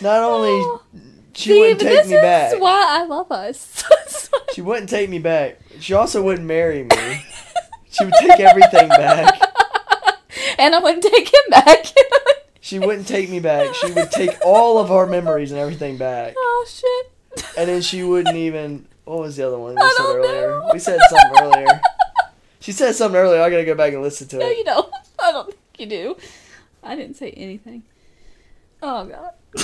Not 0.00 0.22
only 0.22 0.78
she 1.34 1.50
See, 1.50 1.58
wouldn't 1.58 1.80
take 1.80 1.98
this 2.02 2.08
me 2.08 2.14
is 2.16 2.22
back. 2.22 2.60
why 2.60 3.00
I 3.00 3.04
love 3.04 3.30
us. 3.32 3.82
She 4.54 4.60
wouldn't 4.60 4.88
take 4.90 5.08
me 5.10 5.18
back. 5.18 5.58
She 5.80 5.94
also 5.94 6.22
wouldn't 6.22 6.46
marry 6.46 6.84
me. 6.84 7.24
She 7.90 8.04
would 8.04 8.14
take 8.20 8.38
everything 8.40 8.88
back. 8.88 9.40
And 10.58 10.74
I 10.74 10.78
wouldn't 10.78 11.02
take 11.02 11.28
him 11.28 11.50
back. 11.50 11.86
She 12.64 12.78
wouldn't 12.78 13.08
take 13.08 13.28
me 13.28 13.40
back. 13.40 13.74
She 13.74 13.90
would 13.90 14.12
take 14.12 14.30
all 14.46 14.78
of 14.78 14.92
our 14.92 15.04
memories 15.04 15.50
and 15.50 15.58
everything 15.60 15.96
back. 15.98 16.34
oh 16.38 16.66
shit. 16.68 17.44
And 17.58 17.68
then 17.68 17.82
she 17.82 18.04
wouldn't 18.04 18.36
even. 18.36 18.86
What 19.04 19.18
was 19.18 19.34
the 19.34 19.44
other 19.48 19.58
one 19.58 19.74
we 19.74 19.80
I 19.82 19.88
said 19.88 20.02
don't 20.04 20.16
earlier? 20.18 20.48
know. 20.60 20.70
We 20.72 20.78
said 20.78 21.00
something 21.10 21.42
earlier. 21.42 21.80
She 22.60 22.70
said 22.70 22.92
something 22.94 23.18
earlier. 23.20 23.42
I 23.42 23.50
gotta 23.50 23.64
go 23.64 23.74
back 23.74 23.92
and 23.92 24.00
listen 24.00 24.28
to 24.28 24.36
it. 24.36 24.40
No, 24.40 24.48
you 24.50 24.62
don't. 24.64 24.94
I 25.18 25.32
don't 25.32 25.46
think 25.48 25.58
you 25.78 25.86
do. 25.86 26.16
I 26.84 26.94
didn't 26.94 27.16
say 27.16 27.30
anything. 27.32 27.82
Oh 28.80 29.06
god. 29.06 29.30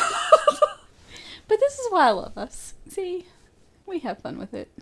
but 1.47 1.61
this 1.61 1.79
is 1.79 1.87
why 1.93 2.09
I 2.09 2.11
love 2.11 2.37
us. 2.37 2.75
See, 2.89 3.27
we 3.87 4.01
have 4.01 4.19
fun 4.19 4.39
with 4.39 4.55
it. 4.55 4.73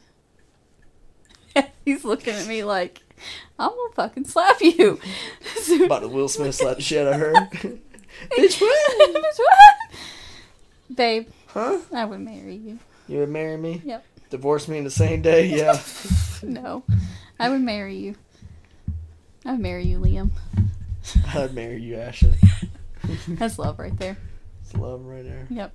He's 1.85 2.03
looking 2.03 2.33
at 2.33 2.47
me 2.47 2.65
like, 2.65 3.03
I'm 3.59 3.71
gonna 3.71 3.93
fucking 3.95 4.25
slap 4.27 4.61
you. 4.61 5.01
About 5.85 6.01
to 6.01 6.09
Will 6.09 6.29
Smith 6.29 6.55
slap 6.55 6.77
the 6.77 6.83
shit 6.83 7.07
out 7.07 7.15
of 7.15 7.21
her. 7.21 7.33
Bitch, 8.33 8.61
what? 8.61 9.15
Bitch, 9.15 9.39
what? 9.39 10.97
Babe, 10.97 11.29
Huh? 11.49 11.79
I 11.93 12.05
would 12.05 12.21
marry 12.21 12.55
you. 12.57 12.79
You 13.09 13.21
would 13.21 13.31
marry 13.31 13.57
me? 13.57 13.81
Yep. 13.85 14.05
Divorce 14.31 14.69
me 14.69 14.79
in 14.79 14.85
the 14.85 14.91
same 14.91 15.23
day? 15.23 15.47
Yeah. 15.47 15.81
No, 16.43 16.83
I 17.39 17.49
would 17.49 17.63
marry 17.63 17.97
you. 17.97 18.15
I 19.45 19.53
would 19.53 19.61
marry 19.61 19.85
you, 19.87 19.99
Liam. 19.99 20.31
I'd 21.35 21.55
marry 21.55 21.81
you, 21.81 21.97
Ashley. 21.97 22.35
That's 23.29 23.59
love 23.59 23.79
right 23.79 23.97
there. 23.99 24.17
It's 24.63 24.75
love 24.75 25.05
right 25.07 25.25
there. 25.25 25.47
Yep. 25.49 25.73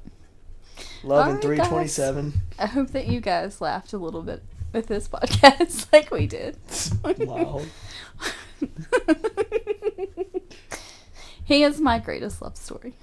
Love 1.03 1.27
in 1.27 1.35
Alright, 1.35 1.57
guys. 1.57 1.95
327. 1.95 2.33
I 2.59 2.65
hope 2.67 2.89
that 2.89 3.07
you 3.07 3.21
guys 3.21 3.61
laughed 3.61 3.93
a 3.93 3.97
little 3.97 4.21
bit 4.21 4.43
with 4.73 4.87
this 4.87 5.07
podcast 5.07 5.87
like 5.93 6.11
we 6.11 6.27
did. 6.27 6.57
Wow. 7.27 7.61
he 11.45 11.63
is 11.63 11.79
my 11.81 11.99
greatest 11.99 12.41
love 12.41 12.57
story. 12.57 12.93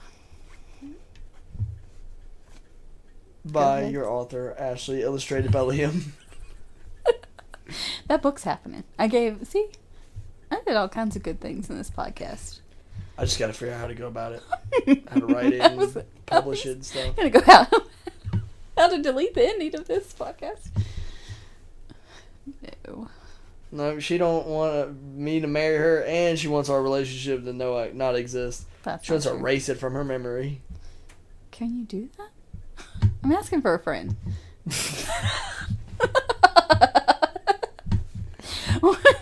by 3.45 3.87
your 3.87 4.07
author 4.07 4.55
Ashley, 4.59 5.03
illustrated 5.03 5.51
by 5.53 5.61
Liam. 5.61 6.03
That 8.09 8.23
book's 8.23 8.45
happening. 8.45 8.85
I 8.99 9.09
gave 9.09 9.47
see, 9.47 9.69
I 10.51 10.63
did 10.67 10.75
all 10.75 10.89
kinds 10.89 11.17
of 11.17 11.23
good 11.23 11.39
things 11.39 11.69
in 11.69 11.77
this 11.77 11.91
podcast. 11.91 12.61
I 13.19 13.27
just 13.27 13.39
got 13.39 13.49
to 13.49 13.53
figure 13.53 13.75
out 13.75 13.81
how 13.81 13.87
to 13.89 13.95
go 13.95 14.07
about 14.07 14.33
it, 14.33 14.43
how 15.11 15.21
to 15.21 15.27
write 15.27 15.53
it, 15.53 15.61
and 15.61 15.77
was- 15.77 15.99
publish 16.25 16.65
it 16.65 16.71
and 16.77 16.87
stuff. 16.87 17.09
I'm 17.19 17.31
gonna 17.31 17.45
go 17.45 17.53
out. 17.53 17.69
How 18.79 18.89
to 18.89 19.03
delete 19.03 19.35
the 19.35 19.47
ending 19.47 19.75
of 19.75 19.87
this 19.87 20.15
podcast? 20.15 20.69
No. 22.87 23.09
No, 23.71 23.99
she 23.99 24.17
don't 24.17 24.47
want 24.47 24.75
uh, 24.75 24.89
me 25.15 25.41
to 25.41 25.47
marry 25.47 25.77
her, 25.77 26.03
and 26.05 26.39
she 26.39 26.49
wants 26.49 26.71
our 26.71 26.83
relationship 26.83 27.45
to 27.45 27.53
no 27.53 27.75
like, 27.75 27.95
not 27.95 28.17
exist. 28.17 28.65
That's 28.83 29.05
She 29.05 29.13
wants 29.13 29.27
to 29.27 29.35
erase 29.35 29.69
it 29.69 29.77
from 29.77 29.93
her 29.93 30.05
memory. 30.05 30.63
Can 31.51 31.77
you 31.77 31.85
do 31.85 32.09
that? 32.17 32.31
I'm 33.23 33.33
asking 33.33 33.61
for 33.61 33.75
a 33.75 33.79
friend. 33.79 34.17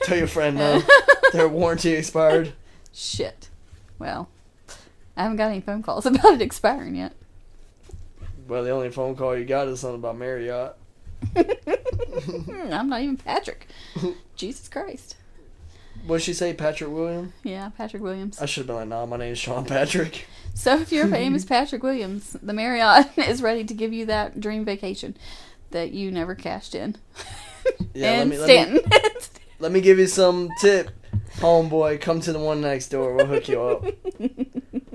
Tell 0.03 0.19
your 0.19 0.29
friend 0.29 0.57
no, 0.57 0.83
their 1.33 1.49
warranty 1.49 1.93
expired. 1.95 2.53
Shit. 2.93 3.51
Well, 3.99 4.29
I 5.17 5.23
haven't 5.23 5.39
got 5.39 5.51
any 5.51 5.61
phone 5.61 5.83
calls 5.83 6.07
about 6.07 6.35
it 6.35 6.43
expiring 6.43 6.95
yet. 6.95 7.13
Well, 8.47 8.63
the 8.63 8.71
only 8.71 8.91
phone 8.91 9.17
call 9.17 9.37
you 9.37 9.45
got 9.45 9.67
is 9.67 9.81
something 9.81 9.99
about 9.99 10.17
Marriott. 10.17 10.77
Hmm, 11.35 12.73
I'm 12.73 12.89
not 12.89 13.01
even 13.03 13.17
Patrick. 13.17 13.69
Jesus 14.37 14.69
Christ. 14.69 15.17
What 16.07 16.19
did 16.19 16.25
she 16.25 16.35
say, 16.35 16.55
Patrick 16.55 16.91
Williams? 16.91 17.33
Yeah, 17.43 17.71
Patrick 17.77 18.03
Williams. 18.03 18.41
I 18.41 18.47
should 18.47 18.63
have 18.63 18.67
been 18.69 18.77
like, 18.77 18.89
nah, 18.89 19.07
my 19.07 19.17
name 19.17 19.33
is 19.33 19.39
Sean 19.39 19.65
Patrick. 19.65 20.27
So 20.55 20.79
if 20.79 20.93
you're 20.93 21.07
famous 21.09 21.45
Patrick 21.45 21.83
Williams, 21.83 22.37
the 22.43 22.53
Marriott 22.53 23.09
is 23.19 23.43
ready 23.43 23.65
to 23.65 23.75
give 23.75 23.93
you 23.93 24.07
that 24.07 24.41
dream 24.41 24.65
vacation 24.65 25.17
that 25.71 25.93
you 25.93 26.11
never 26.11 26.35
cashed 26.35 26.75
in. 26.75 26.97
Yeah, 27.95 28.21
and 28.21 28.31
let 28.31 28.47
me, 28.47 28.47
let 28.47 28.73
me 28.73 28.81
let 29.59 29.73
me 29.73 29.81
give 29.81 29.99
you 29.99 30.07
some 30.07 30.49
tip, 30.61 30.91
homeboy. 31.39 32.01
Come 32.01 32.21
to 32.21 32.33
the 32.33 32.39
one 32.39 32.61
next 32.61 32.91
door. 32.91 33.15
We'll 33.15 33.27
hook 33.27 33.49
you 33.49 33.61
up. 33.61 33.85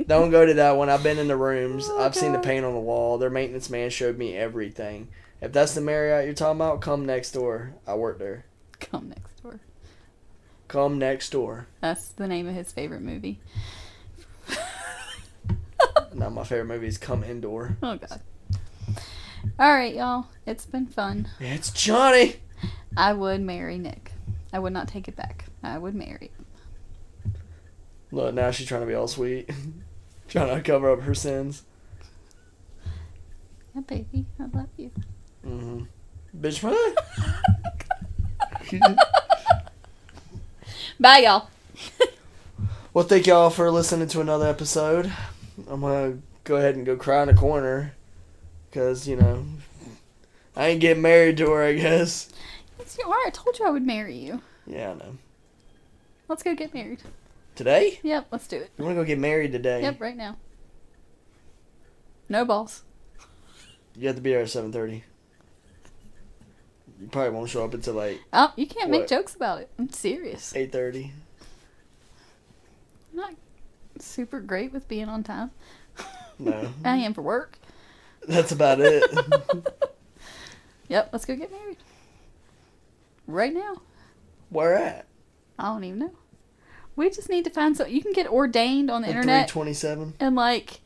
Don't 0.07 0.29
go 0.31 0.45
to 0.45 0.53
that 0.53 0.77
one. 0.77 0.89
I've 0.89 1.03
been 1.03 1.19
in 1.19 1.27
the 1.27 1.35
rooms. 1.35 1.89
Oh, 1.89 2.01
I've 2.01 2.15
seen 2.15 2.31
the 2.31 2.39
paint 2.39 2.63
on 2.63 2.73
the 2.73 2.79
wall. 2.79 3.17
Their 3.17 3.29
maintenance 3.29 3.69
man 3.69 3.89
showed 3.89 4.17
me 4.17 4.37
everything. 4.37 5.09
If 5.41 5.51
that's 5.51 5.73
the 5.73 5.81
Marriott 5.81 6.25
you're 6.25 6.33
talking 6.35 6.57
about, 6.61 6.81
come 6.81 7.05
next 7.05 7.31
door. 7.31 7.73
I 7.87 7.95
work 7.95 8.19
there. 8.19 8.45
Come 8.79 9.09
next 9.09 9.41
door. 9.41 9.59
Come 10.67 10.99
next 10.99 11.31
door. 11.31 11.67
That's 11.81 12.09
the 12.09 12.27
name 12.27 12.47
of 12.47 12.55
his 12.55 12.71
favorite 12.71 13.01
movie. 13.01 13.39
Now 16.13 16.29
my 16.29 16.43
favorite 16.43 16.65
movie 16.65 16.87
is 16.87 16.97
Come 16.97 17.23
Indoor. 17.23 17.77
Oh 17.81 17.97
god. 17.97 18.21
All 19.57 19.73
right, 19.73 19.95
y'all. 19.95 20.27
It's 20.45 20.65
been 20.65 20.85
fun. 20.85 21.29
It's 21.39 21.71
Johnny. 21.71 22.35
I 22.97 23.13
would 23.13 23.41
marry 23.41 23.77
Nick. 23.77 24.11
I 24.51 24.59
would 24.59 24.73
not 24.73 24.87
take 24.89 25.07
it 25.07 25.15
back. 25.15 25.45
I 25.63 25.77
would 25.77 25.95
marry. 25.95 26.29
him. 26.37 27.33
Look, 28.11 28.33
now 28.35 28.51
she's 28.51 28.67
trying 28.67 28.81
to 28.81 28.87
be 28.87 28.93
all 28.93 29.07
sweet, 29.07 29.49
trying 30.27 30.53
to 30.55 30.61
cover 30.61 30.91
up 30.91 31.01
her 31.03 31.15
sins. 31.15 31.63
Yeah, 33.73 33.81
baby. 33.81 34.25
I 34.37 34.43
love 34.55 34.67
you. 34.75 34.91
Hmm 35.43 35.83
Bitch, 36.39 36.63
what? 36.63 36.95
Bye, 40.99 41.19
y'all. 41.19 41.49
well, 42.93 43.05
thank 43.05 43.27
y'all 43.27 43.49
for 43.49 43.69
listening 43.69 44.07
to 44.09 44.21
another 44.21 44.47
episode. 44.47 45.11
I'm 45.69 45.81
gonna 45.81 46.19
go 46.43 46.55
ahead 46.55 46.75
and 46.75 46.85
go 46.85 46.95
cry 46.95 47.23
in 47.23 47.29
a 47.29 47.35
corner, 47.35 47.93
cause 48.71 49.07
you 49.07 49.17
know 49.17 49.45
I 50.55 50.67
ain't 50.67 50.79
getting 50.79 51.01
married 51.01 51.37
to 51.37 51.49
her. 51.51 51.63
I 51.63 51.73
guess. 51.73 52.29
It's, 52.79 52.97
all 53.03 53.11
right, 53.11 53.25
I 53.27 53.29
told 53.31 53.59
you 53.59 53.65
I 53.65 53.71
would 53.71 53.85
marry 53.85 54.15
you. 54.15 54.41
Yeah, 54.65 54.91
I 54.91 54.93
know. 54.93 55.17
Let's 56.27 56.43
go 56.43 56.55
get 56.55 56.73
married. 56.73 57.01
Today? 57.55 57.99
Yep, 58.03 58.27
let's 58.31 58.47
do 58.47 58.57
it. 58.57 58.71
You 58.77 58.85
wanna 58.85 58.95
go 58.95 59.03
get 59.03 59.19
married 59.19 59.51
today? 59.51 59.81
Yep, 59.81 59.99
right 59.99 60.15
now. 60.15 60.37
No 62.29 62.45
balls. 62.45 62.83
You 63.97 64.07
have 64.07 64.15
to 64.15 64.21
be 64.21 64.29
there 64.29 64.41
at 64.41 64.49
seven 64.49 64.71
thirty. 64.71 65.03
You 67.01 67.07
probably 67.07 67.31
won't 67.31 67.49
show 67.49 67.65
up 67.65 67.73
until 67.73 67.95
like 67.95 68.21
Oh, 68.31 68.53
you 68.55 68.67
can't 68.67 68.91
make 68.91 69.07
jokes 69.07 69.33
about 69.35 69.59
it. 69.61 69.69
I'm 69.79 69.89
serious. 69.89 70.55
eight 70.55 70.71
thirty. 70.71 71.11
I'm 73.11 73.17
not 73.17 73.33
super 73.99 74.39
great 74.39 74.71
with 74.71 74.87
being 74.87 75.09
on 75.09 75.23
time. 75.23 75.51
No, 76.39 76.71
I 76.85 76.97
am 76.97 77.13
for 77.13 77.21
work. 77.23 77.57
that's 78.27 78.51
about 78.51 78.79
it. 78.79 79.03
Yep, 80.87 81.09
let's 81.13 81.23
go 81.23 81.37
get 81.37 81.49
married. 81.49 81.77
Right 83.25 83.53
now. 83.53 83.81
Where 84.49 84.75
at? 84.75 85.05
I 85.57 85.67
don't 85.67 85.85
even 85.85 85.99
know. 85.99 86.11
We 86.97 87.09
just 87.09 87.29
need 87.29 87.45
to 87.45 87.49
find 87.49 87.77
so 87.77 87.85
you 87.85 88.01
can 88.01 88.11
get 88.11 88.27
ordained 88.27 88.91
on 88.91 89.01
the 89.01 89.07
Three 89.07 89.15
internet 89.15 89.47
twenty-seven. 89.47 90.15
and 90.19 90.35
like 90.35 90.81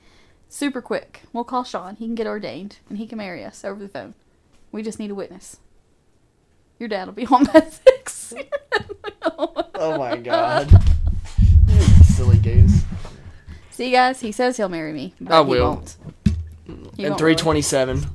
super 0.47 0.79
quick. 0.79 1.21
We'll 1.33 1.43
call 1.43 1.63
Sean. 1.63 1.95
He 1.95 2.05
can 2.05 2.13
get 2.13 2.27
ordained 2.27 2.77
and 2.87 2.99
he 2.99 3.07
can 3.07 3.17
marry 3.17 3.43
us 3.43 3.65
over 3.65 3.81
the 3.81 3.89
phone. 3.89 4.13
We 4.71 4.83
just 4.83 4.99
need 4.99 5.09
a 5.09 5.15
witness. 5.15 5.57
Your 6.79 6.89
dad 6.89 7.05
will 7.07 7.13
be 7.13 7.23
home 7.25 7.45
by 7.45 7.61
six. 7.61 8.33
Oh 9.77 9.97
my 9.97 10.15
god. 10.17 10.71
You 11.67 11.81
Silly 12.05 12.37
goose. 12.37 12.83
See, 13.71 13.91
guys, 13.91 14.21
he 14.21 14.31
says 14.31 14.55
he'll 14.55 14.69
marry 14.69 14.93
me, 14.93 15.13
but 15.19 15.33
I 15.33 15.43
he 15.43 15.49
will. 15.49 15.65
won't. 15.73 15.97
He 16.65 16.71
And 16.71 17.09
won't 17.09 17.17
three 17.19 17.33
really. 17.35 17.35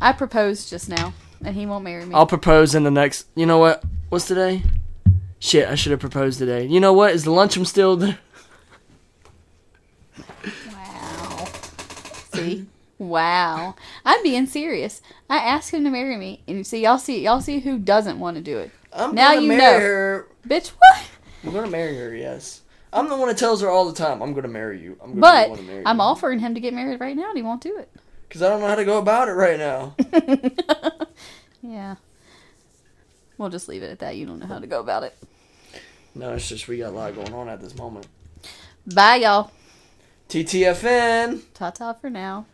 I 0.01 0.13
proposed 0.13 0.71
just 0.71 0.89
now, 0.89 1.13
and 1.45 1.55
he 1.55 1.67
won't 1.67 1.85
marry 1.85 2.07
me. 2.07 2.15
I'll 2.15 2.27
propose 2.27 2.75
in 2.75 2.85
the 2.85 2.91
next. 2.91 3.27
You 3.35 3.45
know 3.45 3.59
what? 3.59 3.85
What's 4.09 4.27
today? 4.27 4.63
Shit, 5.39 5.69
I 5.69 5.75
should 5.75 5.91
have 5.91 6.01
proposed 6.01 6.39
today. 6.39 6.65
You 6.65 6.81
know 6.81 6.93
what? 6.95 7.13
Is 7.13 7.25
the 7.25 7.31
lunchroom 7.33 7.67
still 7.67 7.97
there? 7.97 8.19
Wow. 10.73 11.49
See? 12.35 12.67
Wow. 13.01 13.75
I'm 14.05 14.23
being 14.23 14.47
serious. 14.47 15.01
I 15.31 15.39
asked 15.39 15.71
him 15.73 15.85
to 15.85 15.91
marry 15.91 16.17
me, 16.19 16.43
and 16.47 16.59
you 16.59 16.65
see, 16.65 16.83
y'all 16.83 16.99
see, 16.99 17.23
y'all 17.25 17.41
see 17.41 17.61
who 17.61 17.79
doesn't 17.79 18.19
want 18.21 18.37
to 18.37 18.43
do 18.43 18.59
it. 18.59 18.71
I'm 18.93 19.15
Now 19.15 19.33
you 19.33 19.49
marry 19.49 19.61
know. 19.61 19.81
her. 19.81 20.29
Bitch, 20.47 20.69
what? 20.69 21.03
I'm 21.43 21.53
gonna 21.53 21.71
marry 21.71 21.97
her. 21.97 22.15
Yes. 22.15 22.61
I'm 22.93 23.09
the 23.09 23.17
one 23.17 23.29
that 23.29 23.39
tells 23.39 23.63
her 23.63 23.71
all 23.71 23.87
the 23.91 23.95
time, 23.95 24.21
"I'm 24.21 24.35
gonna 24.35 24.49
marry 24.49 24.81
you." 24.83 24.99
I'm 25.03 25.11
gonna 25.19 25.21
But 25.21 25.51
wanna 25.51 25.63
marry 25.63 25.83
I'm 25.87 25.97
you. 25.97 26.03
offering 26.03 26.41
him 26.41 26.55
to 26.55 26.61
get 26.61 26.75
married 26.75 27.01
right 27.01 27.17
now, 27.17 27.29
and 27.31 27.37
he 27.39 27.43
won't 27.43 27.63
do 27.63 27.79
it. 27.79 27.89
because 28.29 28.43
I 28.43 28.49
don't 28.51 28.61
know 28.61 28.67
how 28.69 28.75
to 28.75 28.85
go 28.85 28.99
about 28.99 29.29
it 29.29 29.33
right 29.33 29.59
now. 29.59 29.95
yeah. 31.63 31.95
We'll 33.39 33.49
just 33.49 33.69
leave 33.69 33.83
it 33.83 33.91
at 33.91 34.01
that. 34.01 34.17
You 34.17 34.27
don't 34.27 34.39
know 34.41 34.47
how 34.47 34.59
to 34.59 34.67
go 34.67 34.81
about 34.81 35.05
it. 35.05 35.17
no, 36.15 36.35
it's 36.35 36.49
just 36.49 36.69
we 36.69 36.77
got 36.79 36.89
a 36.91 36.97
lot 36.97 37.15
going 37.15 37.33
on 37.33 37.49
at 37.49 37.61
this 37.63 37.75
moment. 37.77 38.07
Bye, 38.93 39.17
y'all. 39.17 39.51
TTFN. 40.29 41.43
Ta 41.55 41.71
ta 41.71 41.93
for 41.95 42.11
now. 42.11 42.45